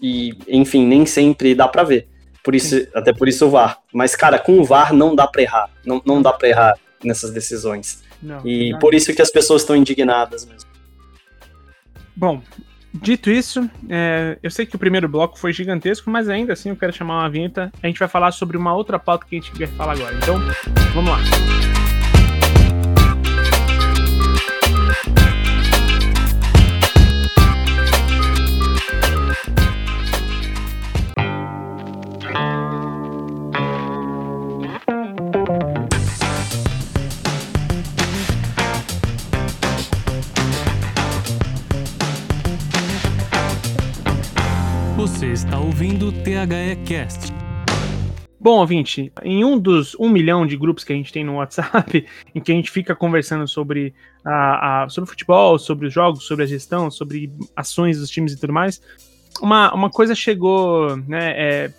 e, 0.00 0.32
enfim, 0.48 0.86
nem 0.86 1.04
sempre 1.04 1.54
dá 1.54 1.68
para 1.68 1.84
ver. 1.84 2.08
Por 2.42 2.54
isso, 2.54 2.74
até 2.94 3.12
por 3.12 3.28
isso 3.28 3.46
o 3.46 3.50
VAR. 3.50 3.78
Mas, 3.92 4.16
cara, 4.16 4.38
com 4.38 4.58
o 4.58 4.64
VAR 4.64 4.94
não 4.94 5.14
dá 5.14 5.26
pra 5.26 5.42
errar. 5.42 5.70
Não, 5.84 6.00
não 6.06 6.22
dá 6.22 6.32
pra 6.32 6.48
errar 6.48 6.74
nessas 7.04 7.32
decisões. 7.32 8.02
Não, 8.22 8.40
e 8.46 8.72
não. 8.72 8.78
por 8.78 8.94
isso 8.94 9.12
que 9.12 9.20
as 9.20 9.30
pessoas 9.30 9.60
estão 9.60 9.76
indignadas 9.76 10.46
mesmo. 10.46 10.70
Bom, 12.16 12.40
dito 12.94 13.30
isso, 13.30 13.68
é, 13.88 14.38
eu 14.42 14.50
sei 14.50 14.64
que 14.64 14.76
o 14.76 14.78
primeiro 14.78 15.08
bloco 15.08 15.38
foi 15.38 15.52
gigantesco, 15.52 16.10
mas 16.10 16.28
ainda 16.28 16.52
assim 16.52 16.70
eu 16.70 16.76
quero 16.76 16.92
chamar 16.92 17.20
uma 17.20 17.30
vinheta. 17.30 17.72
A 17.82 17.86
gente 17.86 17.98
vai 17.98 18.08
falar 18.08 18.32
sobre 18.32 18.56
uma 18.56 18.74
outra 18.74 18.98
pauta 18.98 19.26
que 19.28 19.36
a 19.36 19.40
gente 19.40 19.52
quer 19.52 19.68
falar 19.68 19.92
agora. 19.92 20.14
Então, 20.16 20.38
vamos 20.94 21.10
lá. 21.10 21.73
Ouvindo 45.74 46.06
o 46.06 46.12
THE 46.12 46.76
Cast. 46.86 47.32
Bom, 48.38 48.60
ouvinte, 48.60 49.12
em 49.24 49.44
um 49.44 49.58
dos 49.58 49.96
um 49.96 50.08
milhão 50.08 50.46
de 50.46 50.56
grupos 50.56 50.84
que 50.84 50.92
a 50.92 50.96
gente 50.96 51.12
tem 51.12 51.24
no 51.24 51.34
WhatsApp, 51.34 52.06
em 52.32 52.40
que 52.40 52.52
a 52.52 52.54
gente 52.54 52.70
fica 52.70 52.94
conversando 52.94 53.48
sobre, 53.48 53.92
a, 54.24 54.84
a, 54.84 54.88
sobre 54.88 55.10
futebol, 55.10 55.58
sobre 55.58 55.88
os 55.88 55.92
jogos, 55.92 56.28
sobre 56.28 56.44
a 56.44 56.46
gestão, 56.46 56.92
sobre 56.92 57.32
ações 57.56 57.98
dos 57.98 58.08
times 58.08 58.34
e 58.34 58.38
tudo 58.38 58.52
mais, 58.52 58.80
uma, 59.42 59.74
uma 59.74 59.90
coisa 59.90 60.14
chegou 60.14 60.96
né, 60.96 61.32
é, 61.36 61.72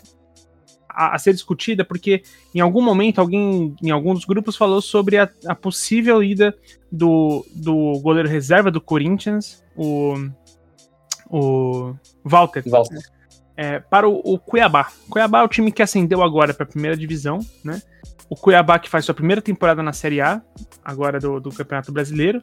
a, 0.90 1.16
a, 1.16 1.18
ser 1.18 1.32
discutida, 1.32 1.86
porque 1.86 2.22
em 2.54 2.60
algum 2.60 2.82
momento 2.82 3.20
alguém 3.20 3.74
em 3.82 3.92
algum 3.92 4.14
dos 4.14 4.26
grupos 4.26 4.58
falou 4.58 4.82
sobre 4.82 5.18
a, 5.18 5.30
a 5.48 5.56
possível 5.56 6.22
ida 6.22 6.54
do, 6.92 7.46
do 7.56 7.98
goleiro 8.02 8.28
reserva 8.28 8.70
do 8.70 8.82
Corinthians, 8.82 9.64
o, 9.74 10.16
o 11.30 11.96
Walter. 12.26 12.62
Walter 12.68 13.15
é, 13.58 13.80
para 13.80 14.08
o, 14.08 14.22
o, 14.24 14.40
Cuiabá. 14.40 14.90
Cuiabá 15.10 15.40
é 15.40 15.44
o 15.44 15.48
time 15.48 15.72
que 15.72 15.82
ascendeu 15.82 16.22
agora 16.22 16.54
para 16.54 16.64
a 16.64 16.68
primeira 16.68 16.96
divisão, 16.96 17.40
né? 17.64 17.82
O 18.30 18.36
Cuiabá 18.36 18.80
que 18.80 18.90
faz 18.90 19.06
sua 19.06 19.14
primeira 19.14 19.42
temporada 19.42 19.84
na 19.84 19.94
Série 19.94 20.20
A, 20.20 20.42
agora 20.84 21.20
do, 21.20 21.40
do 21.40 21.52
Campeonato 21.52 21.92
Brasileiro, 21.92 22.42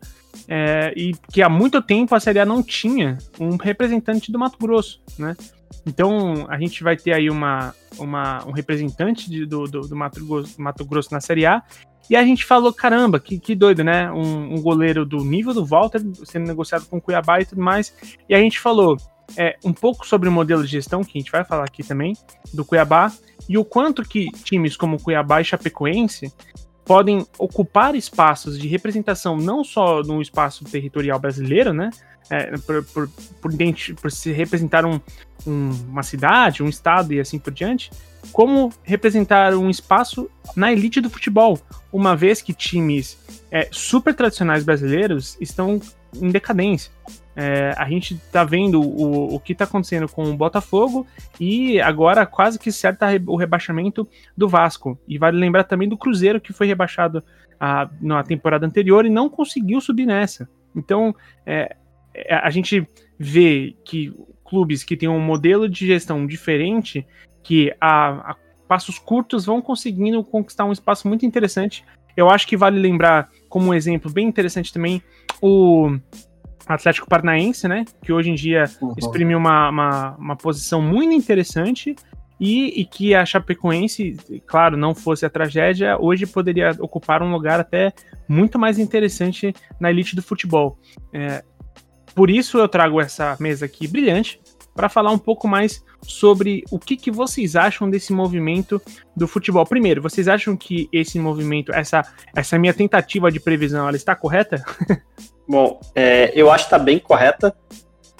é, 0.48 0.92
e 0.96 1.12
que 1.32 1.42
há 1.42 1.48
muito 1.48 1.82
tempo 1.82 2.14
a 2.14 2.20
Série 2.20 2.38
A 2.38 2.46
não 2.46 2.62
tinha 2.62 3.18
um 3.38 3.56
representante 3.56 4.30
do 4.30 4.38
Mato 4.38 4.58
Grosso, 4.58 5.02
né? 5.18 5.36
Então 5.84 6.46
a 6.48 6.58
gente 6.58 6.84
vai 6.84 6.96
ter 6.96 7.12
aí 7.12 7.28
uma, 7.28 7.74
uma 7.98 8.46
um 8.46 8.52
representante 8.52 9.28
de, 9.28 9.44
do, 9.44 9.64
do, 9.64 9.80
do 9.80 9.96
Mato, 9.96 10.24
Grosso, 10.24 10.60
Mato 10.60 10.84
Grosso 10.84 11.12
na 11.12 11.20
Série 11.20 11.46
A 11.46 11.62
e 12.10 12.16
a 12.16 12.24
gente 12.24 12.44
falou, 12.44 12.72
caramba, 12.72 13.20
que, 13.20 13.38
que 13.38 13.54
doido, 13.54 13.84
né? 13.84 14.10
Um, 14.10 14.54
um, 14.54 14.60
goleiro 14.60 15.06
do 15.06 15.24
nível 15.24 15.54
do 15.54 15.64
Walter 15.64 16.00
sendo 16.24 16.46
negociado 16.46 16.86
com 16.86 16.98
o 16.98 17.00
Cuiabá 17.00 17.40
e 17.40 17.46
tudo 17.46 17.62
mais. 17.62 17.94
E 18.28 18.34
a 18.34 18.38
gente 18.38 18.58
falou, 18.58 18.96
é, 19.36 19.56
um 19.64 19.72
pouco 19.72 20.06
sobre 20.06 20.28
o 20.28 20.32
modelo 20.32 20.64
de 20.64 20.70
gestão, 20.70 21.02
que 21.02 21.18
a 21.18 21.20
gente 21.20 21.32
vai 21.32 21.44
falar 21.44 21.64
aqui 21.64 21.82
também, 21.82 22.14
do 22.52 22.64
Cuiabá, 22.64 23.12
e 23.48 23.58
o 23.58 23.64
quanto 23.64 24.02
que 24.02 24.30
times 24.44 24.76
como 24.76 25.00
Cuiabá 25.00 25.40
e 25.40 25.44
Chapecoense 25.44 26.32
podem 26.84 27.26
ocupar 27.38 27.94
espaços 27.94 28.58
de 28.58 28.68
representação 28.68 29.36
não 29.36 29.62
só 29.62 30.02
no 30.02 30.20
espaço 30.20 30.64
territorial 30.64 31.18
brasileiro, 31.18 31.72
né? 31.72 31.90
É, 32.30 32.56
por, 32.58 32.84
por, 32.84 33.08
por, 33.40 33.52
por, 34.00 34.10
se 34.10 34.32
representar 34.32 34.86
um, 34.86 35.00
um, 35.46 35.70
uma 35.88 36.02
cidade, 36.02 36.62
um 36.62 36.68
estado 36.68 37.12
e 37.12 37.20
assim 37.20 37.38
por 37.38 37.52
diante, 37.52 37.90
como 38.32 38.72
representar 38.84 39.54
um 39.54 39.68
espaço 39.68 40.30
na 40.56 40.72
elite 40.72 41.00
do 41.00 41.10
futebol, 41.10 41.58
uma 41.92 42.14
vez 42.16 42.40
que 42.40 42.54
times 42.54 43.18
é, 43.50 43.68
super 43.70 44.14
tradicionais 44.14 44.64
brasileiros 44.64 45.36
estão 45.40 45.80
em 46.14 46.30
decadência. 46.30 46.92
É, 47.34 47.74
a 47.78 47.88
gente 47.88 48.18
tá 48.30 48.44
vendo 48.44 48.80
o, 48.80 49.34
o 49.34 49.40
que 49.40 49.54
tá 49.54 49.64
acontecendo 49.64 50.06
com 50.08 50.24
o 50.24 50.36
Botafogo 50.36 51.06
e 51.40 51.80
agora 51.80 52.26
quase 52.26 52.58
que 52.58 52.70
certa 52.70 53.06
o 53.26 53.36
rebaixamento 53.36 54.06
do 54.36 54.48
Vasco. 54.48 54.98
E 55.08 55.16
vale 55.16 55.38
lembrar 55.38 55.64
também 55.64 55.88
do 55.88 55.96
Cruzeiro, 55.96 56.40
que 56.40 56.52
foi 56.52 56.66
rebaixado 56.66 57.24
a, 57.58 57.88
na 58.00 58.22
temporada 58.22 58.66
anterior 58.66 59.06
e 59.06 59.10
não 59.10 59.28
conseguiu 59.28 59.80
subir 59.80 60.06
nessa. 60.06 60.48
Então, 60.76 61.14
é, 61.46 61.76
é, 62.14 62.34
a 62.34 62.50
gente 62.50 62.86
vê 63.18 63.74
que 63.84 64.12
clubes 64.44 64.84
que 64.84 64.96
têm 64.96 65.08
um 65.08 65.20
modelo 65.20 65.68
de 65.68 65.86
gestão 65.86 66.26
diferente, 66.26 67.06
que 67.42 67.74
a, 67.80 68.32
a 68.32 68.36
passos 68.68 68.98
curtos 68.98 69.44
vão 69.44 69.60
conseguindo 69.60 70.22
conquistar 70.24 70.64
um 70.64 70.72
espaço 70.72 71.06
muito 71.06 71.26
interessante. 71.26 71.84
Eu 72.16 72.30
acho 72.30 72.46
que 72.46 72.56
vale 72.56 72.78
lembrar, 72.78 73.30
como 73.48 73.68
um 73.68 73.74
exemplo 73.74 74.10
bem 74.10 74.26
interessante 74.26 74.72
também, 74.72 75.02
o 75.42 75.98
Atlético 76.66 77.08
Paranaense, 77.08 77.66
né? 77.66 77.84
Que 78.02 78.12
hoje 78.12 78.30
em 78.30 78.34
dia 78.34 78.64
uhum. 78.80 78.94
exprime 78.96 79.34
uma, 79.34 79.68
uma, 79.68 80.16
uma, 80.16 80.36
posição 80.36 80.80
muito 80.80 81.12
interessante 81.12 81.96
e, 82.40 82.80
e, 82.80 82.84
que 82.84 83.14
a 83.14 83.26
Chapecoense, 83.26 84.16
claro, 84.46 84.76
não 84.76 84.94
fosse 84.94 85.26
a 85.26 85.30
tragédia, 85.30 85.96
hoje 85.98 86.26
poderia 86.26 86.70
ocupar 86.78 87.22
um 87.22 87.32
lugar 87.32 87.60
até 87.60 87.92
muito 88.28 88.58
mais 88.58 88.78
interessante 88.78 89.52
na 89.80 89.90
elite 89.90 90.14
do 90.14 90.22
futebol. 90.22 90.78
É, 91.12 91.42
por 92.14 92.30
isso 92.30 92.58
eu 92.58 92.68
trago 92.68 93.00
essa 93.00 93.36
mesa 93.40 93.66
aqui 93.66 93.88
brilhante 93.88 94.40
para 94.74 94.88
falar 94.88 95.10
um 95.10 95.18
pouco 95.18 95.46
mais 95.46 95.84
sobre 96.02 96.64
o 96.70 96.78
que, 96.78 96.96
que 96.96 97.10
vocês 97.10 97.54
acham 97.54 97.88
desse 97.88 98.12
movimento 98.12 98.80
do 99.16 99.28
futebol. 99.28 99.64
Primeiro, 99.66 100.02
vocês 100.02 100.28
acham 100.28 100.56
que 100.56 100.88
esse 100.92 101.18
movimento, 101.18 101.72
essa, 101.72 102.02
essa 102.34 102.58
minha 102.58 102.74
tentativa 102.74 103.30
de 103.30 103.38
previsão, 103.38 103.86
ela 103.86 103.96
está 103.96 104.16
correta? 104.16 104.62
Bom, 105.52 105.78
é, 105.94 106.32
eu 106.34 106.50
acho 106.50 106.64
que 106.64 106.68
está 106.68 106.78
bem 106.78 106.98
correta. 106.98 107.54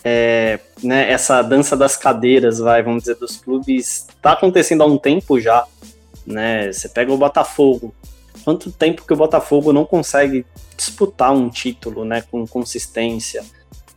É, 0.05 0.59
né, 0.83 1.11
essa 1.11 1.41
dança 1.41 1.75
das 1.75 1.97
cadeiras, 1.97 2.59
vai, 2.59 2.83
vamos 2.83 3.05
dizer, 3.05 3.15
dos 3.15 3.39
clubes, 3.39 4.07
está 4.07 4.33
acontecendo 4.33 4.83
há 4.83 4.87
um 4.87 4.99
tempo 4.99 5.41
já. 5.41 5.65
Né? 6.27 6.71
Você 6.71 6.91
pega 6.91 7.11
o 7.11 7.17
Botafogo. 7.17 7.95
Quanto 8.45 8.71
tempo 8.71 9.07
que 9.07 9.15
o 9.15 9.17
Botafogo 9.17 9.73
não 9.73 9.87
consegue 9.87 10.45
disputar 10.77 11.33
um 11.33 11.49
título, 11.49 12.05
né, 12.05 12.23
com 12.31 12.47
consistência? 12.47 13.43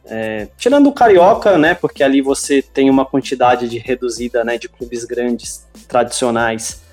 É, 0.06 0.48
tirando 0.58 0.88
o 0.88 0.94
Carioca, 0.94 1.58
né, 1.58 1.76
porque 1.76 2.04
ali 2.04 2.22
você 2.22 2.62
tem 2.62 2.90
uma 2.90 3.06
quantidade 3.06 3.68
de 3.68 3.80
reduzida, 3.80 4.46
né, 4.46 4.58
de 4.58 4.70
clubes 4.70 5.04
grandes, 5.04 5.68
tradicionais, 5.90 6.84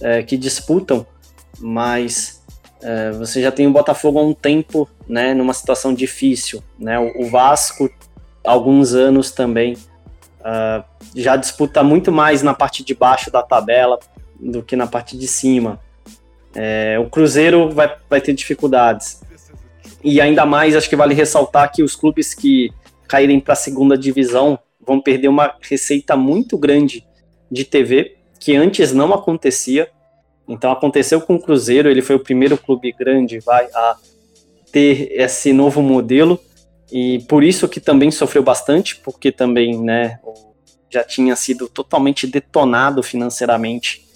é, 0.00 0.22
que 0.22 0.36
disputam, 0.36 1.04
mas 1.58 2.37
é, 2.82 3.10
você 3.12 3.42
já 3.42 3.50
tem 3.50 3.66
o 3.66 3.72
Botafogo 3.72 4.18
há 4.18 4.22
um 4.22 4.34
tempo, 4.34 4.88
né, 5.08 5.34
numa 5.34 5.52
situação 5.52 5.92
difícil, 5.92 6.62
né? 6.78 6.98
O, 6.98 7.24
o 7.24 7.30
Vasco, 7.30 7.90
alguns 8.44 8.94
anos 8.94 9.30
também, 9.30 9.74
uh, 10.40 10.84
já 11.14 11.36
disputa 11.36 11.82
muito 11.82 12.12
mais 12.12 12.42
na 12.42 12.54
parte 12.54 12.84
de 12.84 12.94
baixo 12.94 13.30
da 13.30 13.42
tabela 13.42 13.98
do 14.38 14.62
que 14.62 14.76
na 14.76 14.86
parte 14.86 15.16
de 15.16 15.26
cima. 15.26 15.80
É, 16.54 16.98
o 16.98 17.08
Cruzeiro 17.08 17.70
vai, 17.70 17.94
vai 18.08 18.20
ter 18.20 18.32
dificuldades. 18.32 19.20
E 20.02 20.20
ainda 20.20 20.46
mais, 20.46 20.76
acho 20.76 20.88
que 20.88 20.96
vale 20.96 21.14
ressaltar 21.14 21.70
que 21.72 21.82
os 21.82 21.96
clubes 21.96 22.34
que 22.34 22.70
caírem 23.06 23.40
para 23.40 23.54
a 23.54 23.56
segunda 23.56 23.98
divisão 23.98 24.58
vão 24.86 25.00
perder 25.00 25.28
uma 25.28 25.54
receita 25.60 26.16
muito 26.16 26.56
grande 26.56 27.04
de 27.50 27.64
TV, 27.64 28.16
que 28.38 28.54
antes 28.54 28.92
não 28.92 29.12
acontecia. 29.12 29.90
Então 30.48 30.72
aconteceu 30.72 31.20
com 31.20 31.34
o 31.34 31.40
Cruzeiro, 31.40 31.90
ele 31.90 32.02
foi 32.02 32.16
o 32.16 32.20
primeiro 32.20 32.56
clube 32.56 32.92
grande 32.92 33.38
vai 33.40 33.66
a 33.74 33.96
ter 34.72 35.12
esse 35.12 35.52
novo 35.52 35.82
modelo 35.82 36.40
e 36.90 37.20
por 37.28 37.44
isso 37.44 37.68
que 37.68 37.80
também 37.80 38.10
sofreu 38.10 38.42
bastante, 38.42 38.96
porque 38.96 39.30
também, 39.30 39.78
né, 39.78 40.18
já 40.90 41.04
tinha 41.04 41.36
sido 41.36 41.68
totalmente 41.68 42.26
detonado 42.26 43.02
financeiramente 43.02 44.08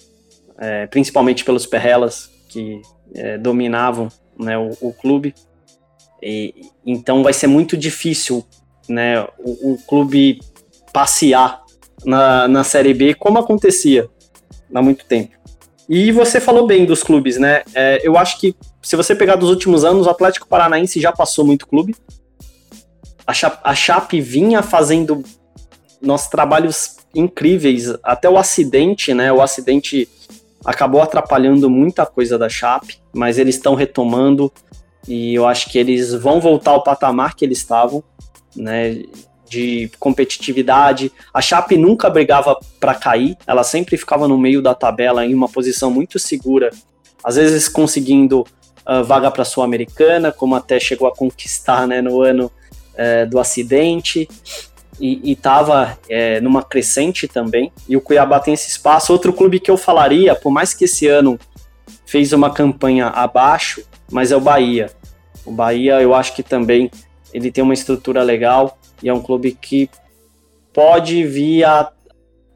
é, 0.57 0.87
principalmente 0.87 1.43
pelos 1.43 1.65
Perrelas, 1.65 2.29
que 2.47 2.81
é, 3.13 3.37
dominavam 3.37 4.09
né, 4.37 4.57
o, 4.57 4.71
o 4.81 4.93
clube. 4.93 5.33
E, 6.21 6.71
então 6.85 7.23
vai 7.23 7.33
ser 7.33 7.47
muito 7.47 7.75
difícil 7.75 8.45
né, 8.87 9.21
o, 9.39 9.73
o 9.73 9.77
clube 9.87 10.39
passear 10.91 11.61
na, 12.05 12.47
na 12.47 12.63
Série 12.63 12.93
B, 12.93 13.13
como 13.13 13.39
acontecia 13.39 14.09
há 14.73 14.81
muito 14.81 15.05
tempo. 15.05 15.42
E 15.95 16.11
você 16.11 16.41
falou 16.41 16.65
bem 16.65 16.87
dos 16.87 17.03
clubes, 17.03 17.37
né? 17.37 17.61
É, 17.75 18.01
eu 18.01 18.17
acho 18.17 18.39
que 18.39 18.55
se 18.81 18.95
você 18.95 19.13
pegar 19.13 19.35
dos 19.35 19.51
últimos 19.51 19.85
anos, 19.85 20.07
o 20.07 20.09
Atlético 20.09 20.47
Paranaense 20.47 20.99
já 20.99 21.11
passou 21.11 21.45
muito 21.45 21.67
clube. 21.67 21.95
A 23.27 23.31
Chape, 23.31 23.59
a 23.63 23.75
Chape 23.75 24.19
vinha 24.19 24.63
fazendo 24.63 25.23
nossos 26.01 26.29
trabalhos 26.29 26.97
incríveis, 27.13 27.93
até 28.01 28.27
o 28.27 28.39
acidente, 28.39 29.13
né? 29.13 29.31
O 29.31 29.39
acidente 29.39 30.09
acabou 30.65 30.99
atrapalhando 30.99 31.69
muita 31.69 32.07
coisa 32.07 32.39
da 32.39 32.49
Chape, 32.49 32.97
mas 33.13 33.37
eles 33.37 33.53
estão 33.53 33.75
retomando 33.75 34.51
e 35.07 35.35
eu 35.35 35.47
acho 35.47 35.69
que 35.69 35.77
eles 35.77 36.11
vão 36.11 36.41
voltar 36.41 36.71
ao 36.71 36.83
patamar 36.83 37.35
que 37.35 37.45
eles 37.45 37.59
estavam, 37.59 38.03
né? 38.55 39.03
De 39.53 39.91
competitividade. 39.99 41.11
A 41.31 41.41
Chape 41.41 41.77
nunca 41.77 42.09
brigava 42.09 42.57
para 42.79 42.95
cair, 42.95 43.37
ela 43.45 43.63
sempre 43.63 43.97
ficava 43.97 44.27
no 44.27 44.35
meio 44.35 44.63
da 44.63 44.73
tabela 44.73 45.23
em 45.23 45.31
uma 45.31 45.47
posição 45.47 45.91
muito 45.91 46.17
segura, 46.17 46.71
às 47.23 47.35
vezes 47.35 47.69
conseguindo 47.69 48.41
uh, 48.41 49.03
vaga 49.03 49.29
para 49.29 49.43
a 49.43 49.45
Sul-Americana, 49.45 50.31
como 50.31 50.55
até 50.55 50.79
chegou 50.79 51.07
a 51.07 51.15
conquistar 51.15 51.87
né, 51.87 52.01
no 52.01 52.23
ano 52.23 52.51
uh, 52.93 53.29
do 53.29 53.39
acidente 53.39 54.27
e 54.99 55.31
estava 55.31 55.97
é, 56.09 56.41
numa 56.41 56.63
crescente 56.63 57.27
também. 57.27 57.71
E 57.87 57.95
o 57.95 58.01
Cuiabá 58.01 58.39
tem 58.39 58.53
esse 58.53 58.69
espaço. 58.69 59.13
Outro 59.13 59.33
clube 59.33 59.59
que 59.59 59.69
eu 59.69 59.77
falaria, 59.77 60.33
por 60.33 60.51
mais 60.51 60.73
que 60.73 60.85
esse 60.85 61.07
ano 61.07 61.39
fez 62.05 62.33
uma 62.33 62.51
campanha 62.51 63.07
abaixo, 63.07 63.83
mas 64.11 64.31
é 64.31 64.35
o 64.35 64.41
Bahia. 64.41 64.89
O 65.45 65.51
Bahia, 65.51 66.01
eu 66.01 66.13
acho 66.15 66.33
que 66.35 66.41
também 66.41 66.89
ele 67.33 67.51
tem 67.51 67.63
uma 67.63 67.73
estrutura 67.73 68.23
legal 68.23 68.77
e 69.01 69.09
é 69.09 69.13
um 69.13 69.21
clube 69.21 69.57
que 69.59 69.89
pode 70.73 71.25
vir 71.25 71.63
a, 71.63 71.91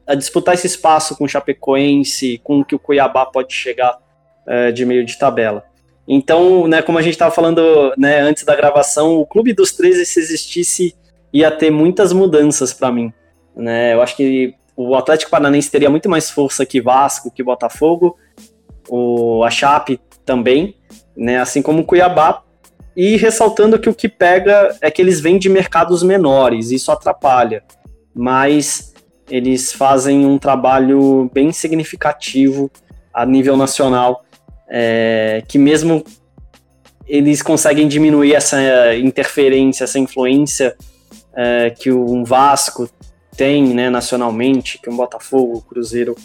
a 0.06 0.14
disputar 0.14 0.54
esse 0.54 0.66
espaço 0.66 1.16
com 1.16 1.24
o 1.24 1.28
Chapecoense, 1.28 2.40
com 2.42 2.60
o 2.60 2.64
que 2.64 2.74
o 2.74 2.78
Cuiabá 2.78 3.26
pode 3.26 3.52
chegar 3.54 3.98
é, 4.46 4.72
de 4.72 4.84
meio 4.84 5.04
de 5.04 5.18
tabela. 5.18 5.64
Então, 6.06 6.66
né, 6.66 6.80
como 6.80 6.98
a 6.98 7.02
gente 7.02 7.12
estava 7.12 7.34
falando 7.34 7.92
né, 7.98 8.20
antes 8.20 8.42
da 8.42 8.56
gravação, 8.56 9.16
o 9.18 9.26
Clube 9.26 9.52
dos 9.52 9.72
13, 9.72 10.06
se 10.06 10.18
existisse 10.18 10.96
ia 11.30 11.50
ter 11.50 11.70
muitas 11.70 12.12
mudanças 12.12 12.72
para 12.72 12.90
mim. 12.90 13.12
Né? 13.54 13.92
Eu 13.92 14.00
acho 14.00 14.16
que 14.16 14.54
o 14.74 14.94
Atlético 14.94 15.30
Paranaense 15.30 15.70
teria 15.70 15.90
muito 15.90 16.08
mais 16.08 16.30
força 16.30 16.64
que 16.64 16.80
Vasco, 16.80 17.30
que 17.30 17.42
Botafogo, 17.42 18.16
o, 18.88 19.44
a 19.44 19.50
Chape 19.50 20.00
também, 20.24 20.76
né? 21.14 21.38
assim 21.38 21.60
como 21.60 21.82
o 21.82 21.84
Cuiabá. 21.84 22.42
E 22.98 23.16
ressaltando 23.16 23.78
que 23.78 23.88
o 23.88 23.94
que 23.94 24.08
pega 24.08 24.76
é 24.80 24.90
que 24.90 25.00
eles 25.00 25.20
vêm 25.20 25.38
de 25.38 25.48
mercados 25.48 26.02
menores, 26.02 26.72
isso 26.72 26.90
atrapalha. 26.90 27.62
Mas 28.12 28.92
eles 29.30 29.72
fazem 29.72 30.26
um 30.26 30.36
trabalho 30.36 31.30
bem 31.32 31.52
significativo 31.52 32.68
a 33.14 33.24
nível 33.24 33.56
nacional, 33.56 34.24
é, 34.68 35.44
que 35.46 35.58
mesmo 35.58 36.04
eles 37.06 37.40
conseguem 37.40 37.86
diminuir 37.86 38.34
essa 38.34 38.58
interferência, 38.96 39.84
essa 39.84 40.00
influência 40.00 40.76
é, 41.36 41.70
que 41.70 41.92
um 41.92 42.24
Vasco 42.24 42.90
tem 43.36 43.72
né, 43.72 43.88
nacionalmente, 43.88 44.76
que 44.76 44.90
um 44.90 44.96
Botafogo, 44.96 45.58
o 45.58 45.62
Cruzeiro, 45.62 46.16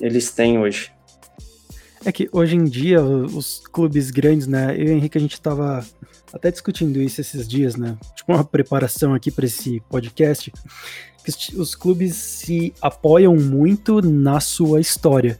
eles 0.00 0.30
têm 0.30 0.60
hoje. 0.60 0.92
É 2.04 2.10
que 2.10 2.28
hoje 2.32 2.56
em 2.56 2.64
dia 2.64 3.02
os 3.02 3.62
clubes 3.72 4.10
grandes, 4.10 4.46
né? 4.46 4.74
Eu 4.74 4.84
e 4.84 4.88
o 4.88 4.92
Henrique 4.92 5.18
a 5.18 5.20
gente 5.20 5.34
estava 5.34 5.84
até 6.32 6.50
discutindo 6.50 7.00
isso 7.00 7.20
esses 7.20 7.46
dias, 7.46 7.76
né? 7.76 7.96
Tipo 8.14 8.32
uma 8.32 8.44
preparação 8.44 9.14
aqui 9.14 9.30
para 9.30 9.44
esse 9.44 9.80
podcast. 9.88 10.52
Que 11.24 11.56
os 11.56 11.74
clubes 11.74 12.14
se 12.16 12.72
apoiam 12.80 13.36
muito 13.36 14.00
na 14.00 14.40
sua 14.40 14.80
história. 14.80 15.38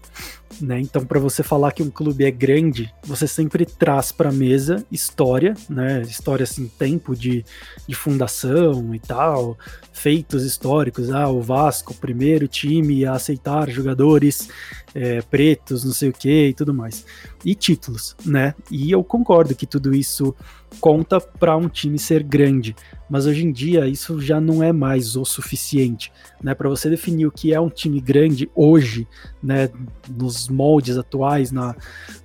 Né? 0.61 0.81
Então, 0.81 1.05
para 1.05 1.18
você 1.18 1.43
falar 1.43 1.72
que 1.72 1.83
um 1.83 1.91
clube 1.91 2.24
é 2.24 2.31
grande, 2.31 2.93
você 3.03 3.26
sempre 3.26 3.64
traz 3.64 4.12
para 4.12 4.28
a 4.28 4.33
mesa 4.33 4.85
história, 4.91 5.55
né? 5.68 6.03
História 6.03 6.45
assim, 6.45 6.68
tempo 6.78 7.16
de, 7.16 7.45
de 7.87 7.95
fundação 7.95 8.95
e 8.95 8.99
tal, 8.99 9.57
feitos 9.93 10.45
históricos. 10.45 11.11
Ah, 11.11 11.28
o 11.28 11.41
Vasco, 11.41 11.95
primeiro 11.95 12.47
time 12.47 13.05
a 13.07 13.12
aceitar 13.12 13.70
jogadores 13.70 14.49
é, 14.95 15.22
pretos, 15.22 15.85
não 15.85 15.93
sei 15.93 16.11
o 16.11 16.12
que 16.12 16.49
e 16.49 16.55
tudo 16.55 16.74
mais. 16.74 17.07
E 17.45 17.55
títulos, 17.55 18.14
né? 18.24 18.55
E 18.70 18.91
eu 18.91 19.03
concordo 19.03 19.55
que 19.55 19.66
tudo 19.66 19.95
isso 19.95 20.35
conta 20.78 21.20
para 21.20 21.57
um 21.57 21.68
time 21.68 21.99
ser 21.99 22.22
grande, 22.22 22.76
mas 23.11 23.26
hoje 23.26 23.44
em 23.44 23.50
dia 23.50 23.88
isso 23.88 24.20
já 24.20 24.40
não 24.40 24.62
é 24.62 24.72
mais 24.72 25.16
o 25.16 25.24
suficiente, 25.24 26.12
né? 26.40 26.54
Para 26.54 26.68
você 26.68 26.88
definir 26.88 27.26
o 27.26 27.32
que 27.32 27.52
é 27.52 27.61
um 27.61 27.68
time 27.68 28.00
grande 28.00 28.48
hoje, 28.54 29.06
né? 29.42 29.68
Nos 30.08 30.48
moldes 30.48 30.96
atuais, 30.96 31.50
na, 31.50 31.74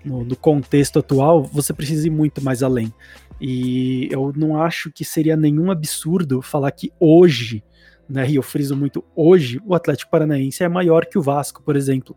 no, 0.03 0.23
no 0.23 0.35
contexto 0.35 0.99
atual, 0.99 1.43
você 1.43 1.73
precisa 1.73 2.05
ir 2.05 2.11
muito 2.11 2.39
mais 2.43 2.61
além. 2.61 2.93
E 3.41 4.07
eu 4.11 4.31
não 4.35 4.61
acho 4.61 4.91
que 4.91 5.03
seria 5.03 5.35
nenhum 5.35 5.71
absurdo 5.71 6.39
falar 6.41 6.69
que 6.69 6.93
hoje, 6.99 7.63
né? 8.07 8.29
E 8.29 8.35
eu 8.35 8.43
friso 8.43 8.77
muito 8.77 9.03
hoje, 9.15 9.59
o 9.65 9.73
Atlético 9.73 10.11
Paranaense 10.11 10.63
é 10.63 10.69
maior 10.69 11.07
que 11.07 11.17
o 11.17 11.21
Vasco, 11.21 11.63
por 11.63 11.75
exemplo 11.75 12.15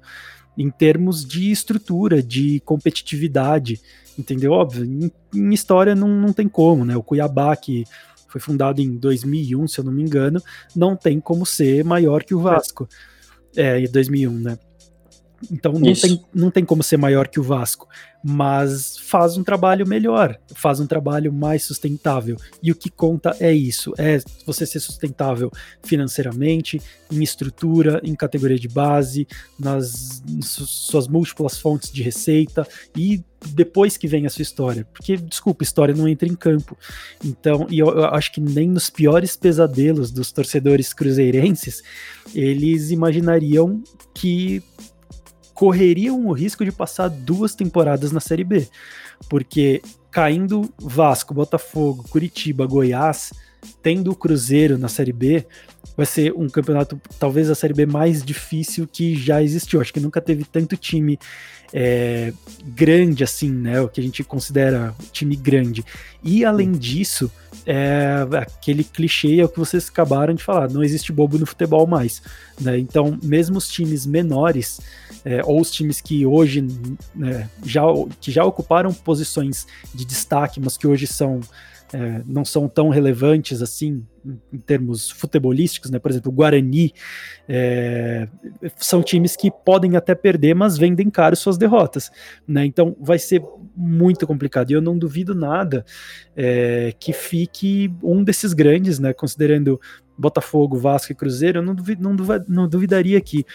em 0.58 0.70
termos 0.70 1.24
de 1.24 1.52
estrutura, 1.52 2.20
de 2.20 2.58
competitividade, 2.64 3.80
entendeu? 4.18 4.50
Óbvio, 4.50 4.84
em, 4.84 5.08
em, 5.32 5.54
história 5.54 5.94
não, 5.94 6.08
não 6.08 6.32
tem 6.32 6.48
como, 6.48 6.84
né? 6.84 6.96
O 6.96 7.02
Cuiabá, 7.02 7.54
que 7.54 7.84
foi 8.28 8.40
fundado 8.40 8.80
em 8.80 8.96
2001, 8.96 9.68
se 9.68 9.80
eu 9.80 9.84
não 9.84 9.92
me 9.92 10.02
engano, 10.02 10.40
não 10.76 10.94
tem 10.94 11.18
como 11.20 11.44
ser 11.44 11.84
maior 11.84 12.22
que 12.24 12.34
o 12.34 12.40
Vasco. 12.40 12.88
É, 13.56 13.80
em 13.80 13.90
2001, 13.90 14.30
né? 14.30 14.58
Então 15.50 15.72
não 15.72 15.92
tem, 15.92 16.24
não 16.34 16.50
tem 16.50 16.64
como 16.64 16.82
ser 16.82 16.96
maior 16.96 17.28
que 17.28 17.38
o 17.38 17.42
Vasco, 17.42 17.88
mas 18.22 18.98
faz 18.98 19.36
um 19.36 19.44
trabalho 19.44 19.86
melhor, 19.86 20.36
faz 20.54 20.80
um 20.80 20.86
trabalho 20.86 21.32
mais 21.32 21.62
sustentável. 21.62 22.36
E 22.62 22.72
o 22.72 22.74
que 22.74 22.90
conta 22.90 23.36
é 23.38 23.52
isso: 23.52 23.94
é 23.96 24.18
você 24.44 24.66
ser 24.66 24.80
sustentável 24.80 25.50
financeiramente, 25.82 26.80
em 27.10 27.22
estrutura, 27.22 28.00
em 28.02 28.14
categoria 28.14 28.58
de 28.58 28.68
base, 28.68 29.26
nas 29.58 30.22
suas 30.42 31.06
múltiplas 31.06 31.58
fontes 31.58 31.92
de 31.92 32.02
receita 32.02 32.66
e 32.96 33.22
depois 33.50 33.96
que 33.96 34.08
vem 34.08 34.26
a 34.26 34.30
sua 34.30 34.42
história. 34.42 34.84
Porque, 34.92 35.16
desculpa, 35.16 35.62
história 35.62 35.94
não 35.94 36.08
entra 36.08 36.28
em 36.28 36.34
campo. 36.34 36.76
Então, 37.24 37.68
e 37.70 37.78
eu, 37.78 37.88
eu 37.88 38.04
acho 38.06 38.32
que 38.32 38.40
nem 38.40 38.68
nos 38.68 38.90
piores 38.90 39.36
pesadelos 39.36 40.10
dos 40.10 40.32
torcedores 40.32 40.92
cruzeirenses, 40.92 41.82
eles 42.34 42.90
imaginariam 42.90 43.80
que 44.12 44.62
correriam 45.58 46.24
o 46.24 46.32
risco 46.32 46.64
de 46.64 46.70
passar 46.70 47.08
duas 47.08 47.52
temporadas 47.52 48.12
na 48.12 48.20
Série 48.20 48.44
B. 48.44 48.68
Porque 49.28 49.82
caindo 50.08 50.72
Vasco, 50.78 51.34
Botafogo, 51.34 52.04
Curitiba, 52.08 52.64
Goiás, 52.64 53.32
tendo 53.82 54.12
o 54.12 54.14
Cruzeiro 54.14 54.78
na 54.78 54.86
Série 54.86 55.12
B, 55.12 55.44
vai 55.96 56.06
ser 56.06 56.32
um 56.32 56.48
campeonato, 56.48 57.00
talvez 57.18 57.50
a 57.50 57.56
Série 57.56 57.74
B 57.74 57.86
mais 57.86 58.22
difícil 58.24 58.86
que 58.86 59.16
já 59.16 59.42
existiu. 59.42 59.80
Acho 59.80 59.92
que 59.92 59.98
nunca 59.98 60.20
teve 60.20 60.44
tanto 60.44 60.76
time 60.76 61.18
é, 61.72 62.32
grande 62.64 63.24
assim, 63.24 63.50
né? 63.50 63.80
O 63.80 63.88
que 63.88 64.00
a 64.00 64.04
gente 64.04 64.24
considera 64.24 64.94
time 65.12 65.36
grande. 65.36 65.84
E 66.22 66.44
além 66.44 66.72
disso, 66.72 67.30
é, 67.66 68.26
aquele 68.36 68.82
clichê 68.82 69.40
é 69.40 69.44
o 69.44 69.48
que 69.48 69.58
vocês 69.58 69.88
acabaram 69.88 70.34
de 70.34 70.42
falar: 70.42 70.70
não 70.70 70.82
existe 70.82 71.12
bobo 71.12 71.38
no 71.38 71.46
futebol 71.46 71.86
mais. 71.86 72.22
Né? 72.60 72.78
Então, 72.78 73.18
mesmo 73.22 73.58
os 73.58 73.68
times 73.68 74.06
menores 74.06 74.80
é, 75.24 75.42
ou 75.44 75.60
os 75.60 75.70
times 75.70 76.00
que 76.00 76.24
hoje 76.24 76.66
né, 77.14 77.48
já, 77.64 77.82
que 78.20 78.30
já 78.30 78.44
ocuparam 78.44 78.92
posições 78.92 79.66
de 79.94 80.04
destaque, 80.04 80.60
mas 80.60 80.76
que 80.76 80.86
hoje 80.86 81.06
são 81.06 81.40
é, 81.92 82.22
não 82.26 82.44
são 82.44 82.68
tão 82.68 82.88
relevantes 82.88 83.62
assim 83.62 84.04
em 84.52 84.58
termos 84.58 85.10
futebolísticos, 85.10 85.90
né? 85.90 85.98
Por 85.98 86.10
exemplo, 86.10 86.30
o 86.30 86.34
Guarani 86.34 86.92
é, 87.48 88.28
são 88.76 89.02
times 89.02 89.36
que 89.36 89.50
podem 89.50 89.96
até 89.96 90.14
perder, 90.14 90.54
mas 90.54 90.76
vendem 90.76 91.08
caro 91.08 91.34
suas 91.34 91.56
derrotas, 91.56 92.10
né? 92.46 92.64
Então 92.66 92.94
vai 93.00 93.18
ser 93.18 93.42
muito 93.74 94.26
complicado. 94.26 94.70
E 94.70 94.74
eu 94.74 94.82
não 94.82 94.98
duvido 94.98 95.34
nada 95.34 95.84
é, 96.36 96.92
que 96.98 97.12
fique 97.12 97.90
um 98.02 98.22
desses 98.22 98.52
grandes, 98.52 98.98
né? 98.98 99.12
Considerando 99.12 99.80
Botafogo, 100.16 100.76
Vasco 100.76 101.12
e 101.12 101.14
Cruzeiro, 101.14 101.60
eu 101.60 101.62
não, 101.62 101.74
duvid, 101.74 102.02
não, 102.02 102.14
não 102.48 102.68
duvidaria 102.68 103.20
que 103.20 103.46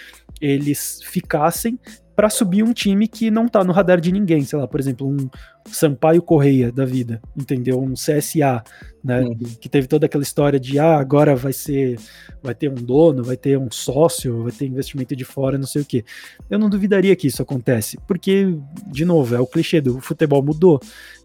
eles 0.41 1.01
ficassem 1.03 1.77
para 2.15 2.29
subir 2.29 2.63
um 2.63 2.73
time 2.73 3.07
que 3.07 3.31
não 3.31 3.47
tá 3.47 3.63
no 3.63 3.73
radar 3.73 3.99
de 3.99 4.11
ninguém, 4.11 4.43
sei 4.43 4.59
lá, 4.59 4.67
por 4.67 4.79
exemplo, 4.79 5.07
um, 5.07 5.29
Sampaio 5.65 6.21
Correia 6.21 6.71
da 6.71 6.85
vida, 6.85 7.21
entendeu? 7.35 7.79
Um 7.79 7.93
CSA, 7.93 8.63
né? 9.03 9.21
Uhum. 9.21 9.37
Que 9.59 9.67
teve 9.67 9.87
toda 9.87 10.05
aquela 10.05 10.23
história 10.23 10.59
de 10.59 10.79
ah, 10.79 10.97
agora 10.97 11.35
vai 11.35 11.51
ser, 11.51 11.99
vai 12.41 12.55
ter 12.55 12.69
um 12.69 12.75
dono, 12.75 13.23
vai 13.23 13.35
ter 13.35 13.57
um 13.57 13.69
sócio, 13.69 14.43
vai 14.43 14.51
ter 14.51 14.65
investimento 14.65 15.15
de 15.15 15.25
fora, 15.25 15.57
não 15.57 15.67
sei 15.67 15.81
o 15.81 15.85
que. 15.85 16.05
Eu 16.49 16.57
não 16.57 16.69
duvidaria 16.69 17.15
que 17.15 17.27
isso 17.27 17.41
acontece, 17.41 17.97
porque, 18.07 18.55
de 18.87 19.03
novo, 19.03 19.35
é 19.35 19.39
o 19.39 19.47
clichê 19.47 19.81
do 19.81 19.99
futebol 19.99 20.41
mudou, 20.41 20.79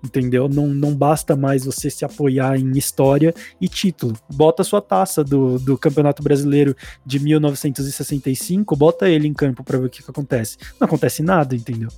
entendeu? 0.04 0.48
Não, 0.48 0.66
não 0.66 0.94
basta 0.94 1.36
mais 1.36 1.64
você 1.64 1.88
se 1.88 2.04
apoiar 2.04 2.58
em 2.58 2.76
história 2.76 3.32
e 3.60 3.68
título. 3.68 4.14
Bota 4.32 4.64
sua 4.64 4.80
taça 4.80 5.22
do, 5.22 5.58
do 5.58 5.78
Campeonato 5.78 6.22
Brasileiro 6.22 6.74
de 7.06 7.20
1965, 7.20 8.74
bota 8.74 9.08
ele 9.08 9.28
em 9.28 9.34
campo 9.34 9.62
para 9.62 9.78
ver 9.78 9.86
o 9.86 9.90
que, 9.90 10.02
que 10.02 10.10
acontece. 10.10 10.56
Não 10.80 10.86
acontece 10.86 11.22
nada, 11.22 11.54
entendeu? 11.54 11.88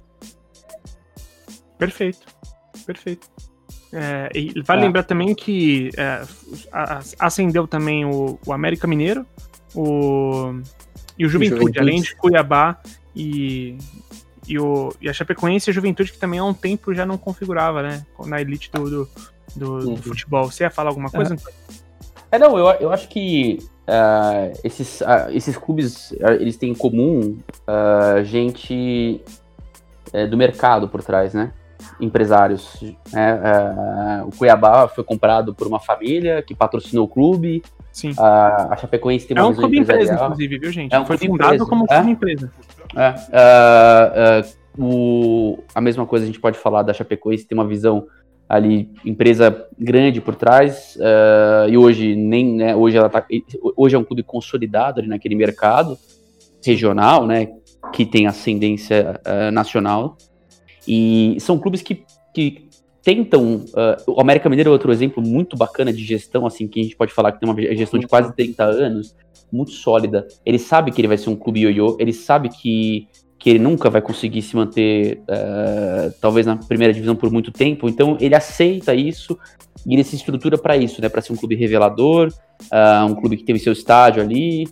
Perfeito. 1.80 2.26
Perfeito. 2.86 3.28
É, 3.92 4.30
e 4.32 4.62
vale 4.62 4.82
ah. 4.82 4.84
lembrar 4.84 5.02
também 5.02 5.34
que 5.34 5.90
é, 5.96 6.22
acendeu 7.18 7.66
também 7.66 8.04
o, 8.04 8.38
o 8.46 8.52
América 8.52 8.86
Mineiro 8.86 9.26
o, 9.74 10.60
e 11.18 11.26
o 11.26 11.28
Juventude, 11.28 11.60
Juventude, 11.60 11.78
além 11.80 12.00
de 12.00 12.14
Cuiabá 12.14 12.80
e, 13.16 13.76
e, 14.46 14.58
o, 14.58 14.94
e 15.00 15.08
a 15.08 15.12
Chapecoense 15.12 15.68
e 15.68 15.72
a 15.72 15.74
Juventude, 15.74 16.12
que 16.12 16.18
também 16.18 16.38
há 16.38 16.44
um 16.44 16.54
tempo 16.54 16.94
já 16.94 17.04
não 17.04 17.18
configurava, 17.18 17.82
né? 17.82 18.06
Na 18.26 18.40
elite 18.40 18.70
do, 18.72 18.88
do, 18.88 19.08
do, 19.56 19.72
uhum. 19.72 19.94
do 19.94 20.02
futebol. 20.02 20.50
Você 20.50 20.62
ia 20.62 20.70
falar 20.70 20.90
alguma 20.90 21.10
coisa? 21.10 21.34
É, 22.30 22.36
é 22.36 22.38
não, 22.38 22.56
eu, 22.56 22.66
eu 22.80 22.92
acho 22.92 23.08
que 23.08 23.58
uh, 23.88 24.58
esses, 24.62 25.00
uh, 25.00 25.30
esses 25.30 25.56
clubes, 25.56 26.12
uh, 26.12 26.32
eles 26.38 26.56
têm 26.56 26.70
em 26.70 26.74
comum 26.74 27.38
gente 28.24 29.20
do 30.28 30.36
mercado 30.36 30.88
por 30.88 31.04
trás, 31.04 31.34
né? 31.34 31.52
Empresários. 32.00 32.80
Né? 33.12 33.40
É, 33.42 34.22
o 34.24 34.30
Cuiabá 34.36 34.88
foi 34.88 35.04
comprado 35.04 35.54
por 35.54 35.66
uma 35.66 35.80
família 35.80 36.42
que 36.42 36.54
patrocinou 36.54 37.04
o 37.04 37.08
clube. 37.08 37.62
Sim. 37.92 38.12
A, 38.18 38.74
a 38.74 38.76
Chapecoense 38.76 39.26
tem 39.26 39.36
uma 39.36 39.46
é 39.46 39.50
um 39.50 39.54
clube 39.54 39.78
empresa, 39.78 40.14
inclusive, 40.14 40.58
viu, 40.58 40.72
gente? 40.72 40.94
É 40.94 41.00
um 41.00 41.06
foi 41.06 41.18
fundado 41.18 41.54
empresa. 41.54 41.66
como 41.66 41.86
clube 41.86 42.08
é? 42.08 42.10
empresa. 42.10 42.52
É. 42.96 44.42
Uh, 44.42 44.60
o, 44.78 45.58
a 45.74 45.80
mesma 45.80 46.06
coisa 46.06 46.24
a 46.24 46.26
gente 46.26 46.40
pode 46.40 46.58
falar 46.58 46.82
da 46.82 46.92
Chapecoense, 46.92 47.46
tem 47.46 47.58
uma 47.58 47.66
visão 47.66 48.06
ali, 48.48 48.90
empresa 49.04 49.66
grande 49.78 50.20
por 50.20 50.34
trás, 50.34 50.98
e 51.68 51.76
hoje 51.76 52.16
nem, 52.16 52.54
né, 52.54 52.74
hoje 52.74 52.96
ela 52.96 53.08
tá, 53.08 53.24
hoje 53.76 53.94
é 53.94 53.98
um 53.98 54.02
clube 54.02 54.24
consolidado 54.24 54.98
ali 54.98 55.08
naquele 55.08 55.36
mercado 55.36 55.96
regional, 56.64 57.26
né, 57.26 57.48
que 57.92 58.04
tem 58.04 58.26
ascendência 58.26 59.20
nacional, 59.52 60.16
e 60.86 61.36
são 61.40 61.58
clubes 61.58 61.82
que, 61.82 62.04
que 62.34 62.68
tentam. 63.02 63.56
Uh, 63.56 64.12
o 64.14 64.20
América 64.20 64.48
Mineiro 64.48 64.70
é 64.70 64.72
outro 64.72 64.92
exemplo 64.92 65.22
muito 65.22 65.56
bacana 65.56 65.92
de 65.92 66.04
gestão, 66.04 66.46
assim, 66.46 66.66
que 66.66 66.80
a 66.80 66.82
gente 66.82 66.96
pode 66.96 67.12
falar 67.12 67.32
que 67.32 67.40
tem 67.40 67.48
uma 67.48 67.60
gestão 67.74 67.98
de 67.98 68.06
quase 68.06 68.34
30 68.34 68.64
anos, 68.64 69.14
muito 69.52 69.72
sólida. 69.72 70.26
Ele 70.44 70.58
sabe 70.58 70.90
que 70.90 71.00
ele 71.00 71.08
vai 71.08 71.18
ser 71.18 71.30
um 71.30 71.36
clube 71.36 71.60
ioiô, 71.60 71.96
ele 71.98 72.12
sabe 72.12 72.48
que, 72.48 73.08
que 73.38 73.50
ele 73.50 73.58
nunca 73.58 73.90
vai 73.90 74.02
conseguir 74.02 74.42
se 74.42 74.54
manter, 74.54 75.22
uh, 75.22 76.12
talvez, 76.20 76.46
na 76.46 76.56
primeira 76.56 76.92
divisão 76.92 77.16
por 77.16 77.30
muito 77.30 77.50
tempo, 77.50 77.88
então 77.88 78.16
ele 78.20 78.34
aceita 78.34 78.94
isso 78.94 79.38
e 79.86 79.94
ele 79.94 80.04
se 80.04 80.16
estrutura 80.16 80.58
para 80.58 80.76
isso, 80.76 81.00
né? 81.00 81.08
Para 81.08 81.22
ser 81.22 81.32
um 81.32 81.36
clube 81.36 81.54
revelador, 81.54 82.28
uh, 82.64 83.06
um 83.06 83.14
clube 83.14 83.36
que 83.36 83.44
tem 83.44 83.54
o 83.54 83.58
seu 83.58 83.72
estádio 83.72 84.22
ali, 84.22 84.68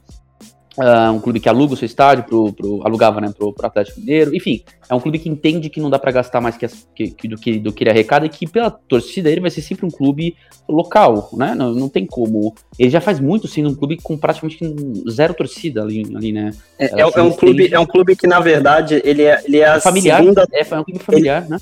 Uh, 0.79 1.11
um 1.11 1.19
clube 1.19 1.41
que 1.41 1.49
aluga 1.49 1.75
o 1.75 1.77
seu 1.77 1.87
estádio, 1.87 2.23
pro, 2.23 2.53
pro, 2.53 2.87
alugava 2.87 3.21
né, 3.21 3.33
pro, 3.37 3.53
pro 3.53 3.67
Atlético 3.67 3.99
Mineiro. 3.99 4.33
Enfim, 4.33 4.63
é 4.89 4.95
um 4.95 5.01
clube 5.01 5.19
que 5.19 5.29
entende 5.29 5.69
que 5.69 5.81
não 5.81 5.91
dá 5.91 5.99
para 5.99 6.13
gastar 6.13 6.41
mais 6.41 6.57
que, 6.57 6.65
as, 6.65 6.89
que, 6.95 7.11
que, 7.11 7.27
do, 7.27 7.37
que, 7.37 7.59
do 7.59 7.73
que 7.73 7.83
ele 7.83 7.91
arrecada 7.91 8.27
e 8.27 8.29
que 8.29 8.47
pela 8.47 8.71
torcida 8.71 9.29
ele 9.29 9.41
vai 9.41 9.51
ser 9.51 9.61
sempre 9.61 9.85
um 9.85 9.91
clube 9.91 10.37
local, 10.69 11.31
né? 11.33 11.53
Não, 11.57 11.75
não 11.75 11.89
tem 11.89 12.07
como. 12.07 12.55
Ele 12.79 12.91
já 12.91 13.01
faz 13.01 13.19
muito 13.19 13.49
sendo 13.49 13.71
um 13.71 13.75
clube 13.75 13.97
com 14.01 14.17
praticamente 14.17 14.65
zero 15.11 15.35
torcida 15.35 15.83
ali, 15.83 16.05
ali 16.15 16.31
né? 16.31 16.53
É, 16.79 16.87
é, 16.87 17.01
é 17.01 17.23
um 17.23 17.33
clube, 17.33 17.75
é 17.75 17.81
um 17.81 17.87
clube 17.87 18.15
que, 18.15 18.29
na 18.29 18.39
verdade, 18.39 19.03
ele 19.05 19.25
é, 19.25 19.43
ele 19.45 19.59
é 19.59 19.67
a 19.67 19.81
familiar, 19.81 20.21
segunda... 20.21 20.47
É, 20.53 20.61
é 20.61 20.79
um 20.79 20.85
clube 20.85 21.01
familiar, 21.01 21.43
ele, 21.43 21.51
né? 21.51 21.59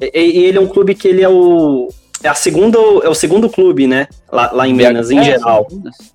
E 0.00 0.44
ele 0.44 0.58
é 0.58 0.60
um 0.60 0.66
clube 0.66 0.96
que 0.96 1.06
ele 1.06 1.22
é 1.22 1.28
o 1.28 1.88
é, 2.22 2.28
a 2.28 2.34
segunda, 2.34 2.78
é 2.78 3.08
o 3.08 3.14
segundo 3.14 3.48
clube, 3.48 3.86
né? 3.86 4.08
Lá, 4.30 4.50
lá 4.52 4.68
em 4.68 4.74
Minas, 4.74 5.10
em 5.10 5.18
é, 5.18 5.24
geral. 5.24 5.68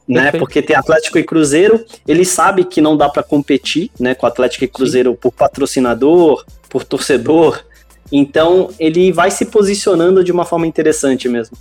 Né? 0.07 0.31
Porque 0.31 0.61
tem 0.61 0.75
Atlético 0.75 1.17
e 1.17 1.23
Cruzeiro. 1.23 1.83
Ele 2.07 2.25
sabe 2.25 2.65
que 2.65 2.81
não 2.81 2.97
dá 2.97 3.07
para 3.07 3.23
competir 3.23 3.89
né, 3.99 4.13
com 4.13 4.25
Atlético 4.25 4.65
e 4.65 4.67
Cruzeiro 4.67 5.11
Sim. 5.11 5.17
por 5.21 5.31
patrocinador, 5.31 6.45
por 6.69 6.83
torcedor. 6.83 7.63
Então 8.11 8.69
ele 8.77 9.11
vai 9.11 9.31
se 9.31 9.45
posicionando 9.45 10.23
de 10.23 10.31
uma 10.31 10.45
forma 10.45 10.67
interessante 10.67 11.29
mesmo. 11.29 11.57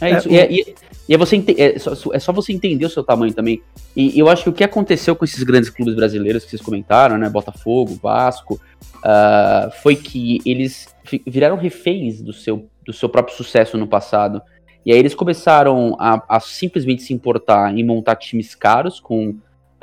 É 0.00 0.16
isso. 0.16 0.28
É, 0.28 0.50
e, 0.50 0.74
e, 1.08 1.14
é, 1.14 1.18
você, 1.18 1.44
é, 1.58 1.78
só, 1.78 1.92
é 2.12 2.18
só 2.18 2.32
você 2.32 2.52
entender 2.52 2.86
o 2.86 2.90
seu 2.90 3.04
tamanho 3.04 3.32
também. 3.32 3.62
E 3.94 4.18
eu 4.18 4.28
acho 4.28 4.44
que 4.44 4.48
o 4.48 4.52
que 4.52 4.64
aconteceu 4.64 5.14
com 5.14 5.24
esses 5.24 5.42
grandes 5.42 5.68
clubes 5.68 5.94
brasileiros 5.94 6.42
que 6.44 6.50
vocês 6.50 6.62
comentaram, 6.62 7.18
né? 7.18 7.28
Botafogo, 7.28 7.98
Vasco, 8.02 8.60
uh, 8.96 9.70
foi 9.82 9.94
que 9.94 10.40
eles 10.44 10.88
viraram 11.26 11.56
reféns 11.56 12.20
do 12.22 12.32
seu 12.32 12.66
do 12.84 12.92
seu 12.92 13.08
próprio 13.08 13.36
sucesso 13.36 13.76
no 13.76 13.86
passado. 13.86 14.42
E 14.84 14.92
aí 14.92 14.98
eles 14.98 15.14
começaram 15.14 15.96
a, 15.98 16.22
a 16.28 16.40
simplesmente 16.40 17.02
se 17.02 17.14
importar 17.14 17.76
em 17.76 17.82
montar 17.82 18.16
times 18.16 18.54
caros 18.54 19.00
com 19.00 19.30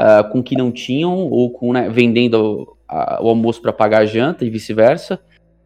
uh, 0.01 0.29
com 0.31 0.41
que 0.41 0.55
não 0.55 0.71
tinham 0.71 1.11
ou 1.29 1.49
com 1.49 1.73
né, 1.73 1.89
vendendo 1.89 2.75
a, 2.87 3.21
o 3.21 3.29
almoço 3.29 3.61
para 3.61 3.73
pagar 3.73 3.99
a 3.99 4.05
janta 4.05 4.45
e 4.45 4.49
vice-versa. 4.49 5.19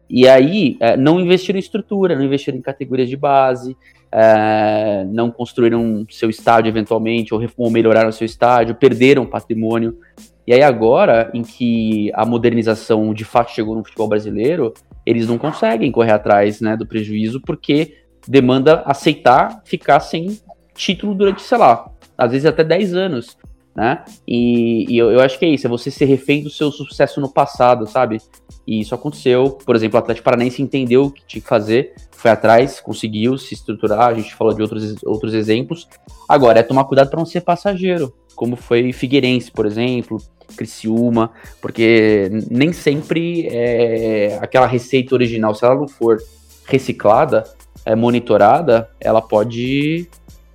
E 0.08 0.28
aí 0.28 0.78
uh, 0.80 0.98
não 0.98 1.18
investiram 1.18 1.58
em 1.58 1.60
estrutura, 1.60 2.14
não 2.14 2.24
investiram 2.24 2.58
em 2.58 2.62
categorias 2.62 3.08
de 3.08 3.16
base, 3.16 3.72
uh, 3.72 5.06
não 5.12 5.30
construíram 5.30 6.06
seu 6.10 6.30
estádio 6.30 6.68
eventualmente 6.68 7.34
ou, 7.34 7.42
ou 7.56 7.70
melhoraram 7.70 8.12
seu 8.12 8.24
estádio, 8.24 8.74
perderam 8.74 9.26
patrimônio. 9.26 9.98
E 10.46 10.52
aí 10.52 10.62
agora, 10.62 11.30
em 11.34 11.42
que 11.42 12.10
a 12.14 12.24
modernização 12.24 13.12
de 13.12 13.24
fato 13.24 13.50
chegou 13.50 13.74
no 13.74 13.84
futebol 13.84 14.08
brasileiro, 14.08 14.72
eles 15.04 15.26
não 15.26 15.38
conseguem 15.38 15.90
correr 15.90 16.12
atrás 16.12 16.60
né, 16.60 16.76
do 16.76 16.86
prejuízo 16.86 17.40
porque 17.40 17.96
demanda 18.26 18.82
aceitar 18.86 19.62
ficar 19.64 20.00
sem 20.00 20.38
título 20.74 21.14
durante, 21.14 21.42
sei 21.42 21.58
lá, 21.58 21.90
às 22.16 22.30
vezes 22.30 22.46
até 22.46 22.62
10 22.62 22.94
anos, 22.94 23.36
né? 23.74 24.04
E, 24.26 24.86
e 24.88 24.98
eu, 24.98 25.10
eu, 25.10 25.20
acho 25.20 25.38
que 25.38 25.44
é 25.44 25.48
isso, 25.48 25.66
é 25.66 25.70
você 25.70 25.90
ser 25.90 26.06
refém 26.06 26.42
do 26.42 26.50
seu 26.50 26.70
sucesso 26.70 27.20
no 27.20 27.32
passado, 27.32 27.86
sabe? 27.86 28.18
E 28.66 28.80
isso 28.80 28.94
aconteceu, 28.94 29.50
por 29.50 29.76
exemplo, 29.76 29.98
o 29.98 30.02
Atlético 30.02 30.24
Paranaense 30.24 30.62
entendeu 30.62 31.04
o 31.04 31.10
que 31.10 31.24
tinha 31.26 31.42
que 31.42 31.48
fazer, 31.48 31.94
foi 32.10 32.30
atrás, 32.30 32.80
conseguiu 32.80 33.36
se 33.36 33.54
estruturar, 33.54 34.08
a 34.08 34.14
gente 34.14 34.34
falou 34.34 34.54
de 34.54 34.62
outros, 34.62 34.96
outros 35.04 35.34
exemplos. 35.34 35.86
Agora, 36.28 36.60
é 36.60 36.62
tomar 36.62 36.84
cuidado 36.84 37.10
para 37.10 37.18
não 37.18 37.26
ser 37.26 37.42
passageiro, 37.42 38.12
como 38.34 38.56
foi 38.56 38.92
Figueirense, 38.92 39.52
por 39.52 39.66
exemplo, 39.66 40.18
Criciúma, 40.56 41.32
porque 41.60 42.30
nem 42.50 42.72
sempre 42.72 43.48
é 43.48 44.38
aquela 44.40 44.66
receita 44.66 45.14
original, 45.14 45.54
se 45.54 45.64
ela 45.64 45.74
não 45.74 45.88
for 45.88 46.18
reciclada, 46.66 47.44
é, 47.84 47.94
monitorada, 47.94 48.90
ela 49.00 49.22
pode 49.22 50.08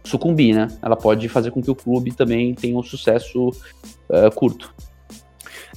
sucumbir, 0.03 0.55
né? 0.55 0.67
Ela 0.81 0.95
pode 0.95 1.29
fazer 1.29 1.51
com 1.51 1.61
que 1.61 1.71
o 1.71 1.75
clube 1.75 2.11
também 2.11 2.53
tenha 2.53 2.77
um 2.77 2.83
sucesso 2.83 3.49
uh, 3.49 4.31
curto. 4.35 4.73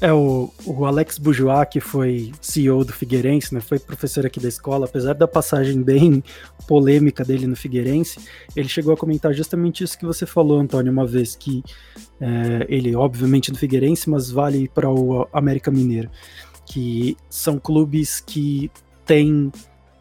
É, 0.00 0.12
o, 0.12 0.50
o 0.66 0.84
Alex 0.84 1.18
Bourgeois, 1.18 1.68
que 1.70 1.80
foi 1.80 2.32
CEO 2.40 2.84
do 2.84 2.92
Figueirense, 2.92 3.54
né, 3.54 3.60
foi 3.60 3.78
professor 3.78 4.26
aqui 4.26 4.40
da 4.40 4.48
escola, 4.48 4.86
apesar 4.86 5.14
da 5.14 5.28
passagem 5.28 5.82
bem 5.82 6.22
polêmica 6.66 7.24
dele 7.24 7.46
no 7.46 7.54
Figueirense, 7.54 8.18
ele 8.56 8.68
chegou 8.68 8.92
a 8.92 8.96
comentar 8.96 9.32
justamente 9.32 9.84
isso 9.84 9.98
que 9.98 10.04
você 10.04 10.26
falou, 10.26 10.58
Antônio, 10.58 10.92
uma 10.92 11.06
vez, 11.06 11.36
que 11.36 11.62
é, 12.20 12.66
ele, 12.68 12.94
obviamente, 12.96 13.52
no 13.52 13.58
Figueirense, 13.58 14.10
mas 14.10 14.30
vale 14.30 14.68
para 14.68 14.90
o 14.90 15.28
América 15.32 15.70
Mineiro, 15.70 16.10
que 16.66 17.16
são 17.28 17.58
clubes 17.58 18.20
que 18.20 18.70
têm 19.04 19.52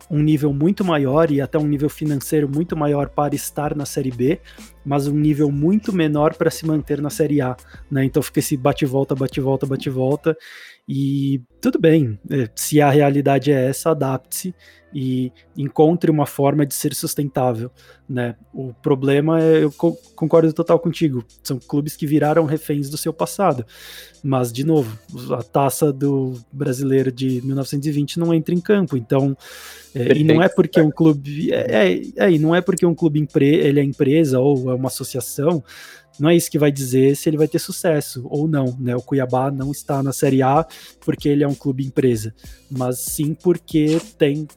um 0.09 0.21
nível 0.21 0.53
muito 0.53 0.83
maior 0.83 1.31
e 1.31 1.41
até 1.41 1.57
um 1.57 1.67
nível 1.67 1.89
financeiro 1.89 2.47
muito 2.47 2.77
maior 2.77 3.09
para 3.09 3.35
estar 3.35 3.75
na 3.75 3.85
Série 3.85 4.11
B, 4.11 4.39
mas 4.85 5.07
um 5.07 5.17
nível 5.17 5.51
muito 5.51 5.93
menor 5.93 6.35
para 6.35 6.51
se 6.51 6.65
manter 6.65 7.01
na 7.01 7.09
Série 7.09 7.41
A, 7.41 7.55
né? 7.89 8.03
Então 8.05 8.21
fica 8.21 8.39
esse 8.39 8.57
bate-volta, 8.57 9.15
bate-volta, 9.15 9.65
bate-volta. 9.65 10.37
E 10.87 11.41
tudo 11.61 11.79
bem, 11.79 12.19
é, 12.29 12.49
se 12.55 12.81
a 12.81 12.89
realidade 12.89 13.51
é 13.51 13.69
essa, 13.69 13.91
adapte-se 13.91 14.53
e 14.93 15.31
encontre 15.57 16.11
uma 16.11 16.25
forma 16.25 16.65
de 16.65 16.73
ser 16.73 16.93
sustentável, 16.93 17.71
né? 18.07 18.35
O 18.53 18.73
problema 18.73 19.41
é, 19.41 19.63
eu 19.63 19.71
concordo 20.15 20.53
total 20.53 20.77
contigo, 20.79 21.25
são 21.41 21.57
clubes 21.57 21.95
que 21.95 22.05
viraram 22.05 22.45
reféns 22.45 22.89
do 22.89 22.97
seu 22.97 23.11
passado, 23.11 23.65
mas 24.23 24.53
de 24.53 24.63
novo, 24.63 24.97
a 25.31 25.41
taça 25.41 25.91
do 25.91 26.39
brasileiro 26.51 27.11
de 27.11 27.41
1920 27.43 28.19
não 28.19 28.33
entra 28.33 28.53
em 28.53 28.61
campo, 28.61 28.95
então 28.95 29.35
é, 29.95 30.15
e 30.15 30.23
não 30.23 30.41
é 30.41 30.49
porque 30.49 30.81
um 30.81 30.91
clube 30.91 31.51
é, 31.51 31.91
é, 31.91 32.01
é, 32.17 32.31
e 32.31 32.37
não 32.37 32.55
é 32.55 32.61
porque 32.61 32.85
um 32.85 32.93
clube 32.93 33.19
empre, 33.19 33.47
ele 33.47 33.79
é 33.79 33.83
empresa 33.83 34.39
ou 34.39 34.69
é 34.73 34.75
uma 34.75 34.87
associação 34.87 35.63
não 36.19 36.29
é 36.29 36.35
isso 36.35 36.49
que 36.49 36.59
vai 36.59 36.71
dizer 36.71 37.15
se 37.15 37.29
ele 37.29 37.37
vai 37.37 37.47
ter 37.47 37.59
sucesso 37.59 38.25
ou 38.29 38.47
não, 38.47 38.75
né? 38.79 38.95
O 38.95 39.01
Cuiabá 39.01 39.49
não 39.49 39.71
está 39.71 40.03
na 40.03 40.13
Série 40.13 40.41
A 40.41 40.65
porque 41.03 41.27
ele 41.27 41.43
é 41.43 41.47
um 41.47 41.55
clube 41.55 41.85
empresa, 41.85 42.33
mas 42.69 42.99
sim 42.99 43.33
porque 43.33 43.99
tem 44.17 44.47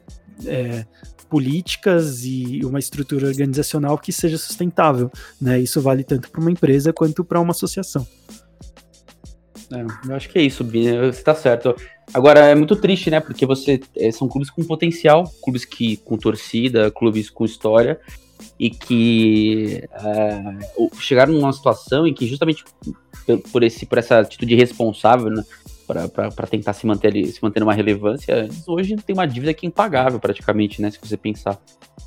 é, 0.44 0.84
políticas 1.30 2.24
e 2.24 2.60
uma 2.64 2.78
estrutura 2.78 3.26
organizacional 3.26 3.96
que 3.96 4.12
seja 4.12 4.36
sustentável. 4.36 5.10
Né? 5.40 5.60
Isso 5.60 5.80
vale 5.80 6.04
tanto 6.04 6.30
para 6.30 6.40
uma 6.40 6.50
empresa 6.50 6.92
quanto 6.92 7.24
para 7.24 7.40
uma 7.40 7.52
associação. 7.52 8.06
É, 9.72 10.08
eu 10.08 10.14
acho 10.14 10.28
que 10.28 10.38
é 10.38 10.42
isso, 10.42 10.62
Bini. 10.62 10.96
Você 11.10 11.22
tá 11.22 11.34
certo. 11.34 11.74
Agora, 12.14 12.40
é 12.40 12.54
muito 12.54 12.76
triste, 12.76 13.10
né? 13.10 13.18
Porque 13.18 13.44
você 13.44 13.80
é, 13.96 14.12
são 14.12 14.28
clubes 14.28 14.48
com 14.50 14.62
potencial, 14.62 15.24
clubes 15.42 15.64
que 15.64 15.96
com 15.96 16.16
torcida, 16.16 16.90
clubes 16.90 17.28
com 17.30 17.44
história, 17.44 17.98
e 18.58 18.70
que 18.70 19.84
é, 19.92 20.42
chegaram 20.98 21.32
numa 21.32 21.52
situação 21.52 22.06
em 22.06 22.14
que 22.14 22.26
justamente 22.26 22.64
por, 23.52 23.62
esse, 23.62 23.84
por 23.86 23.98
essa 23.98 24.20
atitude 24.20 24.54
responsável, 24.54 25.30
né, 25.30 25.42
para 25.86 26.46
tentar 26.46 26.72
se 26.72 26.86
manter 26.86 27.08
ali, 27.08 27.26
se 27.26 27.42
manter 27.42 27.60
numa 27.60 27.72
relevância, 27.72 28.48
hoje 28.66 28.96
tem 28.96 29.14
uma 29.14 29.26
dívida 29.26 29.54
que 29.54 29.66
é 29.66 29.68
impagável 29.68 30.18
praticamente, 30.18 30.82
né? 30.82 30.90
Se 30.90 30.98
você 31.00 31.16
pensar 31.16 31.60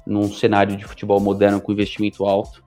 num 0.05 0.31
cenário 0.31 0.75
de 0.75 0.83
futebol 0.83 1.19
moderno 1.19 1.61
com 1.61 1.71
investimento 1.71 2.25
alto. 2.25 2.61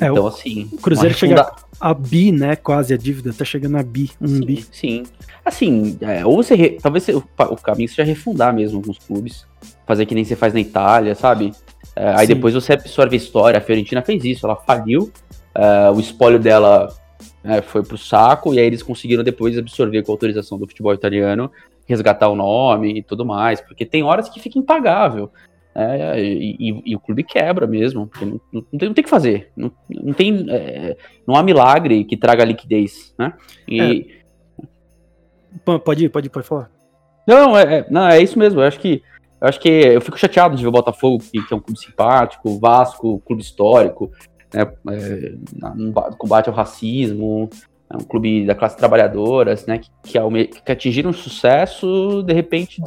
É, 0.00 0.06
então, 0.06 0.26
assim. 0.26 0.68
O 0.72 0.78
Cruzeiro 0.78 1.14
chega 1.14 1.50
a 1.80 1.94
bi, 1.94 2.32
né? 2.32 2.56
Quase 2.56 2.94
a 2.94 2.96
dívida, 2.96 3.32
tá 3.32 3.44
chegando 3.44 3.76
a 3.76 3.82
bi, 3.82 4.10
um 4.20 4.28
sim, 4.28 4.40
bi. 4.40 4.66
Sim. 4.70 5.02
Assim, 5.44 5.98
é, 6.00 6.24
ou 6.24 6.36
você. 6.36 6.54
Re... 6.54 6.70
Talvez 6.80 7.04
você, 7.04 7.14
o, 7.14 7.24
o, 7.50 7.56
caminho 7.56 7.88
seja 7.88 8.04
refundar 8.04 8.54
mesmo 8.54 8.78
alguns 8.78 8.98
clubes. 8.98 9.46
Fazer 9.86 10.06
que 10.06 10.14
nem 10.14 10.24
você 10.24 10.34
faz 10.34 10.52
na 10.52 10.60
Itália, 10.60 11.14
sabe? 11.14 11.52
É, 11.94 12.10
aí 12.16 12.26
depois 12.26 12.54
você 12.54 12.72
absorve 12.72 13.14
a 13.14 13.18
história. 13.18 13.58
A 13.58 13.60
Fiorentina 13.60 14.02
fez 14.02 14.24
isso, 14.24 14.46
ela 14.46 14.56
faliu. 14.56 15.12
É, 15.54 15.90
o 15.90 16.00
espólio 16.00 16.38
dela 16.38 16.92
é, 17.44 17.62
foi 17.62 17.82
pro 17.82 17.96
saco, 17.96 18.52
e 18.52 18.58
aí 18.58 18.66
eles 18.66 18.82
conseguiram 18.82 19.22
depois 19.22 19.56
absorver 19.56 20.02
com 20.02 20.12
a 20.12 20.14
autorização 20.14 20.58
do 20.58 20.66
futebol 20.66 20.92
italiano, 20.92 21.50
resgatar 21.86 22.28
o 22.28 22.34
nome 22.34 22.98
e 22.98 23.02
tudo 23.02 23.24
mais, 23.24 23.60
porque 23.60 23.86
tem 23.86 24.02
horas 24.02 24.28
que 24.28 24.40
fica 24.40 24.58
impagável. 24.58 25.30
É, 25.78 26.18
e, 26.18 26.56
e, 26.58 26.82
e, 26.86 26.96
o 26.96 27.00
clube 27.00 27.22
quebra 27.22 27.66
mesmo, 27.66 28.06
porque 28.06 28.24
não, 28.24 28.40
não, 28.50 28.62
tem, 28.62 28.88
não 28.88 28.94
tem 28.94 29.02
o 29.02 29.04
que 29.04 29.10
fazer. 29.10 29.52
Não, 29.54 29.70
não 29.90 30.14
tem. 30.14 30.46
É, 30.48 30.96
não 31.28 31.36
há 31.36 31.42
milagre 31.42 32.02
que 32.04 32.16
traga 32.16 32.46
liquidez, 32.46 33.14
né? 33.18 33.34
E... 33.68 34.10
É. 35.62 35.78
Pode 35.78 36.06
ir, 36.06 36.08
pode 36.08 36.28
ir, 36.28 36.30
pode 36.30 36.46
falar. 36.46 36.70
Não, 37.28 37.58
é, 37.58 37.80
é, 37.80 37.86
não, 37.90 38.08
é 38.08 38.22
isso 38.22 38.38
mesmo. 38.38 38.60
Eu 38.60 38.64
acho 38.66 38.80
que. 38.80 39.02
Eu 39.38 39.48
acho 39.48 39.60
que 39.60 39.68
eu 39.68 40.00
fico 40.00 40.18
chateado 40.18 40.56
de 40.56 40.62
ver 40.62 40.68
o 40.68 40.72
Botafogo, 40.72 41.18
que, 41.18 41.42
que 41.42 41.52
é 41.52 41.56
um 41.56 41.60
clube 41.60 41.78
simpático, 41.78 42.48
o 42.48 42.58
Vasco, 42.58 43.20
clube 43.26 43.42
histórico, 43.42 44.10
né, 44.54 44.62
é, 44.90 45.34
combate 46.16 46.48
ao 46.48 46.54
racismo, 46.54 47.50
é 47.52 47.75
um 47.94 48.04
clube 48.04 48.44
da 48.44 48.54
classe 48.54 48.76
trabalhadora, 48.76 49.54
né, 49.66 49.78
que, 49.78 49.90
que, 50.02 50.62
que 50.62 50.72
atingiram 50.72 51.12
sucesso, 51.12 52.22
de 52.22 52.32
repente 52.32 52.82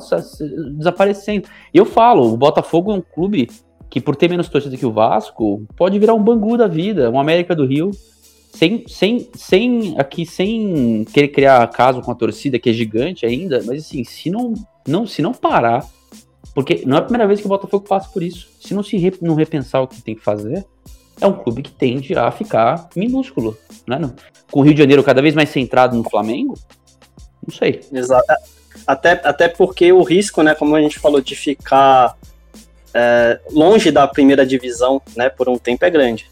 desaparecendo. 0.76 1.47
E 1.74 1.78
eu 1.78 1.86
falo, 1.86 2.34
o 2.34 2.38
Botafogo 2.38 2.91
é 2.91 2.95
um 2.95 3.02
clube 3.02 3.50
que, 3.89 4.02
por 4.02 4.16
ter 4.16 4.30
menos 4.30 4.50
torcida 4.50 4.76
que 4.78 4.86
o 4.86 4.91
Vasco, 4.91 5.66
pode 5.76 5.97
virar 5.97 6.14
um 6.14 6.24
Bangu 6.24 6.58
da 6.58 6.68
vida, 6.68 7.10
um 7.10 7.20
América 7.20 7.56
do 7.56 7.66
Rio, 7.66 7.91
sem, 8.54 8.84
sem, 8.88 9.30
sem 9.34 9.95
aqui, 9.97 10.26
sem 10.26 11.06
querer 11.06 11.30
criar 11.30 11.66
caso 11.68 12.02
com 12.02 12.12
a 12.12 12.16
torcida, 12.16 12.60
que 12.60 12.70
é 12.70 12.74
gigante 12.74 13.26
ainda, 13.26 13.64
mas 13.66 13.86
assim, 13.86 14.04
se 14.04 14.30
não, 14.30 14.54
não, 14.88 15.08
se 15.08 15.22
não 15.22 15.34
parar, 15.34 15.86
porque 16.54 16.84
não 16.86 16.97
é 16.97 17.00
a 17.00 17.04
primeira 17.04 17.28
vez 17.28 17.39
que 17.39 17.45
o 17.45 17.50
Botafogo 17.50 17.88
passa 17.88 18.10
por 18.10 18.22
isso, 18.22 18.50
se 18.60 18.74
não 18.74 18.84
se 18.84 18.97
re, 18.97 19.14
não 19.22 19.36
repensar 19.36 19.82
o 19.82 19.88
que 19.88 20.02
tem 20.02 20.16
que 20.16 20.24
fazer, 20.24 20.66
é 21.22 21.28
um 21.28 21.34
clube 21.34 21.61
que 21.61 21.72
tende 21.72 22.17
a 22.17 22.32
ficar 22.32 22.89
minúsculo, 22.95 23.57
né? 23.88 23.99
Com 24.51 24.61
o 24.61 24.63
Rio 24.63 24.74
de 24.74 24.80
Janeiro 24.80 25.03
cada 25.03 25.22
vez 25.22 25.36
mais 25.36 25.49
centrado 25.49 25.95
no 25.95 26.09
Flamengo, 26.09 26.57
não 27.45 27.53
sei. 27.53 27.82
Exato. 27.91 28.26
Até, 28.86 29.11
até 29.24 29.47
porque 29.47 29.91
o 29.91 30.03
risco, 30.03 30.41
né, 30.41 30.55
como 30.55 30.76
a 30.76 30.82
gente 30.82 30.99
falou, 30.99 31.22
de 31.22 31.36
ficar 31.36 32.15
é, 32.93 33.39
longe 33.51 33.91
da 33.91 34.07
primeira 34.07 34.45
divisão, 34.45 35.01
né, 35.15 35.30
por 35.30 35.49
um 35.49 35.57
tempo 35.57 35.86
é 35.86 35.89
grande, 35.89 36.30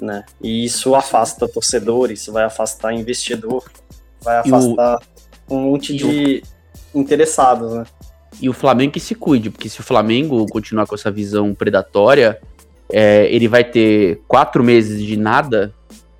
né? 0.00 0.24
E 0.42 0.64
isso 0.64 0.94
afasta 0.94 1.48
torcedores, 1.48 2.26
vai 2.26 2.44
afastar 2.44 2.92
investidor, 2.92 3.64
vai 4.20 4.38
afastar 4.38 4.98
o... 5.48 5.54
um 5.54 5.60
monte 5.60 5.94
de 5.94 6.42
o... 6.92 7.00
interessados, 7.00 7.72
né? 7.72 7.84
E 8.40 8.48
o 8.48 8.52
Flamengo 8.52 8.92
que 8.92 9.00
se 9.00 9.14
cuide, 9.14 9.48
porque 9.48 9.68
se 9.68 9.80
o 9.80 9.84
Flamengo 9.84 10.44
continuar 10.46 10.86
com 10.86 10.94
essa 10.94 11.10
visão 11.10 11.54
predatória, 11.54 12.40
é, 12.96 13.26
ele 13.34 13.48
vai 13.48 13.64
ter 13.64 14.22
quatro 14.28 14.62
meses 14.62 15.02
de 15.02 15.16
nada 15.16 15.74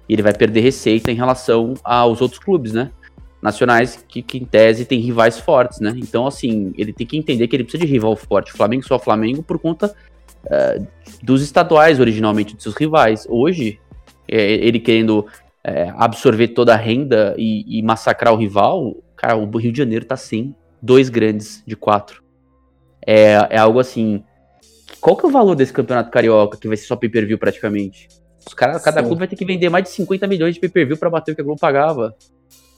e 0.08 0.12
ele 0.12 0.22
vai 0.22 0.34
perder 0.34 0.60
receita 0.60 1.08
em 1.08 1.14
relação 1.14 1.74
aos 1.84 2.20
outros 2.20 2.40
clubes, 2.40 2.72
né? 2.72 2.90
Nacionais 3.40 4.04
que, 4.08 4.20
que 4.20 4.38
em 4.38 4.44
tese 4.44 4.84
tem 4.84 4.98
rivais 4.98 5.38
fortes, 5.38 5.78
né? 5.78 5.94
Então, 5.96 6.26
assim, 6.26 6.74
ele 6.76 6.92
tem 6.92 7.06
que 7.06 7.16
entender 7.16 7.46
que 7.46 7.54
ele 7.54 7.62
precisa 7.62 7.86
de 7.86 7.92
rival 7.92 8.16
forte. 8.16 8.52
Flamengo 8.52 8.84
só 8.84 8.98
Flamengo 8.98 9.40
por 9.40 9.56
conta 9.56 9.94
uh, 10.46 10.86
dos 11.22 11.42
estaduais, 11.42 12.00
originalmente, 12.00 12.54
dos 12.54 12.64
seus 12.64 12.74
rivais. 12.74 13.24
Hoje, 13.30 13.78
é, 14.26 14.54
ele 14.54 14.80
querendo 14.80 15.28
é, 15.62 15.92
absorver 15.96 16.48
toda 16.48 16.74
a 16.74 16.76
renda 16.76 17.36
e, 17.38 17.78
e, 17.78 17.82
massacrar 17.84 18.34
o 18.34 18.36
rival, 18.36 18.96
cara, 19.14 19.36
o 19.36 19.56
Rio 19.56 19.70
de 19.70 19.78
Janeiro 19.78 20.06
tá 20.06 20.16
sem 20.16 20.56
dois 20.82 21.08
grandes 21.08 21.62
de 21.64 21.76
quatro. 21.76 22.20
É, 23.06 23.34
é 23.50 23.58
algo 23.58 23.78
assim 23.78 24.24
qual 25.04 25.18
que 25.18 25.26
é 25.26 25.28
o 25.28 25.30
valor 25.30 25.54
desse 25.54 25.70
campeonato 25.70 26.10
carioca, 26.10 26.56
que 26.56 26.66
vai 26.66 26.78
ser 26.78 26.86
só 26.86 26.96
pay-per-view 26.96 27.38
praticamente? 27.38 28.08
Os 28.46 28.54
cara, 28.54 28.80
cada 28.80 29.02
clube 29.02 29.18
vai 29.18 29.28
ter 29.28 29.36
que 29.36 29.44
vender 29.44 29.68
mais 29.68 29.84
de 29.84 29.90
50 29.90 30.26
milhões 30.26 30.54
de 30.54 30.60
pay-per-view 30.62 30.96
para 30.96 31.10
bater 31.10 31.32
o 31.32 31.34
que 31.34 31.42
a 31.42 31.44
Globo 31.44 31.60
pagava. 31.60 32.16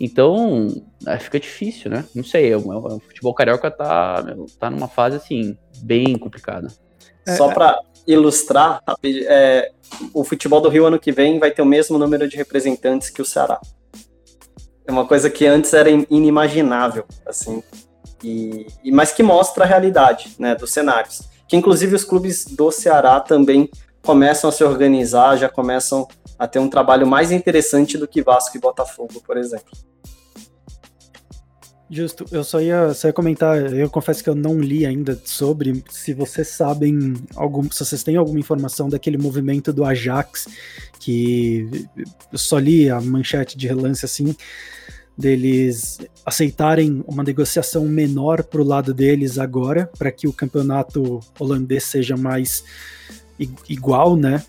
Então, 0.01 0.66
é, 1.07 1.16
fica 1.20 1.39
difícil, 1.39 1.89
né? 1.89 2.05
Não 2.12 2.24
sei, 2.24 2.53
o, 2.53 2.68
o 2.68 2.99
futebol 2.99 3.33
carioca 3.33 3.70
tá, 3.70 4.24
tá 4.59 4.68
numa 4.68 4.89
fase, 4.89 5.18
assim, 5.18 5.57
bem 5.85 6.18
complicada. 6.18 6.66
Só 7.37 7.55
para 7.55 7.79
ilustrar, 8.09 8.83
é, 9.05 9.70
o 10.12 10.24
futebol 10.24 10.61
do 10.61 10.68
Rio 10.68 10.85
ano 10.85 10.99
que 10.99 11.12
vem 11.12 11.39
vai 11.39 11.53
ter 11.53 11.62
o 11.62 11.66
mesmo 11.66 11.97
número 11.97 12.29
de 12.29 12.37
representantes 12.37 13.09
que 13.09 13.22
o 13.22 13.24
Ceará. 13.24 13.61
É 14.85 14.91
uma 14.91 15.07
coisa 15.07 15.31
que 15.31 15.47
antes 15.47 15.72
era 15.72 15.89
inimaginável, 15.89 17.05
assim, 17.24 17.62
e, 18.20 18.66
e 18.83 18.91
mas 18.91 19.12
que 19.12 19.22
mostra 19.22 19.62
a 19.62 19.66
realidade, 19.66 20.35
né, 20.41 20.57
dos 20.57 20.72
cenários 20.72 21.36
que 21.49 21.57
inclusive 21.57 21.95
os 21.95 22.05
clubes 22.05 22.45
do 22.45 22.71
Ceará 22.71 23.21
também 23.21 23.69
começam 24.03 24.49
a 24.49 24.53
se 24.53 24.63
organizar, 24.63 25.37
já 25.37 25.49
começam 25.49 26.07
a 26.39 26.47
ter 26.47 26.59
um 26.59 26.69
trabalho 26.69 27.07
mais 27.07 27.33
interessante 27.33 27.99
do 27.99 28.07
que 28.07 28.23
Vasco 28.23 28.57
e 28.57 28.61
Botafogo, 28.61 29.23
por 29.27 29.37
exemplo. 29.37 29.73
Justo, 31.89 32.27
eu 32.33 32.43
só 32.43 32.61
ia, 32.61 32.93
só 32.95 33.07
ia 33.07 33.13
comentar, 33.13 33.73
eu 33.73 33.89
confesso 33.89 34.23
que 34.23 34.29
eu 34.29 34.35
não 34.35 34.59
li 34.59 34.85
ainda 34.85 35.21
sobre 35.25 35.85
se 35.89 36.13
vocês 36.13 36.49
sabem 36.49 37.15
algum, 37.37 37.71
se 37.71 37.85
vocês 37.85 38.03
têm 38.03 38.17
alguma 38.17 38.41
informação 38.41 38.89
daquele 38.89 39.17
movimento 39.17 39.73
do 39.73 39.85
Ajax, 39.85 40.49
que 40.99 41.87
eu 42.33 42.39
só 42.39 42.59
li 42.59 42.91
a 42.91 43.01
manchete 43.01 43.57
de 43.57 43.69
relance 43.69 44.05
assim, 44.05 44.35
deles 45.17 45.99
aceitarem 46.25 47.03
uma 47.07 47.23
negociação 47.23 47.85
menor 47.87 48.43
para 48.43 48.61
o 48.61 48.64
lado 48.64 48.93
deles 48.93 49.39
agora, 49.39 49.91
para 49.99 50.12
que 50.12 50.29
o 50.29 50.33
campeonato 50.33 51.21
holandês 51.39 51.85
seja 51.85 52.17
mais 52.17 52.64
igual, 53.69 54.17
né? 54.17 54.43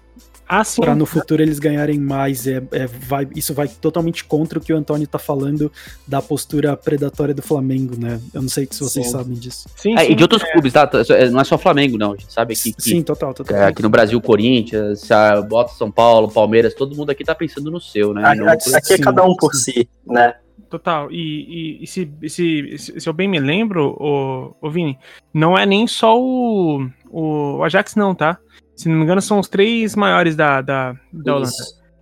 Ah, 0.49 0.63
para 0.77 0.95
no 0.95 1.05
futuro 1.05 1.41
eles 1.41 1.59
ganharem 1.59 1.99
mais. 1.99 2.47
É, 2.47 2.63
é, 2.71 2.87
vai, 2.87 3.27
isso 3.35 3.53
vai 3.53 3.67
totalmente 3.67 4.23
contra 4.23 4.57
o 4.57 4.61
que 4.61 4.71
o 4.71 4.77
Antônio 4.77 5.03
está 5.03 5.19
falando 5.19 5.69
da 6.07 6.21
postura 6.21 6.77
predatória 6.77 7.33
do 7.33 7.41
Flamengo, 7.41 7.99
né? 7.99 8.17
Eu 8.33 8.41
não 8.41 8.47
sei 8.47 8.65
se 8.71 8.79
vocês 8.79 9.07
sim. 9.07 9.11
sabem 9.11 9.33
disso. 9.33 9.67
Sim, 9.75 9.95
é, 9.95 10.05
sim, 10.05 10.11
e 10.13 10.15
de 10.15 10.23
outros 10.23 10.41
é. 10.41 10.51
clubes, 10.53 10.71
tá? 10.71 10.89
É, 11.09 11.29
não 11.29 11.41
é 11.41 11.43
só 11.43 11.57
Flamengo, 11.57 11.97
não. 11.97 12.13
A 12.13 12.15
gente 12.15 12.31
sabe 12.31 12.53
aqui 12.53 12.71
que. 12.71 12.81
Sim, 12.81 13.03
total, 13.03 13.33
total. 13.33 13.57
É, 13.57 13.65
aqui 13.65 13.81
no 13.81 13.89
Brasil, 13.89 14.21
Corinthians, 14.21 15.09
bota 15.49 15.73
São 15.73 15.91
Paulo, 15.91 16.31
Palmeiras, 16.31 16.73
todo 16.73 16.95
mundo 16.95 17.09
aqui 17.09 17.25
tá 17.25 17.35
pensando 17.35 17.69
no 17.69 17.81
seu, 17.81 18.13
né? 18.13 18.23
Aqui, 18.23 18.73
aqui 18.73 18.93
é 18.93 18.97
cada 18.97 19.25
um 19.25 19.35
por 19.35 19.53
si, 19.53 19.89
né? 20.05 20.33
Total. 20.69 21.11
E, 21.11 21.79
e, 21.79 21.83
e 21.83 21.87
se, 21.87 22.11
se, 22.27 22.77
se, 22.77 23.07
eu 23.07 23.13
bem 23.13 23.27
me 23.27 23.39
lembro, 23.39 23.95
o, 23.99 24.55
o 24.61 24.69
Vini, 24.69 24.97
não 25.33 25.57
é 25.57 25.65
nem 25.65 25.87
só 25.87 26.19
o, 26.19 26.89
o 27.09 27.63
Ajax, 27.63 27.95
não, 27.95 28.13
tá? 28.13 28.37
Se 28.75 28.89
não 28.89 28.97
me 28.97 29.03
engano, 29.03 29.21
são 29.21 29.39
os 29.39 29.47
três 29.47 29.95
maiores 29.95 30.35
da, 30.35 30.61
da, 30.61 30.95
da 31.11 31.35
Holanda. 31.35 31.51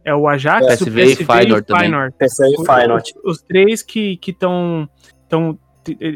É 0.03 0.13
o 0.13 0.27
Ajax, 0.27 0.65
PSV, 0.65 0.89
o 0.89 0.93
PSV 0.93 1.23
e 1.23 1.25
Feyenoord. 1.25 1.65
Feyenoord. 1.67 2.15
PSV 2.17 2.45
e 2.47 2.65
Feyenoord. 2.65 3.13
Os, 3.23 3.37
os, 3.37 3.41
três 3.41 3.81
que 3.81 4.19
estão. 4.27 4.89
Tão, 5.29 5.57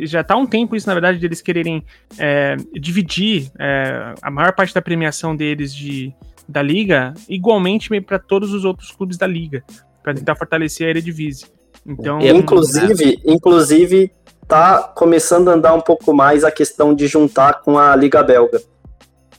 já 0.03 0.23
tá 0.23 0.33
há 0.33 0.37
um 0.37 0.45
tempo 0.45 0.75
isso, 0.75 0.87
na 0.87 0.93
verdade, 0.93 1.19
de 1.19 1.25
eles 1.25 1.41
quererem 1.41 1.83
é, 2.17 2.55
dividir 2.73 3.51
é, 3.59 4.13
a 4.21 4.31
maior 4.31 4.53
parte 4.53 4.73
da 4.73 4.81
premiação 4.81 5.35
deles 5.35 5.73
de, 5.73 6.13
da 6.47 6.61
liga 6.61 7.13
igualmente 7.27 7.89
para 8.01 8.19
todos 8.19 8.53
os 8.53 8.65
outros 8.65 8.91
clubes 8.91 9.17
da 9.17 9.27
liga, 9.27 9.63
para 10.03 10.13
tentar 10.13 10.35
fortalecer 10.35 10.87
a 10.87 10.89
Eredivisie. 10.89 11.47
Então, 11.85 12.19
inclusive, 12.21 13.21
é... 13.25 13.31
inclusive 13.31 14.11
tá 14.47 14.79
começando 14.95 15.49
a 15.49 15.53
andar 15.53 15.73
um 15.73 15.81
pouco 15.81 16.13
mais 16.13 16.43
a 16.43 16.51
questão 16.51 16.93
de 16.93 17.07
juntar 17.07 17.61
com 17.61 17.77
a 17.77 17.95
Liga 17.95 18.23
Belga. 18.23 18.61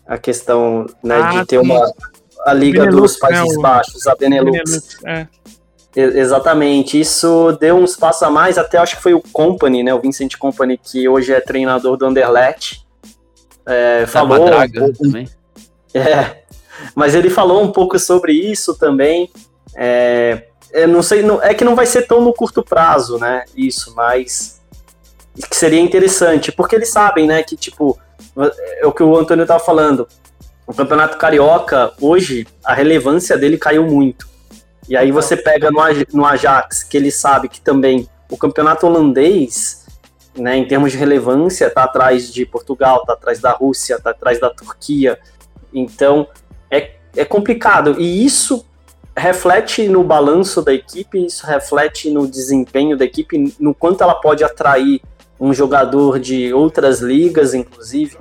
A 0.07 0.17
questão 0.17 0.87
né, 1.03 1.21
ah, 1.21 1.31
de 1.31 1.47
ter 1.47 1.59
uma 1.59 1.93
a 2.47 2.53
Liga 2.53 2.85
Benelux, 2.85 3.13
dos 3.13 3.17
Países 3.19 3.57
né, 3.57 3.63
Baixos, 3.63 4.07
a 4.07 4.15
Benelux. 4.15 4.53
Benelux 4.53 5.05
é. 5.05 5.27
Exatamente, 5.95 7.01
isso 7.01 7.57
deu 7.61 7.77
um 7.77 7.85
espaço 7.85 8.25
a 8.25 8.31
mais, 8.31 8.57
até 8.57 8.79
acho 8.79 8.97
que 8.97 9.03
foi 9.03 9.13
o 9.13 9.21
Company, 9.21 9.83
né, 9.83 9.93
o 9.93 10.01
Vincent 10.01 10.37
Company, 10.37 10.79
que 10.79 11.09
hoje 11.09 11.33
é 11.33 11.41
treinador 11.41 11.97
do 11.97 12.07
Anderlecht, 12.07 12.87
é, 13.67 14.07
falou. 14.07 14.47
Draga 14.47 14.85
um, 14.85 14.93
também. 14.93 15.29
É, 15.93 16.45
mas 16.95 17.17
ele 17.17 17.29
falou 17.29 17.63
um 17.63 17.73
pouco 17.73 17.99
sobre 17.99 18.33
isso 18.33 18.79
também. 18.79 19.29
É, 19.77 20.47
eu 20.73 20.89
não 20.89 21.03
sei, 21.03 21.23
não, 21.23 21.43
é 21.43 21.55
que 21.55 21.65
não 21.65 21.75
vai 21.75 21.87
ser 21.87 22.03
tão 22.07 22.21
no 22.21 22.33
curto 22.33 22.63
prazo, 22.63 23.19
né? 23.19 23.45
Isso, 23.57 23.95
mas 23.95 24.61
que 25.49 25.57
seria 25.57 25.81
interessante, 25.81 26.53
porque 26.53 26.75
eles 26.75 26.91
sabem, 26.91 27.27
né, 27.27 27.43
que 27.43 27.57
tipo, 27.57 27.99
é 28.81 28.87
o 28.87 28.93
que 28.93 29.03
o 29.03 29.17
Antônio 29.17 29.43
estava 29.43 29.63
falando. 29.63 30.07
O 30.67 30.75
Campeonato 30.75 31.19
Carioca, 31.19 31.93
hoje, 32.01 32.47
a 32.65 32.75
relevância 32.75 33.37
dele 33.37 33.57
caiu 33.59 33.85
muito. 33.85 34.29
E 34.89 34.97
aí 34.97 35.11
você 35.11 35.37
pega 35.37 35.71
no, 35.71 35.81
no 36.13 36.27
Ajax, 36.27 36.83
que 36.83 36.97
ele 36.97 37.11
sabe 37.11 37.49
que 37.49 37.61
também 37.61 38.09
o 38.31 38.37
campeonato 38.37 38.87
holandês, 38.87 39.87
né, 40.37 40.57
em 40.57 40.67
termos 40.67 40.93
de 40.93 40.99
relevância, 40.99 41.67
está 41.67 41.85
atrás 41.85 42.33
de 42.33 42.47
Portugal, 42.47 43.01
está 43.01 43.13
atrás 43.15 43.41
da 43.41 43.53
Rússia, 43.53 43.97
está 43.97 44.11
atrás 44.11 44.41
da 44.41 44.51
Turquia. 44.51 45.19
Então, 45.73 46.29
é, 46.71 46.93
é 47.17 47.25
complicado. 47.25 48.01
E 48.01 48.25
isso 48.25 48.65
reflete 49.17 49.89
no 49.89 50.03
balanço 50.05 50.63
da 50.63 50.73
equipe, 50.73 51.25
isso 51.25 51.47
reflete 51.47 52.11
no 52.11 52.27
desempenho 52.27 52.97
da 52.97 53.05
equipe, 53.05 53.55
no 53.59 53.75
quanto 53.75 54.03
ela 54.03 54.15
pode 54.15 54.45
atrair 54.45 55.01
um 55.39 55.53
jogador 55.55 56.19
de 56.19 56.53
outras 56.53 57.01
ligas, 57.01 57.55
inclusive. 57.55 58.17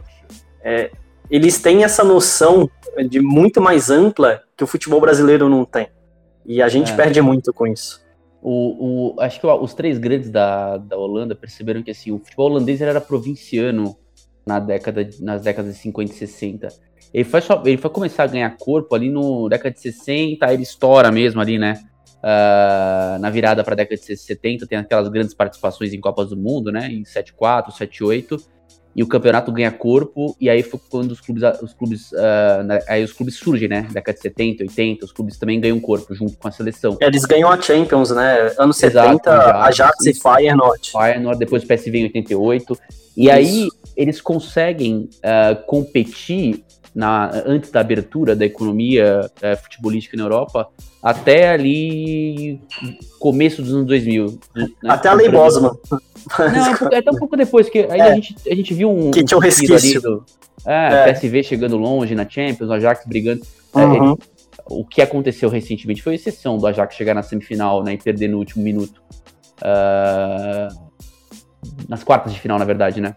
É, 0.62 0.92
eles 1.30 1.62
têm 1.62 1.84
essa 1.84 2.04
noção 2.04 2.70
de 3.08 3.20
muito 3.20 3.62
mais 3.62 3.90
ampla 3.90 4.42
que 4.58 4.64
o 4.64 4.68
futebol 4.68 5.00
brasileiro 5.00 5.48
não 5.48 5.66
tem. 5.66 5.88
E 6.46 6.62
a 6.62 6.68
gente 6.68 6.92
é. 6.92 6.96
perde 6.96 7.22
muito 7.22 7.54
com 7.54 7.68
isso. 7.68 8.02
O, 8.42 9.14
o, 9.16 9.22
acho 9.22 9.40
que 9.40 9.46
os 9.46 9.74
três 9.74 9.98
grandes 9.98 10.30
da, 10.30 10.78
da 10.78 10.98
Holanda 10.98 11.36
perceberam 11.36 11.84
que 11.84 11.92
assim, 11.92 12.12
o 12.12 12.20
futebol 12.20 12.50
holandês 12.50 12.82
era 12.82 13.02
provinciano 13.02 13.98
na 14.46 14.60
década, 14.60 15.08
nas 15.20 15.42
décadas 15.42 15.74
de 15.74 15.80
50 15.82 16.12
e 16.12 16.16
60. 16.16 16.68
Ele 17.14 17.24
foi, 17.24 17.42
só, 17.42 17.62
ele 17.66 17.78
foi 17.78 17.90
começar 17.90 18.24
a 18.24 18.28
ganhar 18.28 18.56
corpo 18.58 18.94
ali 18.94 19.10
no 19.10 19.50
década 19.50 19.72
de 19.72 19.82
60, 19.82 20.46
aí 20.46 20.56
ele 20.56 20.64
estoura 20.64 21.12
mesmo 21.12 21.42
ali, 21.42 21.58
né? 21.58 21.82
Uh, 22.20 23.20
na 23.20 23.30
virada 23.30 23.64
para 23.64 23.74
a 23.74 23.78
década 23.78 24.00
de 24.00 24.18
70, 24.18 24.68
tem 24.68 24.78
aquelas 24.78 25.08
grandes 25.08 25.34
participações 25.34 25.94
em 25.94 26.00
Copas 26.00 26.30
do 26.30 26.38
Mundo, 26.38 26.72
né? 26.72 26.88
Em 26.92 27.04
7-4, 27.04 27.72
7-8 27.72 28.40
e 28.96 29.04
o 29.04 29.08
campeonato 29.08 29.52
ganha 29.52 29.72
corpo, 29.72 30.36
e 30.42 30.50
aí 30.50 30.64
foi 30.64 30.80
quando 30.90 31.12
os 31.12 31.22
clubes, 31.22 31.44
os 31.62 31.74
clubes, 31.74 32.12
uh, 32.12 32.84
aí 32.88 33.04
os 33.04 33.14
clubes 33.14 33.36
surgem, 33.36 33.68
né? 33.68 33.88
Década 33.92 34.16
de 34.16 34.22
70, 34.22 34.64
80, 34.64 35.06
os 35.06 35.12
clubes 35.12 35.38
também 35.38 35.60
ganham 35.60 35.80
corpo 35.80 36.14
junto 36.14 36.38
com 36.38 36.48
a 36.48 36.52
seleção. 36.52 36.98
Eles 37.00 37.24
ganham 37.24 37.50
a 37.50 37.62
Champions, 37.62 38.10
né? 38.10 38.52
Anos 38.58 38.78
70, 38.78 39.32
Ajax 39.64 40.06
e 40.06 40.14
Feyenoord. 40.14 40.92
Feyenoord, 40.92 41.40
depois 41.40 41.64
o 41.64 41.68
PSV 41.68 41.98
em 41.98 42.04
88. 42.04 42.78
E 43.16 43.26
Isso. 43.26 43.32
aí 43.32 43.68
eles 43.96 44.20
conseguem 44.20 45.10
uh, 45.18 45.64
competir 45.66 46.66
na, 46.94 47.32
antes 47.46 47.72
da 47.72 47.80
abertura 47.80 48.36
da 48.36 48.46
economia 48.46 49.30
uh, 49.38 49.64
futebolística 49.64 50.18
na 50.18 50.24
Europa, 50.24 50.68
até 51.02 51.50
ali 51.50 52.62
começo 53.20 53.62
dos 53.62 53.74
anos 53.74 53.88
2000. 53.88 54.40
Né? 54.56 54.68
Até 54.88 55.10
a 55.10 55.14
Lei 55.14 55.30
Bosman. 55.30 55.72
Não, 56.38 56.88
até 56.88 57.12
um 57.12 57.16
pouco 57.16 57.38
depois, 57.38 57.70
que 57.70 57.80
aí 57.80 58.00
é. 58.00 58.04
a, 58.04 58.16
gente, 58.16 58.36
a 58.50 58.56
gente 58.56 58.74
viu 58.74 58.90
um. 58.90 59.12
Que 59.12 59.24
tinha 59.24 59.38
um 59.38 59.42
resquício. 59.42 60.02
Do, 60.02 60.26
é, 60.66 61.10
é. 61.10 61.14
PSV 61.14 61.44
chegando 61.44 61.78
longe 61.78 62.14
na 62.16 62.28
Champions, 62.28 62.70
o 62.70 62.74
Ajax 62.74 63.06
brigando. 63.06 63.42
É, 63.76 63.80
uhum. 63.80 64.18
o 64.66 64.84
que 64.84 65.02
aconteceu 65.02 65.50
recentemente 65.50 66.02
foi 66.02 66.14
a 66.14 66.16
exceção 66.16 66.58
do 66.58 66.68
Ajax 66.68 66.96
chegar 66.96 67.14
na 67.14 67.24
semifinal 67.24 67.84
né, 67.84 67.94
e 67.94 67.98
perder 67.98 68.28
no 68.28 68.38
último 68.38 68.64
minuto. 68.64 69.02
Uh, 69.62 70.90
nas 71.88 72.04
quartas 72.04 72.34
de 72.34 72.40
final, 72.40 72.58
na 72.58 72.66
verdade, 72.66 73.02
né? 73.02 73.16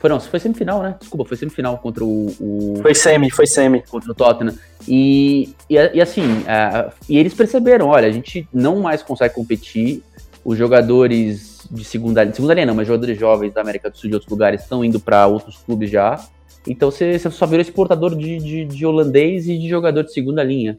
Foi, 0.00 0.08
não, 0.08 0.18
foi 0.18 0.40
semifinal, 0.40 0.82
né? 0.82 0.96
Desculpa, 0.98 1.26
foi 1.26 1.36
semifinal 1.36 1.76
contra 1.76 2.02
o, 2.02 2.26
o, 2.40 2.74
Foi 2.80 2.94
semi, 2.94 3.30
foi 3.30 3.46
semi. 3.46 3.82
Contra 3.82 4.10
o 4.10 4.14
Tottenham. 4.14 4.54
E, 4.88 5.54
e, 5.68 5.74
e 5.74 6.00
assim, 6.00 6.22
uh, 6.22 6.90
e 7.06 7.18
eles 7.18 7.34
perceberam, 7.34 7.88
olha, 7.88 8.08
a 8.08 8.10
gente 8.10 8.48
não 8.50 8.80
mais 8.80 9.02
consegue 9.02 9.34
competir, 9.34 10.02
os 10.44 10.56
jogadores 10.56 11.68
de 11.70 11.84
segunda 11.84 12.22
linha, 12.22 12.34
segunda 12.34 12.54
linha 12.54 12.66
não, 12.66 12.74
mas 12.74 12.86
jogadores 12.86 13.18
jovens 13.18 13.52
da 13.52 13.60
América 13.60 13.90
do 13.90 13.96
Sul 13.96 14.06
e 14.06 14.10
de 14.10 14.14
outros 14.14 14.30
lugares 14.30 14.62
estão 14.62 14.84
indo 14.84 14.98
para 14.98 15.26
outros 15.26 15.58
clubes 15.58 15.90
já. 15.90 16.18
Então 16.66 16.90
você, 16.90 17.18
você 17.18 17.30
só 17.30 17.46
virou 17.46 17.60
exportador 17.60 18.16
de, 18.16 18.38
de, 18.38 18.64
de, 18.64 18.86
holandês 18.86 19.48
e 19.48 19.58
de 19.58 19.68
jogador 19.68 20.02
de 20.02 20.12
segunda 20.12 20.42
linha, 20.42 20.78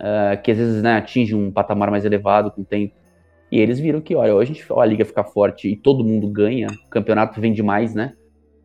uh, 0.00 0.40
que 0.42 0.50
às 0.50 0.58
vezes 0.58 0.82
né, 0.82 0.96
atinge 0.96 1.34
um 1.34 1.50
patamar 1.50 1.90
mais 1.90 2.04
elevado 2.04 2.50
com 2.50 2.62
o 2.62 2.64
tempo. 2.64 2.94
E 3.50 3.60
eles 3.60 3.78
viram 3.78 4.00
que, 4.00 4.14
olha, 4.14 4.34
hoje 4.34 4.50
a, 4.50 4.54
gente, 4.54 4.66
ó, 4.70 4.80
a 4.80 4.86
liga 4.86 5.04
fica 5.04 5.22
forte 5.22 5.68
e 5.68 5.76
todo 5.76 6.04
mundo 6.04 6.26
ganha, 6.28 6.66
o 6.86 6.90
campeonato 6.90 7.40
vende 7.40 7.62
mais, 7.62 7.94
né? 7.94 8.14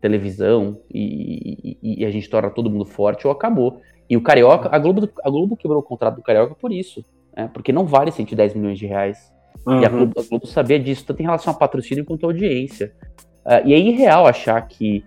Televisão 0.02 0.80
e, 0.94 1.78
e, 1.82 2.02
e, 2.02 2.06
a 2.06 2.12
gente 2.12 2.30
torna 2.30 2.50
todo 2.50 2.70
mundo 2.70 2.86
forte 2.86 3.28
ou 3.28 3.32
acabou. 3.32 3.80
E 4.10 4.18
o 4.18 4.22
Carioca, 4.22 4.68
a 4.72 4.80
Globo, 4.80 5.08
a 5.24 5.30
Globo 5.30 5.56
quebrou 5.56 5.80
o 5.80 5.84
contrato 5.84 6.16
do 6.16 6.22
Carioca 6.22 6.56
por 6.56 6.72
isso, 6.72 7.06
né? 7.36 7.50
porque 7.54 7.72
não 7.72 7.86
vale 7.86 8.12
110 8.12 8.56
milhões 8.56 8.80
de 8.80 8.88
reais. 8.88 9.32
Uhum. 9.66 9.82
E 9.82 9.86
a 9.86 9.90
uhum. 9.90 9.98
Globo, 9.98 10.14
a 10.20 10.24
Globo, 10.24 10.48
sabia 10.48 10.80
disso, 10.80 11.06
tanto 11.06 11.22
em 11.22 11.26
relação 11.26 11.54
a 11.54 11.56
patrocínio 11.56 12.04
quanto 12.04 12.26
a 12.26 12.30
audiência. 12.30 12.94
Uh, 13.46 13.66
e 13.66 13.74
é 13.74 13.80
irreal 13.80 14.28
achar 14.28 14.62
que 14.68 15.06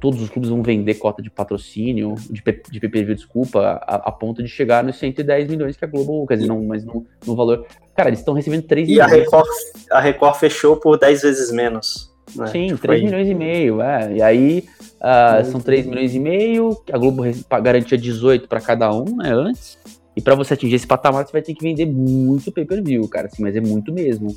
todos 0.00 0.20
os 0.20 0.28
clubes 0.28 0.50
vão 0.50 0.62
vender 0.62 0.94
cota 0.94 1.22
de 1.22 1.30
patrocínio, 1.30 2.14
de, 2.28 2.42
de 2.42 2.80
PPV, 2.80 3.14
desculpa, 3.14 3.80
a, 3.86 3.94
a, 3.96 4.12
ponto 4.12 4.42
de 4.42 4.48
chegar 4.48 4.84
nos 4.84 4.98
110 4.98 5.48
milhões 5.48 5.76
que 5.76 5.84
a 5.84 5.88
Globo, 5.88 6.26
quer 6.26 6.34
dizer, 6.34 6.48
não, 6.48 6.62
mas 6.64 6.84
no, 6.84 7.06
no 7.26 7.36
valor. 7.36 7.66
Cara, 7.94 8.08
eles 8.08 8.18
estão 8.18 8.34
recebendo 8.34 8.64
3 8.64 8.88
e 8.88 8.92
milhões. 8.92 9.10
E 9.10 9.14
a 9.14 9.16
Record, 9.16 9.48
a 9.90 10.00
Record 10.00 10.36
fechou 10.36 10.76
por 10.76 10.98
10 10.98 11.22
vezes 11.22 11.52
menos. 11.52 12.11
Né? 12.34 12.46
Sim, 12.46 12.66
tipo, 12.68 12.82
3 12.82 13.02
milhões 13.04 13.28
e 13.28 13.34
meio, 13.34 13.82
é. 13.82 14.16
E 14.16 14.22
aí 14.22 14.64
uh, 15.00 15.44
são 15.50 15.60
3 15.60 15.86
milhões 15.86 16.14
e 16.14 16.18
meio, 16.18 16.76
a 16.92 16.98
Globo 16.98 17.22
garantia 17.62 17.98
18 17.98 18.48
para 18.48 18.60
cada 18.60 18.92
um, 18.92 19.16
né, 19.16 19.32
antes. 19.32 19.78
E 20.16 20.20
para 20.20 20.34
você 20.34 20.54
atingir 20.54 20.76
esse 20.76 20.86
patamar, 20.86 21.26
você 21.26 21.32
vai 21.32 21.42
ter 21.42 21.54
que 21.54 21.62
vender 21.62 21.86
muito 21.86 22.52
pay-per-view, 22.52 23.08
cara, 23.08 23.26
assim, 23.26 23.42
mas 23.42 23.56
é 23.56 23.60
muito 23.60 23.92
mesmo. 23.92 24.34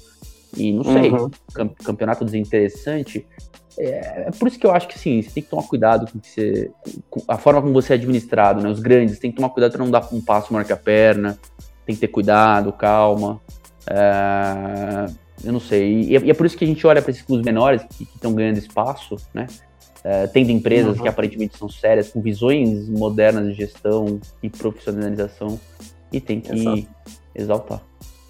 E 0.57 0.71
não 0.71 0.83
sei, 0.83 1.11
uhum. 1.11 1.29
campeonato 1.83 2.23
desinteressante. 2.23 3.25
É, 3.77 4.27
é, 4.27 4.31
por 4.31 4.47
isso 4.47 4.57
que 4.57 4.65
eu 4.65 4.71
acho 4.71 4.88
que 4.88 4.97
sim, 4.97 5.21
você 5.21 5.29
tem 5.29 5.43
que 5.43 5.49
tomar 5.49 5.63
cuidado 5.63 6.09
com, 6.09 6.17
que 6.17 6.29
você, 6.29 6.71
com 7.09 7.21
a 7.27 7.38
forma 7.38 7.61
como 7.61 7.73
você 7.73 7.93
é 7.93 7.95
administrado, 7.97 8.61
né? 8.61 8.69
Os 8.69 8.79
grandes 8.79 9.19
tem 9.19 9.31
que 9.31 9.38
tomar 9.38 9.49
cuidado 9.49 9.73
para 9.73 9.83
não 9.83 9.91
dar 9.91 10.07
um 10.13 10.21
passo 10.21 10.53
maior 10.53 10.65
que 10.65 10.71
a 10.71 10.77
perna, 10.77 11.38
tem 11.86 11.93
que 11.93 12.01
ter 12.01 12.07
cuidado, 12.07 12.71
calma. 12.71 13.41
É, 13.88 15.05
eu 15.45 15.53
não 15.53 15.59
sei. 15.59 16.03
E 16.03 16.15
é, 16.15 16.19
e 16.21 16.29
é, 16.29 16.33
por 16.33 16.45
isso 16.45 16.57
que 16.57 16.63
a 16.63 16.67
gente 16.67 16.85
olha 16.85 17.01
para 17.01 17.11
esses 17.11 17.23
clubes 17.23 17.45
menores 17.45 17.83
que 17.97 18.03
estão 18.03 18.33
ganhando 18.33 18.57
espaço, 18.57 19.15
né? 19.33 19.47
Uh, 19.99 20.31
tendo 20.31 20.51
empresas 20.51 20.97
uhum. 20.97 21.03
que 21.03 21.07
aparentemente 21.07 21.57
são 21.57 21.67
sérias, 21.67 22.09
com 22.09 22.21
visões 22.21 22.87
modernas 22.89 23.47
de 23.47 23.53
gestão 23.53 24.19
e 24.43 24.49
profissionalização, 24.49 25.59
e 26.11 26.21
tem 26.21 26.39
que 26.39 26.53
Exato. 26.53 26.87
exaltar. 27.33 27.81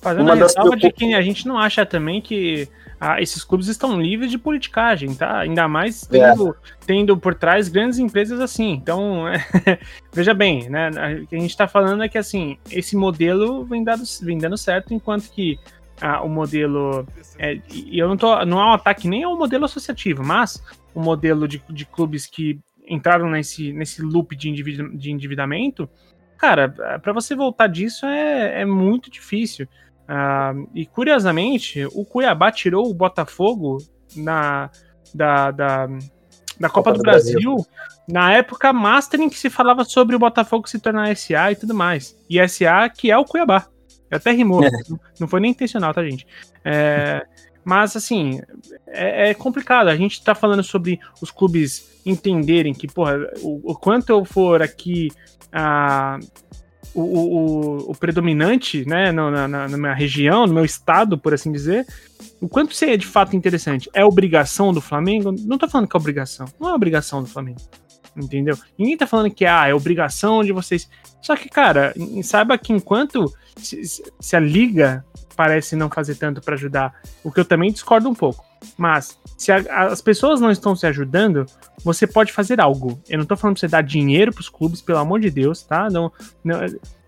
Fazendo 0.02 0.24
Uma 0.24 0.34
a 0.34 0.36
ressalva 0.36 0.78
de 0.78 0.92
que 0.92 1.14
a 1.14 1.22
gente 1.22 1.48
não 1.48 1.58
acha 1.58 1.86
também 1.86 2.22
que 2.22 2.70
ah, 3.00 3.22
esses 3.22 3.44
clubes 3.44 3.68
estão 3.68 4.00
livres 4.00 4.32
de 4.32 4.38
politicagem, 4.38 5.14
tá? 5.14 5.40
Ainda 5.40 5.68
mais 5.68 6.02
tendo, 6.08 6.52
é. 6.52 6.54
tendo 6.86 7.18
por 7.18 7.36
trás 7.36 7.68
grandes 7.68 8.00
empresas 8.00 8.40
assim. 8.40 8.72
Então, 8.72 9.28
é, 9.28 9.44
veja 10.14 10.34
bem, 10.34 10.70
né? 10.70 10.90
O 11.24 11.28
que 11.28 11.36
a 11.36 11.40
gente 11.40 11.50
está 11.50 11.68
falando 11.68 12.04
é 12.04 12.08
que 12.08 12.18
assim, 12.18 12.58
esse 12.72 12.96
modelo 12.96 13.66
vem, 13.66 13.84
dado, 13.84 14.04
vem 14.22 14.38
dando 14.38 14.58
certo, 14.58 14.94
enquanto 14.94 15.30
que 15.30 15.60
o 16.24 16.30
modelo. 16.30 17.08
É, 17.38 17.60
e 17.72 17.98
eu 17.98 18.08
não 18.08 18.18
tô. 18.18 18.44
Não 18.46 18.60
é 18.60 18.66
um 18.66 18.74
ataque 18.74 19.08
nem 19.08 19.24
ao 19.24 19.38
modelo 19.38 19.66
associativo, 19.66 20.24
mas 20.24 20.62
o 20.94 21.02
modelo 21.02 21.48
de, 21.48 21.62
de 21.70 21.86
clubes 21.86 22.26
que 22.26 22.60
entraram 22.88 23.30
nesse, 23.30 23.74
nesse 23.74 24.02
loop 24.02 24.36
de, 24.36 24.50
endivid, 24.50 24.98
de 24.98 25.12
endividamento, 25.12 25.90
cara, 26.38 26.70
para 27.02 27.14
você 27.14 27.36
voltar 27.36 27.68
disso 27.68 28.06
é, 28.06 28.62
é 28.62 28.66
muito 28.66 29.10
difícil. 29.10 29.68
Ah, 30.08 30.54
e 30.74 30.86
curiosamente, 30.86 31.86
o 31.94 32.06
Cuiabá 32.06 32.52
tirou 32.52 32.90
o 32.90 32.94
Botafogo 32.94 33.78
na, 34.16 34.70
da, 35.14 35.52
da, 35.52 35.88
da 36.60 36.70
Copa, 36.70 36.92
Copa 36.92 36.92
do, 36.94 36.98
do 36.98 37.04
Brasil, 37.04 37.34
Brasil, 37.34 37.66
na 38.08 38.32
época 38.34 38.72
mastering 38.72 39.30
que 39.30 39.40
se 39.40 39.50
falava 39.50 39.84
sobre 39.84 40.16
o 40.16 40.20
Botafogo 40.20 40.70
se 40.70 40.80
tornar 40.80 41.16
SA 41.16 41.52
e 41.52 41.56
tudo 41.56 41.74
mais. 41.74 42.16
E 42.30 42.48
SA 42.48 42.88
que 42.90 43.10
é 43.10 43.18
o 43.18 43.26
Cuiabá. 43.26 43.68
Até 44.10 44.32
rimou. 44.32 44.64
É. 44.64 44.70
Não 45.20 45.28
foi 45.28 45.40
nem 45.40 45.52
intencional, 45.52 45.94
tá, 45.94 46.04
gente? 46.04 46.26
É, 46.64 47.26
mas, 47.64 47.96
assim, 47.96 48.40
é, 48.88 49.30
é, 49.30 49.34
complicado. 49.34 49.88
A 49.88 49.96
gente 49.96 50.24
tá 50.24 50.36
falando 50.36 50.64
sobre 50.64 51.00
os 51.22 51.32
clubes 51.32 52.00
entenderem 52.06 52.74
que, 52.74 52.88
porra, 52.88 53.18
o, 53.42 53.72
o 53.72 53.76
quanto 53.76 54.12
eu 54.12 54.24
for 54.24 54.62
aqui 54.62 55.12
a, 55.52 56.20
o, 56.94 57.02
o, 57.02 57.92
o, 57.92 57.96
predominante, 57.96 58.88
né, 58.88 59.12
na, 59.12 59.48
na, 59.48 59.68
na, 59.68 59.78
minha 59.78 59.94
região, 59.94 60.46
no 60.46 60.54
meu 60.54 60.64
estado, 60.64 61.18
por 61.18 61.34
assim 61.34 61.52
dizer, 61.52 61.88
o 62.40 62.48
quanto 62.48 62.72
isso 62.72 62.86
é 62.86 62.96
de 62.96 63.08
fato 63.08 63.36
interessante. 63.36 63.90
É 63.94 64.06
obrigação 64.06 64.72
do 64.72 64.80
Flamengo? 64.80 65.32
Não 65.32 65.58
tô 65.58 65.68
falando 65.68 65.88
que 65.88 65.98
é 65.98 66.00
obrigação. 66.00 66.46
Não 66.60 66.70
é 66.70 66.74
obrigação 66.74 67.24
do 67.24 67.28
Flamengo. 67.28 67.60
Entendeu? 68.16 68.58
Ninguém 68.78 68.96
tá 68.96 69.06
falando 69.06 69.30
que 69.30 69.46
ah, 69.46 69.68
é 69.68 69.74
obrigação 69.74 70.44
de 70.44 70.54
vocês 70.54 70.88
Só 71.26 71.36
que, 71.36 71.50
cara, 71.50 71.92
saiba 72.22 72.56
que 72.56 72.72
enquanto 72.72 73.34
se, 73.58 73.82
se 74.20 74.36
a 74.36 74.40
liga 74.40 75.04
parece 75.36 75.76
não 75.76 75.90
fazer 75.90 76.14
tanto 76.14 76.40
para 76.40 76.54
ajudar, 76.54 76.94
o 77.24 77.32
que 77.32 77.40
eu 77.40 77.46
também 77.46 77.72
discordo 77.72 78.08
um 78.08 78.14
pouco. 78.14 78.46
Mas 78.78 79.20
se 79.36 79.52
a, 79.52 79.88
as 79.88 80.04
pessoas 80.04 80.40
não 80.40 80.52
estão 80.52 80.76
se 80.76 80.86
ajudando, 80.86 81.48
você 81.84 82.06
pode 82.06 82.32
fazer 82.32 82.62
algo. 82.62 83.02
Eu 83.10 83.18
não 83.18 83.26
tô 83.26 83.36
falando 83.36 83.56
pra 83.56 83.62
você 83.62 83.68
dar 83.68 83.82
dinheiro 83.82 84.32
pros 84.32 84.50
clubes, 84.50 84.84
pelo 84.84 85.00
amor 85.00 85.20
de 85.20 85.32
Deus, 85.32 85.64
tá? 85.64 85.90
Não, 85.90 86.12
não 86.44 86.60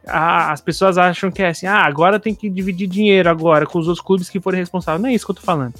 a, 0.07 0.51
as 0.51 0.61
pessoas 0.61 0.97
acham 0.97 1.30
que 1.30 1.43
é 1.43 1.49
assim, 1.49 1.68
ah, 1.68 1.86
agora 1.86 2.20
tem 2.20 2.34
que 2.34 2.49
dividir 2.49 2.88
dinheiro 2.88 3.30
agora 3.30 3.68
com 3.68 3.78
os 3.78 3.88
outros 3.88 4.03
clubes 4.03 4.32
que 4.32 4.41
forem 4.41 4.59
responsáveis. 4.59 4.99
Não 4.99 5.09
é 5.09 5.13
isso 5.13 5.28
que 5.28 5.32
eu 5.32 5.36
tô 5.36 5.43
falando. 5.43 5.76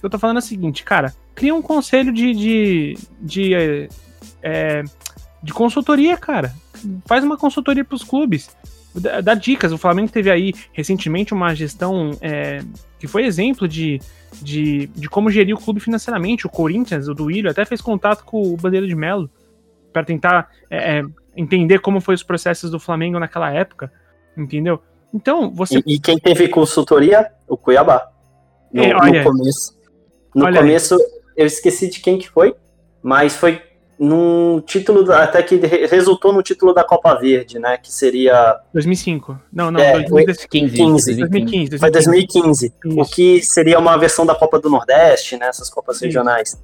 Eu 0.00 0.08
tô 0.08 0.16
falando 0.16 0.36
é 0.36 0.38
o 0.38 0.42
seguinte, 0.42 0.84
cara, 0.84 1.12
cria 1.34 1.52
um 1.52 1.60
conselho 1.60 2.12
de, 2.12 2.32
de, 2.32 2.98
de, 3.20 3.88
é 4.40 4.84
de 5.42 5.52
consultoria, 5.52 6.16
cara. 6.16 6.54
Faz 7.06 7.24
uma 7.24 7.36
consultoria 7.36 7.84
pros 7.84 8.02
clubes. 8.02 8.50
Dá, 8.94 9.20
dá 9.20 9.34
dicas. 9.34 9.72
O 9.72 9.78
Flamengo 9.78 10.10
teve 10.10 10.30
aí 10.30 10.52
recentemente 10.72 11.32
uma 11.32 11.54
gestão 11.54 12.10
é, 12.20 12.62
que 12.98 13.06
foi 13.06 13.24
exemplo 13.24 13.68
de, 13.68 14.00
de, 14.42 14.86
de 14.88 15.08
como 15.08 15.30
gerir 15.30 15.54
o 15.54 15.60
clube 15.60 15.80
financeiramente. 15.80 16.46
O 16.46 16.50
Corinthians, 16.50 17.08
o 17.08 17.14
Duílio, 17.14 17.50
até 17.50 17.64
fez 17.64 17.80
contato 17.80 18.24
com 18.24 18.42
o 18.42 18.56
Bandeira 18.56 18.86
de 18.86 18.94
Melo 18.94 19.30
para 19.92 20.04
tentar 20.04 20.50
é, 20.68 20.98
é, 20.98 21.04
entender 21.36 21.80
como 21.80 22.00
foi 22.00 22.14
os 22.14 22.22
processos 22.22 22.70
do 22.70 22.80
Flamengo 22.80 23.18
naquela 23.18 23.50
época, 23.52 23.92
entendeu? 24.36 24.80
Então, 25.12 25.50
você. 25.50 25.78
E, 25.86 25.94
e 25.94 26.00
quem 26.00 26.18
teve 26.18 26.48
consultoria? 26.48 27.30
O 27.48 27.56
Cuiabá. 27.56 28.08
No, 28.72 28.82
é, 28.82 28.92
no 28.92 29.24
começo. 29.24 29.78
No 30.34 30.52
começo, 30.52 30.94
aí. 30.94 31.00
eu 31.36 31.46
esqueci 31.46 31.90
de 31.90 32.00
quem 32.00 32.18
que 32.18 32.28
foi, 32.28 32.54
mas 33.02 33.34
foi 33.34 33.60
num 34.00 34.62
título 34.62 35.12
até 35.12 35.42
que 35.42 35.56
resultou 35.56 36.32
no 36.32 36.42
título 36.42 36.72
da 36.72 36.82
Copa 36.82 37.14
Verde, 37.16 37.58
né? 37.58 37.76
Que 37.76 37.92
seria 37.92 38.58
2005. 38.72 39.38
Não, 39.52 39.70
não, 39.70 39.78
é, 39.78 40.00
2015, 40.08 41.14
2015. 41.14 41.16
2015, 41.16 41.78
Foi 41.78 41.90
2015. 41.90 42.72
Isso. 42.86 42.98
O 42.98 43.04
que 43.04 43.42
seria 43.42 43.78
uma 43.78 43.98
versão 43.98 44.24
da 44.24 44.34
Copa 44.34 44.58
do 44.58 44.70
Nordeste, 44.70 45.36
né? 45.36 45.48
Essas 45.48 45.68
Copas 45.68 45.96
Isso. 45.96 46.06
regionais. 46.06 46.58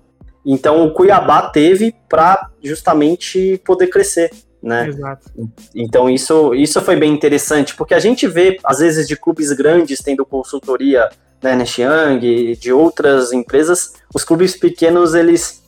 Então 0.47 0.87
o 0.87 0.95
Cuiabá 0.95 1.51
teve 1.51 1.95
para 2.09 2.49
justamente 2.63 3.61
poder 3.67 3.89
crescer, 3.89 4.31
né? 4.63 4.89
Exato. 4.89 5.31
Então 5.75 6.09
isso, 6.09 6.55
isso 6.55 6.81
foi 6.81 6.97
bem 6.97 7.13
interessante, 7.13 7.77
porque 7.77 7.93
a 7.93 8.01
gente 8.01 8.27
vê 8.27 8.59
às 8.65 8.79
vezes 8.79 9.07
de 9.07 9.15
clubes 9.15 9.53
grandes 9.53 10.01
tendo 10.01 10.25
consultoria, 10.25 11.11
né, 11.43 11.55
Nest 11.55 11.83
Young, 11.83 12.57
de 12.57 12.73
outras 12.73 13.31
empresas, 13.31 13.93
os 14.15 14.25
clubes 14.25 14.57
pequenos 14.57 15.15
eles 15.15 15.66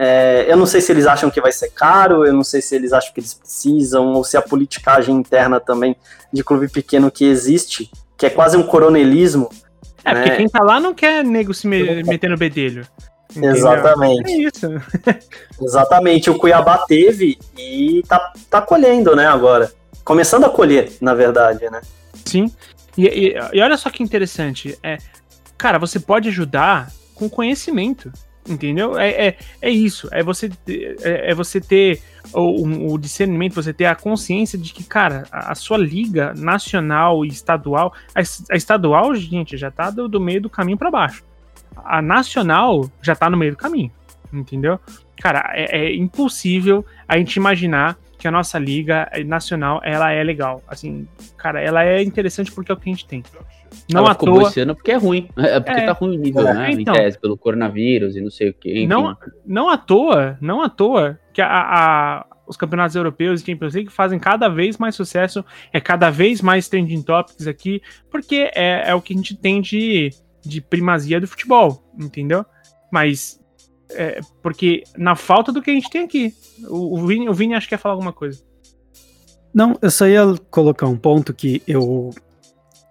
é, 0.00 0.46
eu 0.48 0.56
não 0.56 0.64
sei 0.64 0.80
se 0.80 0.92
eles 0.92 1.08
acham 1.08 1.28
que 1.28 1.40
vai 1.40 1.50
ser 1.50 1.70
caro, 1.70 2.24
eu 2.24 2.32
não 2.32 2.44
sei 2.44 2.62
se 2.62 2.72
eles 2.72 2.92
acham 2.92 3.12
que 3.12 3.18
eles 3.18 3.34
precisam, 3.34 4.12
ou 4.12 4.22
se 4.22 4.36
a 4.36 4.42
politicagem 4.42 5.12
interna 5.12 5.58
também 5.58 5.96
de 6.32 6.44
clube 6.44 6.68
pequeno 6.68 7.10
que 7.10 7.24
existe, 7.24 7.90
que 8.16 8.24
é 8.24 8.30
quase 8.30 8.56
um 8.56 8.62
coronelismo. 8.62 9.50
É, 10.04 10.14
né? 10.14 10.22
porque 10.22 10.36
quem 10.36 10.48
tá 10.48 10.62
lá 10.62 10.78
não 10.78 10.94
quer 10.94 11.24
nego 11.24 11.52
se 11.52 11.66
me 11.66 12.04
meter 12.04 12.30
no 12.30 12.36
bedelho. 12.36 12.86
Entendeu? 13.28 13.56
Exatamente. 13.56 14.30
É 14.30 14.36
isso. 14.36 14.66
Exatamente. 15.60 16.30
O 16.30 16.38
Cuiabá 16.38 16.78
teve 16.86 17.36
e 17.58 18.04
tá, 18.06 18.32
tá 18.48 18.62
colhendo, 18.62 19.16
né, 19.16 19.26
agora. 19.26 19.72
Começando 20.04 20.44
a 20.44 20.48
colher, 20.48 20.92
na 21.00 21.12
verdade, 21.12 21.68
né? 21.70 21.80
Sim. 22.24 22.52
E, 22.96 23.06
e, 23.06 23.34
e 23.52 23.60
olha 23.60 23.76
só 23.76 23.90
que 23.90 24.04
interessante. 24.04 24.78
É, 24.80 24.98
cara, 25.58 25.76
você 25.76 25.98
pode 25.98 26.28
ajudar 26.28 26.88
com 27.16 27.28
conhecimento. 27.28 28.12
Entendeu? 28.48 28.98
É, 28.98 29.28
é, 29.28 29.36
é 29.60 29.70
isso. 29.70 30.08
É 30.10 30.22
você, 30.22 30.50
é, 31.02 31.30
é 31.30 31.34
você 31.34 31.60
ter 31.60 32.02
o, 32.32 32.92
o, 32.92 32.98
discernimento, 32.98 33.54
você 33.54 33.72
ter 33.72 33.84
a 33.84 33.94
consciência 33.94 34.58
de 34.58 34.72
que, 34.72 34.82
cara, 34.82 35.24
a, 35.30 35.52
a 35.52 35.54
sua 35.54 35.76
liga 35.76 36.32
nacional 36.34 37.24
e 37.24 37.28
estadual. 37.28 37.92
A, 38.14 38.20
a 38.20 38.56
estadual, 38.56 39.14
gente, 39.14 39.56
já 39.56 39.70
tá 39.70 39.90
do, 39.90 40.08
do 40.08 40.20
meio 40.20 40.40
do 40.40 40.50
caminho 40.50 40.78
para 40.78 40.90
baixo. 40.90 41.22
A 41.76 42.00
nacional 42.00 42.90
já 43.02 43.14
tá 43.14 43.28
no 43.28 43.36
meio 43.36 43.52
do 43.52 43.58
caminho. 43.58 43.92
Entendeu? 44.32 44.80
Cara, 45.20 45.50
é, 45.54 45.78
é 45.78 45.96
impossível 45.96 46.84
a 47.06 47.18
gente 47.18 47.36
imaginar 47.36 47.98
que 48.18 48.26
a 48.26 48.30
nossa 48.30 48.58
liga 48.58 49.08
nacional 49.24 49.80
ela 49.84 50.10
é 50.10 50.22
legal. 50.24 50.62
Assim, 50.66 51.06
cara, 51.36 51.60
ela 51.60 51.84
é 51.84 52.02
interessante 52.02 52.50
porque 52.50 52.72
é 52.72 52.74
o 52.74 52.76
que 52.76 52.88
a 52.88 52.92
gente 52.92 53.06
tem. 53.06 53.22
Não 53.92 54.00
Ela 54.00 54.10
à 54.10 54.14
ficou 54.14 54.34
toa. 54.34 54.48
esse 54.48 54.60
ano 54.60 54.74
porque 54.74 54.92
é 54.92 54.96
ruim. 54.96 55.28
É 55.36 55.60
porque 55.60 55.80
é, 55.80 55.86
tá 55.86 55.92
ruim 55.92 56.16
o 56.16 56.20
nível, 56.20 56.46
é, 56.46 56.54
né? 56.54 56.72
Então, 56.72 56.94
em 56.94 56.98
tese, 56.98 57.18
pelo 57.18 57.36
coronavírus 57.36 58.16
e 58.16 58.20
não 58.20 58.30
sei 58.30 58.50
o 58.50 58.54
quê. 58.54 58.86
Não, 58.86 59.16
não 59.46 59.68
à 59.68 59.76
toa, 59.76 60.36
não 60.40 60.62
à 60.62 60.68
toa 60.68 61.18
que 61.32 61.40
a, 61.40 61.48
a, 61.48 62.26
os 62.46 62.56
campeonatos 62.56 62.96
europeus 62.96 63.40
e 63.40 63.46
Champions 63.46 63.74
League 63.74 63.90
fazem 63.90 64.18
cada 64.18 64.48
vez 64.48 64.76
mais 64.76 64.94
sucesso, 64.94 65.44
é 65.72 65.80
cada 65.80 66.10
vez 66.10 66.40
mais 66.42 66.68
trending 66.68 67.02
topics 67.02 67.46
aqui, 67.46 67.80
porque 68.10 68.50
é, 68.54 68.90
é 68.90 68.94
o 68.94 69.00
que 69.00 69.14
a 69.14 69.16
gente 69.16 69.36
tem 69.36 69.60
de, 69.60 70.10
de 70.44 70.60
primazia 70.60 71.20
do 71.20 71.26
futebol, 71.26 71.82
entendeu? 71.98 72.44
Mas 72.90 73.38
é, 73.90 74.20
porque 74.42 74.82
na 74.96 75.14
falta 75.14 75.52
do 75.52 75.62
que 75.62 75.70
a 75.70 75.74
gente 75.74 75.90
tem 75.90 76.04
aqui. 76.04 76.34
O, 76.68 76.98
o, 76.98 77.06
Vini, 77.06 77.28
o 77.28 77.34
Vini 77.34 77.54
acho 77.54 77.66
que 77.66 77.74
quer 77.74 77.80
falar 77.80 77.94
alguma 77.94 78.12
coisa. 78.12 78.42
Não, 79.54 79.76
eu 79.80 79.90
só 79.90 80.06
ia 80.06 80.22
colocar 80.50 80.86
um 80.86 80.96
ponto 80.96 81.32
que 81.32 81.62
eu 81.66 82.10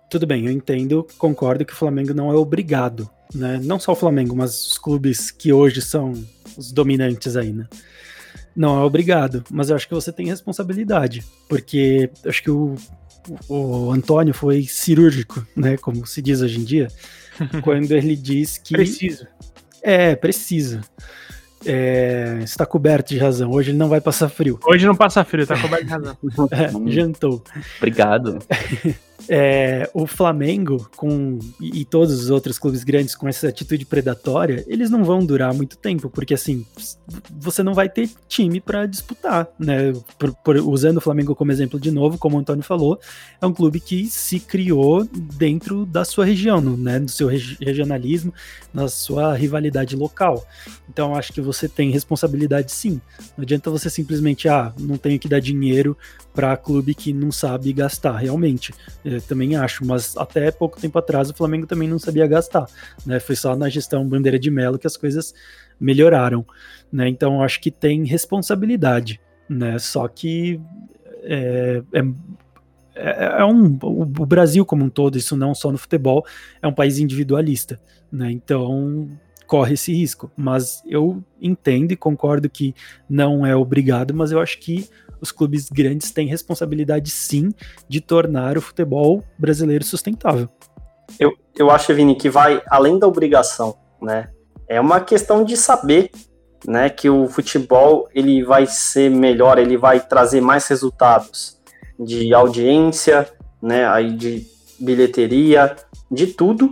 tudo 0.10 0.26
bem, 0.26 0.46
eu 0.46 0.52
entendo, 0.52 1.06
concordo 1.18 1.66
que 1.66 1.74
o 1.74 1.76
Flamengo 1.76 2.14
não 2.14 2.32
é 2.32 2.36
obrigado, 2.36 3.10
né? 3.34 3.60
Não 3.62 3.80
só 3.80 3.92
o 3.92 3.96
Flamengo, 3.96 4.36
mas 4.36 4.68
os 4.68 4.78
clubes 4.78 5.32
que 5.32 5.52
hoje 5.52 5.82
são 5.82 6.14
os 6.58 6.72
dominantes 6.72 7.36
aí, 7.36 7.52
né? 7.52 7.68
Não 8.56 8.80
é 8.80 8.84
obrigado, 8.84 9.44
mas 9.52 9.70
eu 9.70 9.76
acho 9.76 9.88
que 9.88 9.94
você 9.94 10.12
tem 10.12 10.28
responsabilidade, 10.28 11.24
porque 11.48 12.10
acho 12.26 12.42
que 12.42 12.50
o, 12.50 12.76
o 13.48 13.92
Antônio 13.92 14.34
foi 14.34 14.64
cirúrgico, 14.64 15.46
né? 15.56 15.78
Como 15.78 16.06
se 16.08 16.22
diz 16.22 16.42
hoje 16.42 16.60
em 16.60 16.64
dia, 16.64 16.88
quando 17.62 17.92
ele 17.92 18.16
diz 18.16 18.58
que. 18.58 18.74
Preciso. 18.74 19.28
É, 19.82 20.16
precisa. 20.16 20.82
É, 21.66 22.40
está 22.44 22.66
coberto 22.66 23.10
de 23.10 23.18
razão. 23.18 23.52
Hoje 23.52 23.72
ele 23.72 23.78
não 23.78 23.90
vai 23.90 24.00
passar 24.00 24.30
frio. 24.30 24.60
Hoje 24.66 24.86
não 24.86 24.96
passa 24.96 25.24
frio, 25.24 25.44
está 25.44 25.60
coberto 25.60 25.86
de 25.86 25.92
razão. 25.92 26.18
é, 26.52 26.92
jantou. 26.92 27.44
Obrigado. 27.78 28.40
é, 29.30 29.90
o 29.94 30.06
Flamengo 30.06 30.90
com 30.96 31.40
e, 31.60 31.82
e, 31.82 31.86
todos 31.86 32.14
os 32.14 32.30
outros 32.30 32.60
clubes 32.60 32.84
grandes 32.84 33.16
com 33.16 33.28
essa 33.28 33.48
atitude 33.48 33.86
predatória, 33.86 34.64
eles 34.68 34.90
não 34.90 35.04
vão 35.04 35.26
durar 35.26 35.54
muito 35.54 35.78
tempo, 35.78 36.10
porque 36.10 36.34
assim, 36.34 36.66
você 37.32 37.64
não 37.64 37.74
vai 37.74 37.90
ter 37.90 38.10
time 38.28 38.62
para 38.62 38.86
disputar, 38.86 39.48
né? 39.60 39.94
Por, 40.18 40.34
por, 40.36 40.58
usando 40.58 40.98
o 40.98 41.02
Flamengo 41.02 41.36
como 41.36 41.52
exemplo 41.52 41.80
de 41.80 41.92
novo, 41.92 42.18
como 42.18 42.38
o 42.38 42.40
Antônio 42.40 42.64
falou, 42.64 43.00
é 43.42 43.46
um 43.46 43.54
clube 43.54 43.80
que 43.80 44.08
se 44.08 44.40
criou 44.40 45.04
dentro 45.04 45.86
da 45.86 46.06
sua 46.06 46.26
região, 46.26 46.62
né? 46.62 47.00
Do 47.00 47.12
seu 47.12 47.28
regionalismo, 47.28 48.34
na 48.74 48.88
sua 48.88 49.34
rivalidade 49.34 49.96
local. 49.96 50.46
Então, 50.90 51.16
acho 51.16 51.34
que 51.34 51.42
você 51.42 51.68
tem 51.68 51.92
responsabilidade 51.92 52.72
sim. 52.72 53.02
Não 53.36 53.44
adianta 53.44 53.70
você 53.70 53.90
simplesmente, 53.90 54.48
ah, 54.48 54.74
não 54.80 54.98
tenho 54.98 55.20
que 55.20 55.28
dar 55.28 55.40
dinheiro 55.40 55.98
para 56.34 56.56
clube 56.56 56.94
que 56.94 57.12
não 57.12 57.32
sabe 57.32 57.74
gastar, 57.74 58.18
realmente. 58.18 58.72
Eu 59.10 59.22
também 59.22 59.56
acho, 59.56 59.86
mas 59.86 60.18
até 60.18 60.52
pouco 60.52 60.80
tempo 60.82 61.00
atrás 61.00 61.30
o 61.30 61.34
Flamengo 61.34 61.66
também 61.66 61.88
não 61.88 61.98
sabia 61.98 62.28
gastar, 62.28 62.68
né? 63.06 63.22
Foi 63.22 63.38
só 63.38 63.56
na 63.56 63.70
gestão 63.70 64.06
Bandeira 64.06 64.38
de 64.38 64.52
Melo 64.52 64.78
que 64.78 64.86
as 64.86 64.98
coisas 64.98 65.34
melhoraram, 65.80 66.46
né? 66.92 67.08
Então 67.08 67.42
acho 67.42 67.62
que 67.62 67.72
tem 67.72 68.04
responsabilidade, 68.04 69.22
né? 69.48 69.80
Só 69.80 70.10
que 70.10 70.60
é, 71.24 71.82
é, 71.94 72.00
é, 72.96 73.40
é 73.40 73.46
um, 73.46 73.80
o 73.82 74.26
Brasil 74.26 74.66
como 74.66 74.84
um 74.84 74.90
todo, 74.90 75.18
isso 75.18 75.38
não 75.38 75.56
só 75.56 75.72
no 75.72 75.78
futebol, 75.78 76.26
é 76.62 76.68
um 76.68 76.74
país 76.74 77.00
individualista, 77.00 77.80
né? 78.12 78.30
Então 78.30 79.10
corre 79.48 79.74
esse 79.74 79.94
risco. 79.94 80.30
Mas 80.36 80.84
eu 80.86 81.24
entendo 81.42 81.92
e 81.92 81.96
concordo 81.96 82.50
que 82.50 82.76
não 83.10 83.46
é 83.46 83.56
obrigado, 83.56 84.14
mas 84.14 84.32
eu 84.32 84.40
acho 84.40 84.60
que 84.60 84.88
os 85.20 85.32
clubes 85.32 85.70
grandes 85.70 86.12
têm 86.12 86.28
responsabilidade 86.28 87.10
sim 87.10 87.52
de 87.88 88.02
tornar 88.02 88.58
o 88.58 88.62
futebol 88.62 89.24
brasileiro 89.38 89.84
sustentável. 89.84 90.48
Eu, 91.20 91.34
eu 91.58 91.72
acho, 91.72 91.94
Vini, 91.94 92.16
que 92.16 92.30
vai 92.30 92.62
além 92.68 93.00
da 93.00 93.08
obrigação, 93.08 93.78
né? 94.02 94.30
É 94.68 94.80
uma 94.80 95.00
questão 95.00 95.44
de 95.44 95.56
saber, 95.56 96.12
né, 96.68 96.90
que 96.90 97.10
o 97.10 97.28
futebol 97.28 98.10
ele 98.14 98.44
vai 98.44 98.66
ser 98.66 99.10
melhor, 99.10 99.58
ele 99.58 99.78
vai 99.78 100.00
trazer 100.00 100.42
mais 100.42 100.68
resultados 100.68 101.58
de 101.98 102.34
audiência, 102.34 103.28
né, 103.62 103.88
aí 103.88 104.12
de 104.12 104.46
bilheteria, 104.78 105.76
de 106.12 106.28
tudo, 106.28 106.70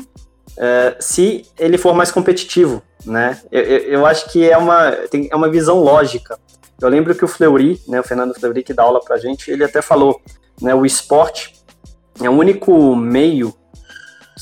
é, 0.58 0.96
se 1.00 1.46
ele 1.58 1.78
for 1.78 1.94
mais 1.94 2.12
competitivo, 2.12 2.82
né? 3.06 3.40
Eu, 3.52 3.62
eu, 3.62 3.80
eu 3.80 4.06
acho 4.06 4.32
que 4.32 4.50
é 4.50 4.58
uma, 4.58 4.92
tem, 5.10 5.28
é 5.32 5.36
uma 5.36 5.50
visão 5.50 5.80
lógica. 5.80 6.38
Eu 6.82 6.90
lembro 6.90 7.16
que 7.16 7.24
o 7.24 7.28
Fleury, 7.28 7.82
né, 7.88 8.00
o 8.00 8.04
Fernando 8.04 8.34
Fleury, 8.34 8.64
que 8.64 8.74
dá 8.74 8.84
aula 8.84 9.00
pra 9.00 9.18
gente, 9.18 9.50
ele 9.50 9.64
até 9.64 9.82
falou, 9.82 10.20
né, 10.62 10.76
o 10.76 10.86
esporte 10.86 11.56
é 12.22 12.30
o 12.30 12.34
único 12.34 12.96
meio 12.96 13.54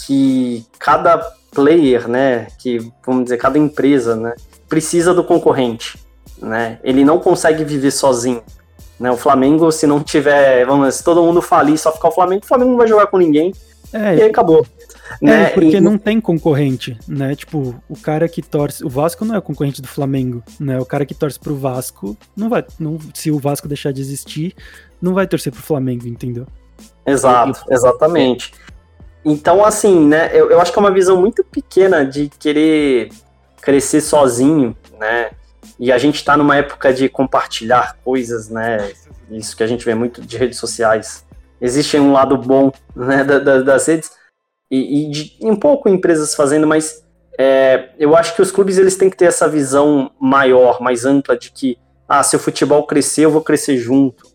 que 0.06 0.66
cada 0.80 1.20
player, 1.54 2.08
né, 2.08 2.48
que 2.60 2.80
vamos 3.06 3.26
dizer, 3.26 3.38
cada 3.38 3.60
empresa, 3.60 4.16
né, 4.16 4.34
precisa 4.68 5.14
do 5.14 5.24
concorrente, 5.24 6.00
né? 6.42 6.80
Ele 6.84 7.06
não 7.06 7.20
consegue 7.20 7.64
viver 7.64 7.92
sozinho, 7.92 8.42
Né? 9.00 9.12
O 9.12 9.18
Flamengo, 9.18 9.72
se 9.72 9.86
não 9.86 10.02
tiver, 10.02 10.66
vamos, 10.66 10.96
se 10.96 11.04
todo 11.04 11.22
mundo 11.22 11.42
falir, 11.42 11.78
só 11.78 11.92
ficar 11.92 12.08
o 12.08 12.12
Flamengo, 12.12 12.44
o 12.44 12.48
Flamengo 12.48 12.72
não 12.72 12.78
vai 12.78 12.88
jogar 12.88 13.08
com 13.08 13.18
ninguém. 13.18 13.54
É, 13.94 14.16
E 14.16 14.22
aí 14.24 14.30
acabou. 14.30 14.66
É, 15.22 15.26
né? 15.26 15.50
porque 15.50 15.78
E- 15.78 15.82
não 15.82 15.98
tem 15.98 16.20
concorrente, 16.20 16.98
né? 17.08 17.36
Tipo, 17.36 17.76
o 17.88 17.96
cara 17.96 18.28
que 18.28 18.42
torce. 18.42 18.84
O 18.84 18.90
Vasco 18.90 19.24
não 19.24 19.36
é 19.36 19.38
o 19.38 19.42
concorrente 19.42 19.82
do 19.82 19.88
Flamengo, 19.88 20.44
né? 20.60 20.80
O 20.80 20.86
cara 20.86 21.06
que 21.06 21.14
torce 21.14 21.40
pro 21.40 21.56
Vasco 21.56 22.18
não 22.36 22.50
vai. 22.50 22.66
Não, 22.80 22.98
se 23.14 23.30
o 23.30 23.40
Vasco 23.40 23.68
deixar 23.68 23.92
de 23.94 24.02
existir, 24.02 24.56
não 25.02 25.14
vai 25.14 25.28
torcer 25.28 25.52
pro 25.54 25.62
Flamengo, 25.62 26.08
entendeu? 26.08 26.48
Exato, 27.06 27.64
exatamente. 27.70 28.54
Então, 29.26 29.64
assim, 29.64 30.06
né, 30.06 30.30
eu, 30.34 30.50
eu 30.52 30.60
acho 30.60 30.72
que 30.72 30.80
é 30.80 30.82
uma 30.82 30.92
visão 30.92 31.20
muito 31.20 31.44
pequena 31.44 32.06
de 32.06 32.30
querer 32.40 33.10
crescer 33.62 34.02
sozinho, 34.02 34.76
né? 35.00 35.32
E 35.80 35.92
a 35.92 35.98
gente 35.98 36.24
tá 36.24 36.36
numa 36.36 36.58
época 36.58 36.94
de 36.94 37.08
compartilhar 37.08 37.98
coisas, 38.04 38.50
né? 38.50 38.92
Isso 39.32 39.56
que 39.56 39.64
a 39.64 39.68
gente 39.68 39.86
vê 39.86 39.96
muito 39.96 40.22
de 40.22 40.38
redes 40.38 40.60
sociais. 40.60 41.23
Existe 41.64 41.98
um 41.98 42.12
lado 42.12 42.38
bom 42.38 42.72
né, 42.96 43.24
da- 43.24 43.40
da- 43.40 43.62
das 43.62 43.88
redes 43.88 44.12
e, 44.70 45.06
e 45.08 45.10
de, 45.10 45.38
um 45.42 45.56
pouco 45.56 45.88
empresas 45.88 46.36
fazendo, 46.36 46.68
mas 46.68 47.02
é, 47.40 47.90
eu 47.98 48.16
acho 48.16 48.36
que 48.36 48.42
os 48.42 48.52
clubes 48.52 48.78
eles 48.78 48.98
têm 48.98 49.10
que 49.10 49.16
ter 49.18 49.26
essa 49.26 49.48
visão 49.48 50.12
maior, 50.20 50.82
mais 50.82 51.06
ampla 51.06 51.38
de 51.38 51.50
que, 51.52 51.78
ah, 52.08 52.22
se 52.22 52.36
o 52.36 52.40
futebol 52.40 52.86
crescer, 52.86 53.24
eu 53.26 53.32
vou 53.32 53.42
crescer 53.42 53.78
junto. 53.78 54.26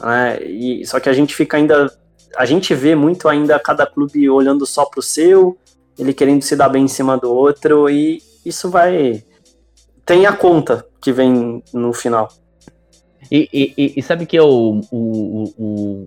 Né? 0.00 0.42
E, 0.42 0.84
só 0.86 0.98
que 0.98 1.08
a 1.08 1.12
gente 1.12 1.34
fica 1.34 1.56
ainda 1.56 1.88
a 2.36 2.44
gente 2.44 2.74
vê 2.74 2.96
muito 2.96 3.28
ainda 3.28 3.58
cada 3.60 3.86
clube 3.86 4.28
olhando 4.28 4.66
só 4.66 4.84
pro 4.84 5.00
seu, 5.00 5.56
ele 5.96 6.12
querendo 6.12 6.42
se 6.42 6.56
dar 6.56 6.68
bem 6.68 6.82
em 6.84 6.88
cima 6.88 7.16
do 7.16 7.32
outro, 7.32 7.88
e 7.88 8.20
isso 8.44 8.68
vai. 8.68 9.22
Tem 10.04 10.26
a 10.26 10.32
conta 10.32 10.84
que 11.00 11.12
vem 11.12 11.62
no 11.72 11.92
final. 11.92 12.28
E, 13.30 13.48
e- 13.52 13.74
e- 13.78 13.92
e 13.96 14.02
sabe 14.02 14.26
que 14.26 14.36
é 14.36 14.42
o, 14.42 14.80
o, 14.90 15.44
o, 15.56 16.04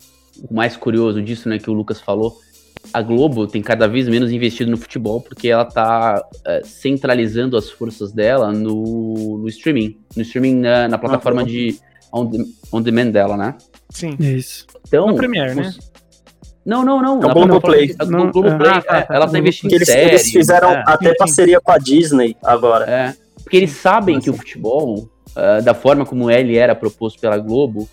o 0.49 0.53
mais 0.53 0.75
curioso 0.77 1.21
disso, 1.21 1.47
né, 1.49 1.57
que 1.59 1.69
o 1.69 1.73
Lucas 1.73 1.99
falou? 2.01 2.35
A 2.93 3.01
Globo 3.01 3.47
tem 3.47 3.61
cada 3.61 3.87
vez 3.87 4.07
menos 4.07 4.31
investido 4.31 4.71
no 4.71 4.77
futebol 4.77 5.19
porque 5.19 5.49
ela 5.49 5.65
tá 5.65 6.23
é, 6.45 6.61
centralizando 6.63 7.57
as 7.57 7.69
forças 7.69 8.11
dela 8.13 8.51
no, 8.53 9.39
no 9.39 9.47
streaming. 9.49 9.97
No 10.15 10.21
streaming 10.21 10.55
na, 10.61 10.87
na 10.87 10.97
plataforma 10.97 11.41
Uhum. 11.41 11.47
de 11.47 11.79
on, 12.13 12.25
de- 12.29 12.45
on 12.71 12.81
demand 12.81 13.11
dela, 13.11 13.35
né? 13.35 13.55
Sim. 13.89 14.15
Isso. 14.19 14.65
Então, 14.87 15.07
No 15.07 15.15
Premiere, 15.15 15.53
né? 15.55 15.73
Não, 16.65 16.83
não, 16.83 17.01
não. 17.01 17.13
É 17.21 17.25
o 17.25 17.27
na 17.27 17.33
Globoplay. 17.33 17.95
A 17.99 18.05
Não, 18.05 18.31
Globoplay, 18.31 18.71
ah, 18.71 18.81
tá, 18.81 18.97
é, 18.97 19.01
tá. 19.03 19.15
ela 19.15 19.27
tá 19.29 19.37
investindo 19.39 19.69
Que 19.69 19.75
em 19.75 19.77
eles, 19.77 19.87
séries, 19.87 20.21
eles 20.21 20.31
fizeram 20.31 20.71
né? 20.71 20.83
até 20.85 21.05
Sim, 21.07 21.11
sim. 21.11 21.17
parceria 21.17 21.59
com 21.61 21.71
a 21.71 21.77
Disney 21.77 22.35
agora. 22.43 22.85
É, 22.89 23.15
porque 23.43 23.55
eles 23.57 23.71
sabem 23.71 24.19
que 24.19 24.29
o 24.29 24.33
futebol, 24.33 25.09
ah, 25.35 25.59
da 25.61 25.73
forma 25.73 26.05
como 26.05 26.29
ele 26.31 26.57
era 26.57 26.75
proposto 26.75 27.19
pela 27.19 27.37
Globo, 27.37 27.87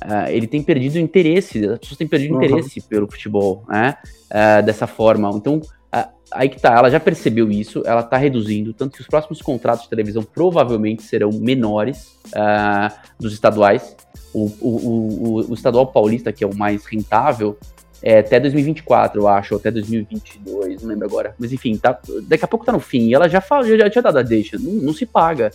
ah, 0.00 0.30
ele 0.30 0.46
tem 0.46 0.62
perdido 0.62 0.96
o 0.96 0.98
interesse, 0.98 1.64
as 1.66 1.78
pessoas 1.78 1.98
têm 1.98 2.06
perdido 2.06 2.34
Uhum. 2.34 2.42
interesse 2.42 2.80
pelo 2.82 3.10
futebol, 3.10 3.64
né? 3.68 3.96
Ah, 4.30 4.60
dessa 4.60 4.86
forma. 4.86 5.30
Então, 5.34 5.60
ah, 5.92 6.08
aí 6.32 6.48
que 6.48 6.60
tá, 6.60 6.74
ela 6.76 6.90
já 6.90 7.00
percebeu 7.00 7.50
isso, 7.50 7.82
ela 7.86 8.02
tá 8.02 8.16
reduzindo, 8.16 8.72
tanto 8.72 8.94
que 8.96 9.00
os 9.00 9.06
próximos 9.06 9.40
contratos 9.42 9.84
de 9.84 9.90
televisão 9.90 10.22
provavelmente 10.22 11.02
serão 11.02 11.30
menores 11.32 12.16
ah, 12.34 12.92
dos 13.18 13.32
estaduais. 13.32 13.96
O, 14.34 14.44
o, 14.60 14.68
o, 14.68 15.50
o- 15.50 15.54
estadual 15.54 15.86
paulista, 15.86 16.32
que 16.32 16.44
é 16.44 16.46
o 16.46 16.54
mais 16.54 16.84
rentável, 16.84 17.58
é 18.02 18.18
até 18.18 18.38
2024, 18.38 19.20
eu 19.22 19.26
acho, 19.26 19.54
ou 19.54 19.58
até 19.58 19.70
2022, 19.70 20.82
não 20.82 20.88
lembro 20.90 21.06
agora. 21.06 21.34
Mas 21.38 21.52
enfim, 21.52 21.76
tá, 21.76 21.98
daqui 22.28 22.44
a 22.44 22.48
pouco 22.48 22.64
tá 22.64 22.70
no 22.70 22.78
fim. 22.78 23.08
E 23.08 23.14
ela 23.14 23.28
já 23.28 23.40
falou, 23.40 23.66
já 23.76 23.88
tinha 23.90 24.02
dado 24.02 24.18
a 24.18 24.22
deixa, 24.22 24.58
não, 24.58 24.72
não 24.74 24.92
se 24.92 25.06
paga, 25.06 25.50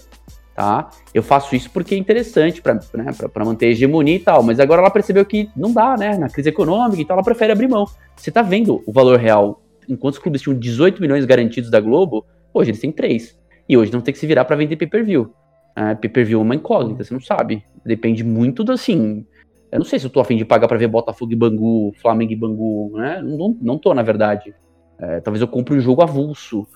tá? 0.56 0.90
Eu 1.14 1.24
faço 1.24 1.56
isso 1.56 1.70
porque 1.72 1.96
é 1.96 1.98
interessante 1.98 2.62
pra, 2.62 2.76
né, 2.94 3.12
pra, 3.32 3.46
manter 3.46 3.68
a 3.68 3.70
hegemonia 3.70 4.16
e 4.16 4.20
tal, 4.20 4.44
mas 4.44 4.60
agora 4.60 4.82
ela 4.82 4.92
percebeu 4.92 5.26
que 5.26 5.50
não 5.56 5.74
dá, 5.74 5.98
né? 5.98 6.18
Na 6.18 6.30
crise 6.30 6.50
econômica 6.50 7.02
e 7.02 7.06
tal, 7.06 7.16
ela 7.18 7.24
prefere 7.24 7.52
abrir 7.52 7.68
mão. 7.68 7.86
Você 8.16 8.32
tá 8.32 8.42
vendo 8.42 8.84
o 8.86 8.92
valor 8.92 9.18
real? 9.18 9.62
Enquanto 9.90 10.14
os 10.14 10.20
clubes 10.20 10.42
tinham 10.42 10.58
18 10.58 11.02
milhões 11.02 11.26
garantidos 11.26 11.70
da 11.70 11.80
Globo, 11.80 12.26
hoje 12.54 12.72
eles 12.72 12.80
têm 12.80 12.92
3. 12.92 13.38
E 13.68 13.78
hoje 13.78 13.92
não 13.92 14.02
tem 14.02 14.14
que 14.14 14.20
se 14.20 14.28
virar 14.28 14.46
pra 14.46 14.56
vender 14.56 14.76
pay-per-view. 14.76 15.34
É, 15.76 15.96
pay-per-view 15.96 16.40
é 16.40 16.44
uma 16.44 16.56
incógnita, 16.56 17.04
você 17.04 17.14
não 17.14 17.22
sabe. 17.22 17.64
Depende 17.86 18.24
muito 18.24 18.64
do 18.64 18.72
assim. 18.72 19.26
Eu 19.72 19.80
não 19.80 19.86
sei 19.86 19.98
se 19.98 20.06
eu 20.06 20.10
tô 20.10 20.20
afim 20.20 20.38
de 20.38 20.46
pagar 20.46 20.68
pra 20.68 20.78
ver 20.78 20.88
Botafogo 20.88 21.32
e 21.32 21.36
Bangu, 21.36 21.94
Flamengo 22.00 22.32
e 22.32 22.36
Bangu, 22.36 22.92
né? 22.96 23.22
Não, 23.24 23.58
não, 23.60 23.78
tô, 23.78 23.92
na 23.94 24.04
verdade. 24.04 24.54
É, 25.00 25.20
talvez 25.20 25.42
eu 25.42 25.48
compre 25.48 25.76
um 25.76 25.80
jogo 25.80 26.04
avulso. 26.04 26.68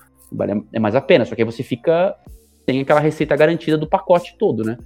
É 0.72 0.80
mais 0.80 0.96
a 0.96 1.00
pena, 1.00 1.24
só 1.24 1.34
que 1.34 1.42
aí 1.42 1.46
você 1.46 1.62
fica. 1.62 2.16
Tem 2.68 2.82
aquela 2.82 3.00
receita 3.00 3.34
garantida 3.34 3.78
do 3.78 3.86
pacote 3.88 4.36
todo, 4.38 4.62
né? 4.62 4.76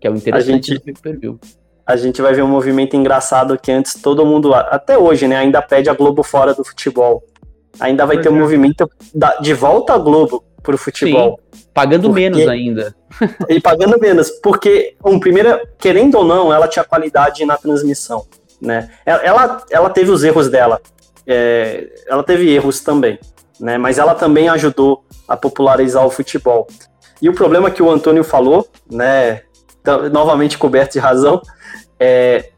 Que 0.00 0.06
é 0.06 0.10
o 0.12 0.14
interessante 0.14 0.68
gente- 0.68 0.78
do 0.78 0.84
pay-per-view. 0.84 1.40
A 1.84 1.96
gente 1.96 2.22
vai 2.22 2.32
ver 2.32 2.42
um 2.42 2.46
movimento 2.48 2.94
engraçado 2.94 3.58
que 3.58 3.72
antes 3.72 3.94
todo 4.00 4.24
mundo, 4.24 4.54
até 4.54 4.96
hoje, 4.96 5.26
né, 5.26 5.34
ainda 5.34 5.60
pede 5.60 5.90
a 5.90 5.92
Globo 5.92 6.22
fora 6.22 6.54
do 6.54 6.64
futebol. 6.64 7.24
Ainda 7.80 8.06
vai 8.06 8.14
Pois 8.18 8.26
ter 8.28 8.32
um 8.32 8.36
é. 8.36 8.38
movimento 8.38 8.88
da- 9.12 9.38
de 9.38 9.52
volta 9.54 9.92
à 9.94 9.98
Globo 9.98 10.44
pro 10.62 10.78
futebol. 10.78 11.40
Pagando 11.74 12.10
Porque- 12.10 12.20
menos 12.30 12.46
ainda. 12.46 12.94
E 13.50 13.60
pagando 13.60 13.98
menos, 13.98 14.30
porque, 14.40 14.94
um, 15.04 15.18
primeiro, 15.18 15.58
querendo 15.76 16.18
ou 16.18 16.24
não, 16.24 16.52
ela 16.54 16.68
tinha 16.68 16.84
qualidade 16.84 17.44
na 17.44 17.56
transmissão, 17.56 18.24
né? 18.60 18.88
Ela, 19.04 19.22
ela, 19.24 19.64
ela 19.68 19.90
teve 19.90 20.12
os 20.12 20.22
erros 20.22 20.48
dela, 20.48 20.80
é, 21.26 21.92
ela 22.06 22.22
teve 22.22 22.48
erros 22.54 22.78
também, 22.82 23.18
né? 23.58 23.76
Mas 23.78 23.98
ela 23.98 24.14
também 24.14 24.48
ajudou 24.48 25.04
a 25.26 25.36
popularizar 25.36 26.06
o 26.06 26.10
futebol. 26.10 26.68
E 27.22 27.28
o 27.28 27.32
problema 27.34 27.70
que 27.70 27.82
o 27.82 27.88
Antônio 27.90 28.24
falou, 28.24 28.68
né? 28.90 29.42
então, 29.80 30.08
novamente 30.10 30.58
coberto 30.58 30.94
de 30.94 30.98
razão, 30.98 31.40
é, 31.98 32.50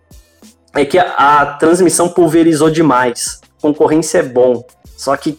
é 0.75 0.85
que 0.85 0.99
a, 0.99 1.13
a 1.43 1.47
transmissão 1.57 2.09
pulverizou 2.09 2.71
demais. 2.71 3.41
Concorrência 3.61 4.19
é 4.19 4.23
bom, 4.23 4.65
só 4.97 5.15
que 5.17 5.39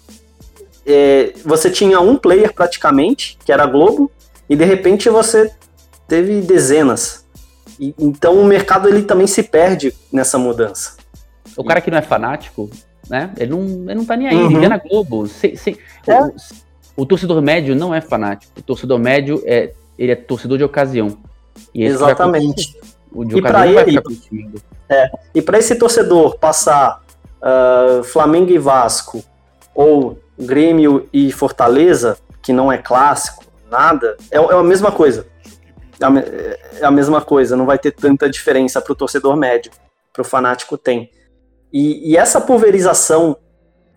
é, 0.85 1.33
você 1.43 1.69
tinha 1.71 1.99
um 1.99 2.15
player 2.15 2.53
praticamente, 2.53 3.37
que 3.43 3.51
era 3.51 3.63
a 3.63 3.67
Globo, 3.67 4.11
e 4.47 4.55
de 4.55 4.63
repente 4.63 5.09
você 5.09 5.51
teve 6.07 6.41
dezenas. 6.41 7.25
E- 7.79 7.95
então 7.97 8.39
o 8.39 8.45
mercado 8.45 8.87
ele 8.87 9.01
também 9.01 9.25
se 9.27 9.41
perde 9.41 9.91
nessa 10.11 10.37
mudança. 10.37 10.97
O 11.57 11.63
cara 11.63 11.81
que 11.81 11.89
não 11.89 11.97
é 11.97 12.01
fanático, 12.03 12.69
né? 13.09 13.31
Ele 13.37 13.49
não, 13.51 13.59
ele 13.61 13.95
não 13.95 14.05
tá 14.05 14.15
nem 14.15 14.27
aí, 14.27 14.35
Uhum. 14.35 14.51
ele 14.51 14.59
vê 14.59 14.67
na 14.67 14.77
Globo. 14.77 15.25
Se- 15.27 15.55
se- 15.57 15.77
É. 16.07 16.19
o, 16.95 17.05
torcedor 17.05 17.41
médio 17.41 17.75
não 17.75 17.93
é 17.93 18.01
fanático. 18.01 18.51
O 18.57 18.61
torcedor 18.61 18.99
médio 18.99 19.41
é, 19.45 19.73
ele 19.97 20.11
é 20.11 20.15
torcedor 20.15 20.57
de 20.57 20.63
ocasião. 20.63 21.17
E 21.73 21.83
Exatamente. 21.83 22.77
O 23.11 23.23
de 23.23 23.37
E 23.37 23.41
vai 23.41 23.73
ele- 23.73 24.01
consumindo. 24.01 24.61
E 25.33 25.41
para 25.41 25.57
esse 25.57 25.75
torcedor 25.75 26.37
passar 26.37 27.01
ah, 27.41 28.01
Flamengo 28.03 28.51
e 28.51 28.57
Vasco 28.57 29.23
ou 29.73 30.19
Grêmio 30.37 31.07
e 31.13 31.31
Fortaleza, 31.31 32.17
que 32.41 32.51
não 32.51 32.71
é 32.71 32.77
clássico, 32.77 33.43
nada, 33.69 34.17
é, 34.31 34.37
é 34.37 34.53
a 34.53 34.63
mesma 34.63 34.91
coisa. 34.91 35.27
É 35.99 36.05
a, 36.05 36.09
é 36.81 36.85
a 36.85 36.91
mesma 36.91 37.21
coisa, 37.21 37.55
não 37.55 37.65
vai 37.65 37.77
ter 37.79 37.91
tanta 37.91 38.29
diferença 38.29 38.81
para 38.81 38.91
o 38.91 38.95
torcedor 38.95 39.35
médio, 39.37 39.71
para 40.11 40.21
o 40.21 40.25
fanático 40.25 40.77
tem. 40.77 41.09
E, 41.71 42.11
e 42.11 42.17
essa 42.17 42.41
pulverização, 42.41 43.37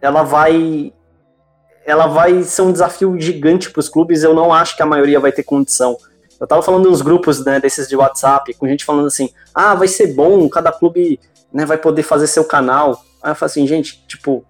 ela 0.01 0.23
vai, 0.23 0.93
ela 1.89 2.07
vai 2.07 2.43
ser 2.43 2.61
um 2.63 2.71
desafio 2.71 3.19
gigante 3.19 3.71
para 3.71 3.81
os 3.81 3.89
clubes. 3.89 4.23
Eu 4.23 4.35
não 4.35 4.53
acho 4.53 4.77
que 4.77 4.83
a 4.83 4.87
maioria 4.87 5.19
vai 5.19 5.33
ter 5.33 5.43
condição. 5.43 5.97
Eu 6.39 6.47
tava 6.47 6.61
falando 6.61 6.91
nos 6.91 7.01
grupos 7.01 7.43
né, 7.45 7.59
desses 7.59 7.89
de 7.89 7.97
WhatsApp, 7.97 8.53
com 8.55 8.69
gente 8.69 8.85
falando 8.85 9.07
assim: 9.07 9.31
ah, 9.55 9.75
vai 9.75 9.89
ser 9.89 10.09
bom, 10.09 10.47
cada 10.51 10.71
clube 10.71 11.19
né, 11.51 11.65
vai 11.65 11.79
poder 11.79 12.03
fazer 12.03 12.27
seu 12.27 12.45
canal. 12.45 13.03
Aí 13.23 13.31
eu 13.31 13.35
falo 13.35 13.51
assim, 13.51 13.67
gente, 13.67 14.05
tipo, 14.07 14.45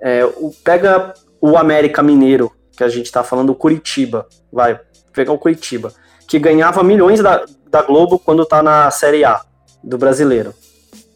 é, 0.00 0.24
o- 0.24 0.52
pega 0.62 1.12
o 1.40 1.58
América 1.58 2.00
Mineiro, 2.00 2.52
que 2.76 2.84
a 2.84 2.88
gente 2.88 3.10
tá 3.10 3.24
falando, 3.24 3.50
o 3.50 3.54
Curitiba, 3.56 4.26
vai, 4.52 4.78
pegar 5.12 5.32
o 5.32 5.38
Curitiba, 5.38 5.92
que 6.28 6.38
ganhava 6.38 6.82
milhões 6.84 7.20
da, 7.20 7.44
da 7.68 7.82
Globo 7.82 8.20
quando 8.20 8.46
tá 8.46 8.62
na 8.62 8.88
Série 8.92 9.24
A 9.24 9.40
do 9.82 9.98
brasileiro. 9.98 10.54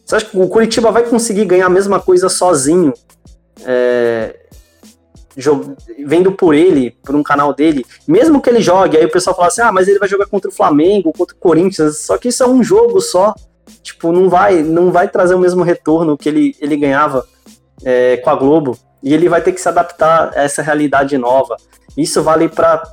Você 0.05 0.17
acha 0.17 0.25
que 0.25 0.37
o 0.37 0.47
Curitiba 0.49 0.91
vai 0.91 1.03
conseguir 1.03 1.45
ganhar 1.45 1.67
a 1.67 1.69
mesma 1.69 2.01
coisa 2.01 2.27
sozinho? 2.27 2.93
É, 3.65 4.48
vendo 6.05 6.31
por 6.31 6.53
ele, 6.53 6.91
por 7.03 7.15
um 7.15 7.23
canal 7.23 7.53
dele, 7.53 7.85
mesmo 8.07 8.41
que 8.41 8.49
ele 8.49 8.61
jogue, 8.61 8.97
aí 8.97 9.05
o 9.05 9.11
pessoal 9.11 9.35
fala 9.35 9.47
assim, 9.47 9.61
ah, 9.61 9.71
mas 9.71 9.87
ele 9.87 9.99
vai 9.99 10.07
jogar 10.07 10.25
contra 10.25 10.49
o 10.49 10.53
Flamengo, 10.53 11.13
contra 11.13 11.35
o 11.35 11.39
Corinthians, 11.39 11.99
só 11.99 12.17
que 12.17 12.29
isso 12.29 12.43
é 12.43 12.47
um 12.47 12.63
jogo 12.63 12.99
só, 12.99 13.33
tipo, 13.81 14.11
não 14.11 14.29
vai, 14.29 14.61
não 14.63 14.91
vai 14.91 15.07
trazer 15.07 15.35
o 15.35 15.39
mesmo 15.39 15.63
retorno 15.63 16.17
que 16.17 16.29
ele, 16.29 16.55
ele 16.59 16.75
ganhava 16.75 17.25
é, 17.83 18.17
com 18.17 18.29
a 18.29 18.35
Globo, 18.35 18.77
e 19.01 19.13
ele 19.13 19.29
vai 19.29 19.41
ter 19.41 19.53
que 19.53 19.61
se 19.61 19.69
adaptar 19.69 20.37
a 20.37 20.43
essa 20.43 20.61
realidade 20.61 21.17
nova. 21.17 21.55
Isso 21.95 22.21
vale 22.21 22.49
para 22.49 22.83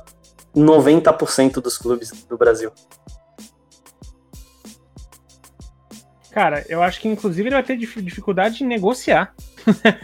90% 0.55 1.61
dos 1.61 1.77
clubes 1.77 2.11
do 2.27 2.37
Brasil. 2.37 2.71
Cara, 6.31 6.63
eu 6.69 6.83
acho 6.83 7.01
que 7.01 7.07
inclusive 7.07 7.49
ele 7.49 7.55
vai 7.55 7.63
ter 7.63 7.75
dif- 7.75 8.01
dificuldade 8.01 8.59
de 8.59 8.63
negociar. 8.63 9.33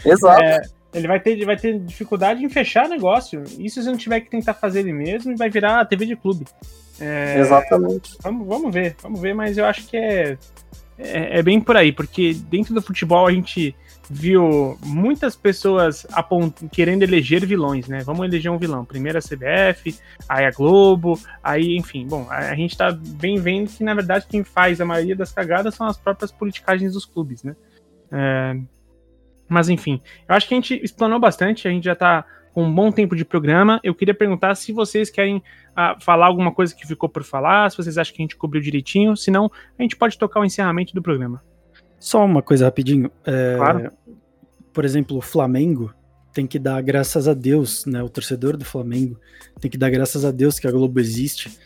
Exato. 0.04 0.42
É, 0.42 0.60
ele 0.94 1.08
vai 1.08 1.20
ter, 1.20 1.30
ele 1.32 1.44
vai 1.44 1.56
ter 1.56 1.78
dificuldade 1.80 2.44
em 2.44 2.48
fechar 2.48 2.88
negócio. 2.88 3.42
Isso 3.58 3.82
se 3.82 3.88
não 3.88 3.96
tiver 3.96 4.20
que 4.20 4.30
tentar 4.30 4.54
fazer 4.54 4.80
ele 4.80 4.92
mesmo, 4.92 5.36
vai 5.36 5.50
virar 5.50 5.84
TV 5.86 6.06
de 6.06 6.16
clube. 6.16 6.46
É, 7.00 7.38
Exatamente. 7.38 8.16
Vamos, 8.22 8.46
vamos 8.46 8.72
ver, 8.72 8.96
vamos 9.02 9.20
ver, 9.20 9.34
mas 9.34 9.58
eu 9.58 9.64
acho 9.66 9.86
que 9.86 9.96
é. 9.96 10.38
é, 10.96 11.38
é 11.38 11.42
bem 11.42 11.60
por 11.60 11.76
aí, 11.76 11.92
porque 11.92 12.34
dentro 12.48 12.72
do 12.72 12.80
futebol 12.80 13.26
a 13.26 13.32
gente 13.32 13.74
viu 14.08 14.78
muitas 14.84 15.34
pessoas 15.34 16.06
querendo 16.70 17.02
eleger 17.02 17.44
vilões, 17.44 17.88
né? 17.88 18.02
Vamos 18.04 18.26
eleger 18.26 18.50
um 18.50 18.58
vilão. 18.58 18.84
Primeiro 18.84 19.18
a 19.18 19.22
CBF, 19.22 19.98
aí 20.28 20.44
a 20.44 20.50
Globo, 20.50 21.18
aí, 21.42 21.76
enfim. 21.76 22.06
Bom, 22.06 22.26
a, 22.30 22.50
a 22.50 22.54
gente 22.54 22.76
tá 22.76 22.92
bem 22.92 23.40
vendo 23.40 23.70
que, 23.70 23.82
na 23.82 23.94
verdade, 23.94 24.26
quem 24.28 24.44
faz 24.44 24.80
a 24.80 24.84
maioria 24.84 25.16
das 25.16 25.32
cagadas 25.32 25.74
são 25.74 25.86
as 25.86 25.96
próprias 25.96 26.30
politicagens 26.30 26.92
dos 26.92 27.04
clubes, 27.04 27.42
né? 27.42 27.56
É, 28.12 28.56
mas, 29.54 29.68
enfim, 29.68 30.00
eu 30.28 30.34
acho 30.34 30.48
que 30.48 30.54
a 30.54 30.56
gente 30.56 30.74
explanou 30.82 31.20
bastante, 31.20 31.68
a 31.68 31.70
gente 31.70 31.84
já 31.84 31.94
tá 31.94 32.24
com 32.52 32.64
um 32.64 32.74
bom 32.74 32.90
tempo 32.90 33.14
de 33.14 33.24
programa. 33.24 33.80
Eu 33.82 33.94
queria 33.94 34.14
perguntar 34.14 34.54
se 34.56 34.72
vocês 34.72 35.10
querem 35.10 35.38
uh, 35.38 36.00
falar 36.00 36.26
alguma 36.26 36.52
coisa 36.52 36.74
que 36.74 36.86
ficou 36.86 37.08
por 37.08 37.22
falar, 37.22 37.70
se 37.70 37.76
vocês 37.76 37.96
acham 37.96 38.14
que 38.14 38.20
a 38.20 38.24
gente 38.24 38.36
cobriu 38.36 38.60
direitinho, 38.60 39.16
senão 39.16 39.50
a 39.78 39.82
gente 39.82 39.96
pode 39.96 40.18
tocar 40.18 40.40
o 40.40 40.44
encerramento 40.44 40.92
do 40.92 41.00
programa. 41.00 41.42
Só 41.98 42.24
uma 42.24 42.42
coisa 42.42 42.64
rapidinho. 42.64 43.10
É, 43.24 43.56
claro. 43.56 43.92
Por 44.72 44.84
exemplo, 44.84 45.16
o 45.16 45.20
Flamengo 45.20 45.94
tem 46.32 46.46
que 46.46 46.58
dar 46.58 46.82
graças 46.82 47.28
a 47.28 47.34
Deus, 47.34 47.86
né? 47.86 48.02
O 48.02 48.08
torcedor 48.08 48.56
do 48.56 48.64
Flamengo 48.64 49.18
tem 49.60 49.70
que 49.70 49.78
dar 49.78 49.88
graças 49.88 50.24
a 50.24 50.32
Deus 50.32 50.58
que 50.58 50.66
a 50.66 50.70
Globo 50.70 50.98
existe, 50.98 51.56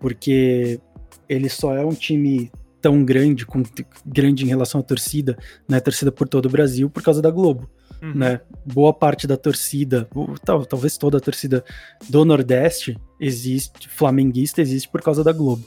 porque 0.00 0.80
ele 1.28 1.48
só 1.48 1.74
é 1.74 1.84
um 1.84 1.94
time 1.94 2.50
tão 2.86 3.04
grande, 3.04 3.44
com, 3.44 3.64
grande 4.06 4.44
em 4.44 4.46
relação 4.46 4.80
à 4.80 4.84
torcida, 4.84 5.36
né? 5.68 5.80
Torcida 5.80 6.12
por 6.12 6.28
todo 6.28 6.46
o 6.46 6.48
Brasil 6.48 6.88
por 6.88 7.02
causa 7.02 7.20
da 7.20 7.32
Globo. 7.32 7.68
Uhum. 8.00 8.14
Né? 8.14 8.40
Boa 8.64 8.94
parte 8.94 9.26
da 9.26 9.36
torcida, 9.36 10.08
tal, 10.44 10.64
talvez 10.64 10.96
toda 10.96 11.18
a 11.18 11.20
torcida 11.20 11.64
do 12.08 12.24
Nordeste 12.24 12.96
existe, 13.18 13.88
flamenguista 13.88 14.60
existe 14.60 14.88
por 14.88 15.02
causa 15.02 15.24
da 15.24 15.32
Globo. 15.32 15.64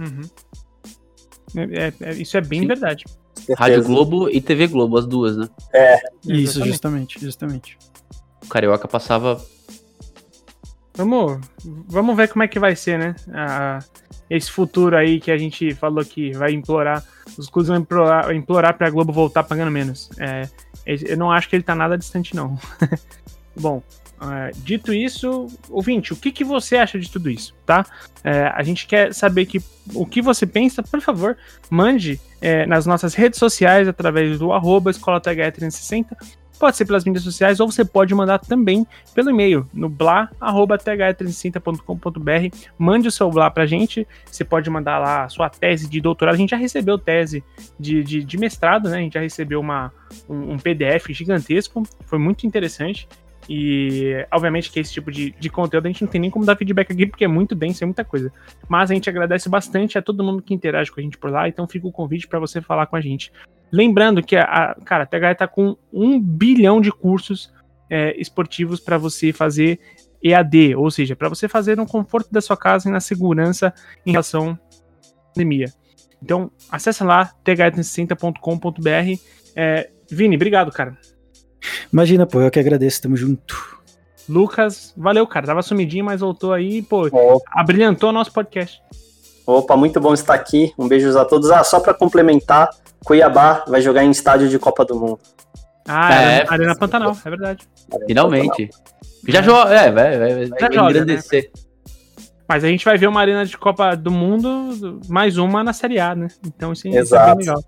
Uhum. 0.00 0.22
É, 1.54 1.88
é, 1.88 1.92
é, 2.00 2.14
isso 2.14 2.34
é 2.38 2.40
bem 2.40 2.62
Sim. 2.62 2.68
verdade. 2.68 3.04
Rádio 3.58 3.84
Globo 3.84 4.30
e 4.30 4.40
TV 4.40 4.66
Globo, 4.66 4.96
as 4.96 5.06
duas, 5.06 5.36
né? 5.36 5.46
É. 5.74 6.00
Isso, 6.26 6.64
justamente, 6.64 7.20
justamente. 7.20 7.76
O 8.42 8.48
Carioca 8.48 8.88
passava. 8.88 9.38
Vamos, 10.96 11.40
vamos 11.88 12.16
ver 12.16 12.28
como 12.28 12.44
é 12.44 12.48
que 12.48 12.58
vai 12.58 12.76
ser, 12.76 12.98
né? 12.98 13.16
Esse 14.30 14.50
futuro 14.50 14.96
aí 14.96 15.20
que 15.20 15.30
a 15.30 15.36
gente 15.36 15.74
falou 15.74 16.04
que 16.04 16.32
vai 16.32 16.52
implorar. 16.52 17.04
Os 17.36 17.48
clubes 17.48 17.68
vão 17.68 17.78
implorar, 17.78 18.34
implorar 18.34 18.78
pra 18.78 18.90
Globo 18.90 19.12
voltar 19.12 19.42
pagando 19.42 19.70
menos. 19.70 20.08
É, 20.18 20.48
eu 20.86 21.16
não 21.16 21.32
acho 21.32 21.48
que 21.48 21.56
ele 21.56 21.62
tá 21.62 21.74
nada 21.74 21.98
distante, 21.98 22.36
não. 22.36 22.58
Bom, 23.56 23.82
Uh, 24.24 24.56
dito 24.58 24.94
isso, 24.94 25.48
ouvinte, 25.68 26.12
o 26.12 26.16
que, 26.16 26.30
que 26.30 26.44
você 26.44 26.76
acha 26.76 26.98
de 26.98 27.10
tudo 27.10 27.28
isso, 27.28 27.54
tá? 27.66 27.84
Uh, 28.18 28.54
a 28.54 28.62
gente 28.62 28.86
quer 28.86 29.12
saber 29.12 29.44
que, 29.44 29.60
o 29.92 30.06
que 30.06 30.22
você 30.22 30.46
pensa, 30.46 30.82
por 30.82 31.00
favor, 31.00 31.36
mande 31.68 32.18
uh, 32.36 32.66
nas 32.66 32.86
nossas 32.86 33.12
redes 33.12 33.38
sociais 33.38 33.86
através 33.86 34.38
do 34.38 34.52
arroba 34.52 34.90
escolathe360, 34.90 36.16
pode 36.64 36.78
ser 36.78 36.86
pelas 36.86 37.04
mídias 37.04 37.22
sociais 37.22 37.60
ou 37.60 37.70
você 37.70 37.84
pode 37.84 38.14
mandar 38.14 38.38
também 38.38 38.86
pelo 39.14 39.28
e-mail 39.28 39.68
no 39.70 39.86
blá.th360.com.br. 39.86 42.56
Mande 42.78 43.06
o 43.06 43.10
seu 43.10 43.30
blá 43.30 43.50
pra 43.50 43.66
gente, 43.66 44.08
você 44.24 44.46
pode 44.46 44.70
mandar 44.70 44.98
lá 44.98 45.24
a 45.24 45.28
sua 45.28 45.50
tese 45.50 45.90
de 45.90 46.00
doutorado, 46.00 46.36
a 46.36 46.38
gente 46.38 46.52
já 46.52 46.56
recebeu 46.56 46.96
tese 46.96 47.44
de, 47.78 48.02
de, 48.02 48.24
de 48.24 48.38
mestrado, 48.38 48.88
né? 48.88 48.96
A 48.96 49.00
gente 49.00 49.12
já 49.12 49.20
recebeu 49.20 49.60
uma, 49.60 49.92
um, 50.26 50.54
um 50.54 50.58
PDF 50.58 51.08
gigantesco, 51.10 51.82
foi 52.06 52.18
muito 52.18 52.46
interessante. 52.46 53.06
E, 53.48 54.26
obviamente, 54.32 54.70
que 54.70 54.80
esse 54.80 54.92
tipo 54.92 55.10
de, 55.10 55.34
de 55.38 55.50
conteúdo 55.50 55.86
a 55.86 55.88
gente 55.88 56.02
não 56.02 56.10
tem 56.10 56.20
nem 56.20 56.30
como 56.30 56.44
dar 56.44 56.56
feedback 56.56 56.92
aqui, 56.92 57.06
porque 57.06 57.24
é 57.24 57.28
muito 57.28 57.54
denso, 57.54 57.84
é 57.84 57.86
muita 57.86 58.04
coisa. 58.04 58.32
Mas 58.68 58.90
a 58.90 58.94
gente 58.94 59.08
agradece 59.08 59.48
bastante 59.48 59.98
a 59.98 60.02
todo 60.02 60.24
mundo 60.24 60.42
que 60.42 60.54
interage 60.54 60.90
com 60.90 61.00
a 61.00 61.02
gente 61.02 61.18
por 61.18 61.30
lá, 61.30 61.48
então 61.48 61.68
fica 61.68 61.86
o 61.86 61.92
convite 61.92 62.26
para 62.26 62.38
você 62.38 62.60
falar 62.60 62.86
com 62.86 62.96
a 62.96 63.00
gente. 63.00 63.30
Lembrando 63.70 64.22
que, 64.22 64.36
a, 64.36 64.76
cara, 64.84 65.04
a 65.04 65.06
THE 65.06 65.34
tá 65.36 65.48
com 65.48 65.76
um 65.92 66.20
bilhão 66.20 66.80
de 66.80 66.90
cursos 66.90 67.52
é, 67.90 68.18
esportivos 68.20 68.80
para 68.80 68.96
você 68.96 69.32
fazer 69.32 69.78
EAD, 70.22 70.74
ou 70.74 70.90
seja, 70.90 71.14
para 71.14 71.28
você 71.28 71.46
fazer 71.48 71.76
no 71.76 71.86
conforto 71.86 72.32
da 72.32 72.40
sua 72.40 72.56
casa 72.56 72.88
e 72.88 72.92
na 72.92 73.00
segurança 73.00 73.74
em 74.06 74.12
relação 74.12 74.52
à 74.52 75.34
pandemia. 75.34 75.72
Então, 76.22 76.50
acessa 76.70 77.04
lá, 77.04 77.30
th360.com.br. 77.44 79.20
É, 79.54 79.90
Vini, 80.10 80.36
obrigado, 80.36 80.72
cara. 80.72 80.96
Imagina, 81.92 82.26
pô, 82.26 82.40
eu 82.40 82.50
que 82.50 82.58
agradeço, 82.58 83.02
tamo 83.02 83.16
junto. 83.16 83.74
Lucas, 84.28 84.92
valeu, 84.96 85.26
cara. 85.26 85.46
Tava 85.46 85.62
sumidinho, 85.62 86.04
mas 86.04 86.20
voltou 86.20 86.52
aí, 86.52 86.82
pô. 86.82 87.06
Opa. 87.06 87.44
Abrilhantou 87.52 88.10
o 88.10 88.12
nosso 88.12 88.32
podcast. 88.32 88.80
Opa, 89.46 89.76
muito 89.76 90.00
bom 90.00 90.14
estar 90.14 90.34
aqui. 90.34 90.72
Um 90.78 90.88
beijo 90.88 91.16
a 91.18 91.24
todos. 91.24 91.50
Ah, 91.50 91.62
só 91.62 91.78
para 91.78 91.92
complementar, 91.92 92.70
Cuiabá 93.04 93.64
vai 93.68 93.82
jogar 93.82 94.02
em 94.02 94.10
estádio 94.10 94.48
de 94.48 94.58
Copa 94.58 94.84
do 94.84 94.98
Mundo. 94.98 95.18
Ah, 95.86 96.14
é, 96.14 96.38
é 96.38 96.46
Arena 96.48 96.74
Pantanal, 96.74 97.16
é 97.24 97.30
verdade. 97.30 97.68
Finalmente. 98.06 98.70
Já 99.28 99.42
joga, 99.42 99.74
é, 99.74 99.92
vai, 99.92 100.18
vai, 100.18 100.46
vai 100.46 100.60
Já 100.60 100.66
engrandecer. 100.66 101.42
Joga, 101.42 101.58
né? 101.58 101.64
Mas 102.48 102.62
a 102.62 102.68
gente 102.68 102.84
vai 102.84 102.98
ver 102.98 103.06
uma 103.06 103.20
arena 103.20 103.44
de 103.44 103.56
Copa 103.56 103.94
do 103.94 104.10
Mundo, 104.10 105.00
mais 105.08 105.38
uma 105.38 105.64
na 105.64 105.72
Série 105.72 105.98
A, 105.98 106.14
né? 106.14 106.28
Então 106.46 106.72
isso, 106.72 106.86
isso 106.88 107.16
é 107.16 107.26
bem 107.26 107.36
legal. 107.36 107.62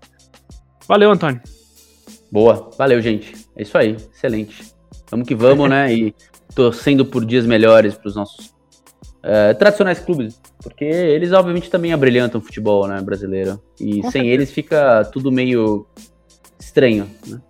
Valeu, 0.86 1.10
Antônio. 1.10 1.40
Boa, 2.30 2.70
valeu, 2.76 3.00
gente. 3.00 3.45
É 3.56 3.62
isso 3.62 3.76
aí, 3.76 3.96
excelente. 4.12 4.74
Vamos 5.10 5.26
que 5.26 5.34
vamos, 5.34 5.68
né? 5.68 5.92
E 5.92 6.14
torcendo 6.54 7.04
por 7.04 7.24
dias 7.24 7.46
melhores 7.46 7.94
para 7.94 8.08
os 8.08 8.16
nossos 8.16 8.46
uh, 8.46 9.56
tradicionais 9.58 9.98
clubes, 9.98 10.40
porque 10.62 10.84
eles 10.84 11.32
obviamente 11.32 11.70
também 11.70 11.92
abrilhantam 11.92 12.40
o 12.40 12.44
futebol, 12.44 12.86
né, 12.86 13.00
brasileiro. 13.00 13.60
E 13.80 14.00
Com 14.00 14.10
sem 14.10 14.10
certeza. 14.10 14.26
eles 14.26 14.50
fica 14.50 15.04
tudo 15.06 15.32
meio 15.32 15.86
estranho, 16.58 17.08
né? 17.26 17.40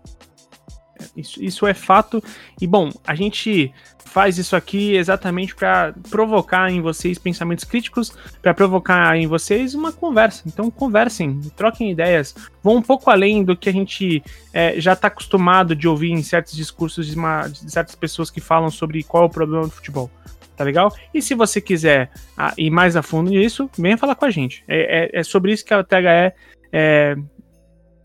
Isso, 1.17 1.43
isso 1.43 1.67
é 1.67 1.75
fato. 1.75 2.23
E 2.61 2.67
bom, 2.67 2.91
a 3.07 3.15
gente 3.15 3.73
faz 4.17 4.39
isso 4.39 4.55
aqui 4.55 4.95
exatamente 4.95 5.55
para 5.55 5.93
provocar 6.11 6.71
em 6.71 6.81
vocês 6.81 7.19
pensamentos 7.19 7.65
críticos, 7.65 8.13
para 8.41 8.55
provocar 8.55 9.17
em 9.17 9.27
vocês 9.27 9.75
uma 9.75 9.93
conversa. 9.93 10.43
Então 10.47 10.71
conversem, 10.71 11.41
troquem 11.57 11.91
ideias, 11.91 12.35
vão 12.63 12.77
um 12.77 12.83
pouco 12.83 13.11
além 13.11 13.45
do 13.45 13.57
que 13.57 13.69
a 13.69 13.73
gente 13.73 14.23
é, 14.53 14.81
já 14.81 14.93
está 14.93 15.09
acostumado 15.09 15.75
de 15.75 15.89
ouvir 15.89 16.13
em 16.13 16.23
certos 16.23 16.55
discursos 16.55 17.07
de, 17.07 17.17
uma, 17.17 17.49
de, 17.49 17.71
certas 17.71 17.95
pessoas 17.95 18.31
que 18.31 18.41
falam 18.41 18.71
sobre 18.71 19.03
qual 19.03 19.25
é 19.25 19.27
o 19.27 19.31
problema 19.31 19.65
do 19.65 19.71
futebol. 19.71 20.11
Tá 20.57 20.65
legal? 20.65 20.91
E 21.13 21.21
se 21.21 21.35
você 21.35 21.61
quiser 21.61 22.11
ir 22.57 22.71
mais 22.71 22.97
a 22.97 23.03
fundo 23.03 23.31
nisso, 23.31 23.69
venha 23.79 23.99
falar 23.99 24.15
com 24.15 24.25
a 24.25 24.31
gente. 24.31 24.65
É, 24.67 25.11
é, 25.15 25.21
é 25.21 25.23
sobre 25.23 25.53
isso 25.53 25.63
que 25.63 25.75
a 25.75 25.85
THE 25.85 26.33
é, 26.73 27.17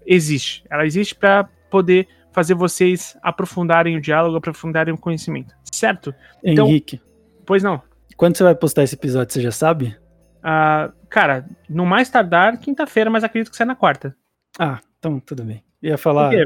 existe. 0.06 0.64
Ela 0.70 0.86
existe 0.86 1.16
para 1.16 1.48
poder 1.70 2.08
fazer 2.32 2.54
vocês 2.54 3.18
aprofundarem 3.22 3.96
o 3.98 4.02
diálogo, 4.02 4.38
aprofundarem 4.38 4.94
o 4.94 4.98
conhecimento, 4.98 5.54
certo? 5.72 6.14
Então, 6.44 6.68
Henrique. 6.68 7.02
Pois 7.46 7.64
não. 7.64 7.82
Quando 8.16 8.38
você 8.38 8.44
vai 8.44 8.56
postar 8.56 8.84
esse 8.84 8.96
episódio, 8.96 9.34
você 9.34 9.42
já 9.42 9.52
sabe? 9.52 9.98
Uh, 10.40 10.92
cara, 11.10 11.46
no 11.70 11.86
mais 11.86 12.10
tardar, 12.10 12.58
quinta-feira, 12.58 13.10
mas 13.10 13.24
acredito 13.24 13.52
que 13.52 13.58
sai 13.58 13.66
na 13.66 13.76
quarta. 13.76 14.16
Ah, 14.60 14.80
então 15.00 15.20
tudo 15.20 15.44
bem. 15.44 15.64
Ia 15.82 15.98
falar. 15.98 16.30
Quê? 16.30 16.46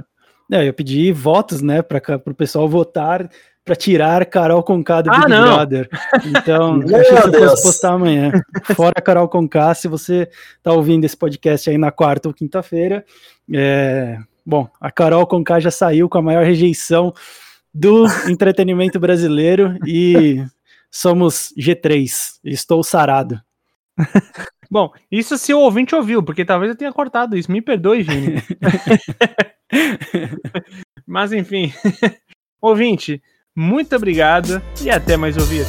É, 0.51 0.59
eu 0.59 0.63
ia 0.65 0.73
pedir 0.73 1.11
votos, 1.11 1.61
né, 1.61 1.81
para 1.81 2.21
o 2.25 2.35
pessoal 2.35 2.69
votar 2.69 3.27
para 3.65 3.75
tirar 3.75 4.23
Carol 4.27 4.61
Conká 4.61 5.01
do 5.01 5.11
ah, 5.11 5.17
Big 5.17 5.29
não. 5.29 5.55
Brother. 5.55 5.89
Então, 6.23 6.79
acho 6.95 7.31
que 7.31 7.35
eu 7.35 7.49
posso 7.49 7.63
postar 7.63 7.93
amanhã. 7.93 8.31
Fora 8.75 9.01
Carol 9.01 9.27
Conká, 9.27 9.73
se 9.73 9.87
você 9.87 10.29
tá 10.61 10.71
ouvindo 10.71 11.03
esse 11.03 11.17
podcast 11.17 11.67
aí 11.67 11.77
na 11.77 11.91
quarta 11.91 12.27
ou 12.27 12.33
quinta-feira, 12.33 13.03
é, 13.51 14.19
Bom, 14.45 14.69
a 14.79 14.91
Carol 14.91 15.25
Conká 15.25 15.59
já 15.59 15.71
saiu 15.71 16.07
com 16.07 16.19
a 16.19 16.21
maior 16.21 16.45
rejeição 16.45 17.13
do 17.73 18.05
entretenimento 18.29 18.99
brasileiro 18.99 19.77
e 19.85 20.45
somos 20.91 21.53
G3. 21.57 22.39
Estou 22.43 22.83
sarado. 22.83 23.41
Bom, 24.69 24.91
isso 25.11 25.37
se 25.37 25.53
o 25.53 25.59
ouvinte 25.59 25.95
ouviu, 25.95 26.23
porque 26.23 26.45
talvez 26.45 26.69
eu 26.69 26.77
tenha 26.77 26.93
cortado 26.93 27.37
isso. 27.37 27.51
Me 27.51 27.61
perdoe, 27.61 28.03
Vini. 28.03 28.35
Mas 31.05 31.31
enfim, 31.31 31.71
ouvinte, 32.61 33.21
muito 33.55 33.95
obrigado 33.95 34.61
e 34.83 34.89
até 34.89 35.15
mais 35.15 35.37
ouvir. 35.37 35.65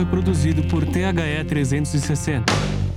Foi 0.00 0.06
produzido 0.06 0.62
por 0.62 0.86
THE 0.86 1.44
360. 1.46 2.89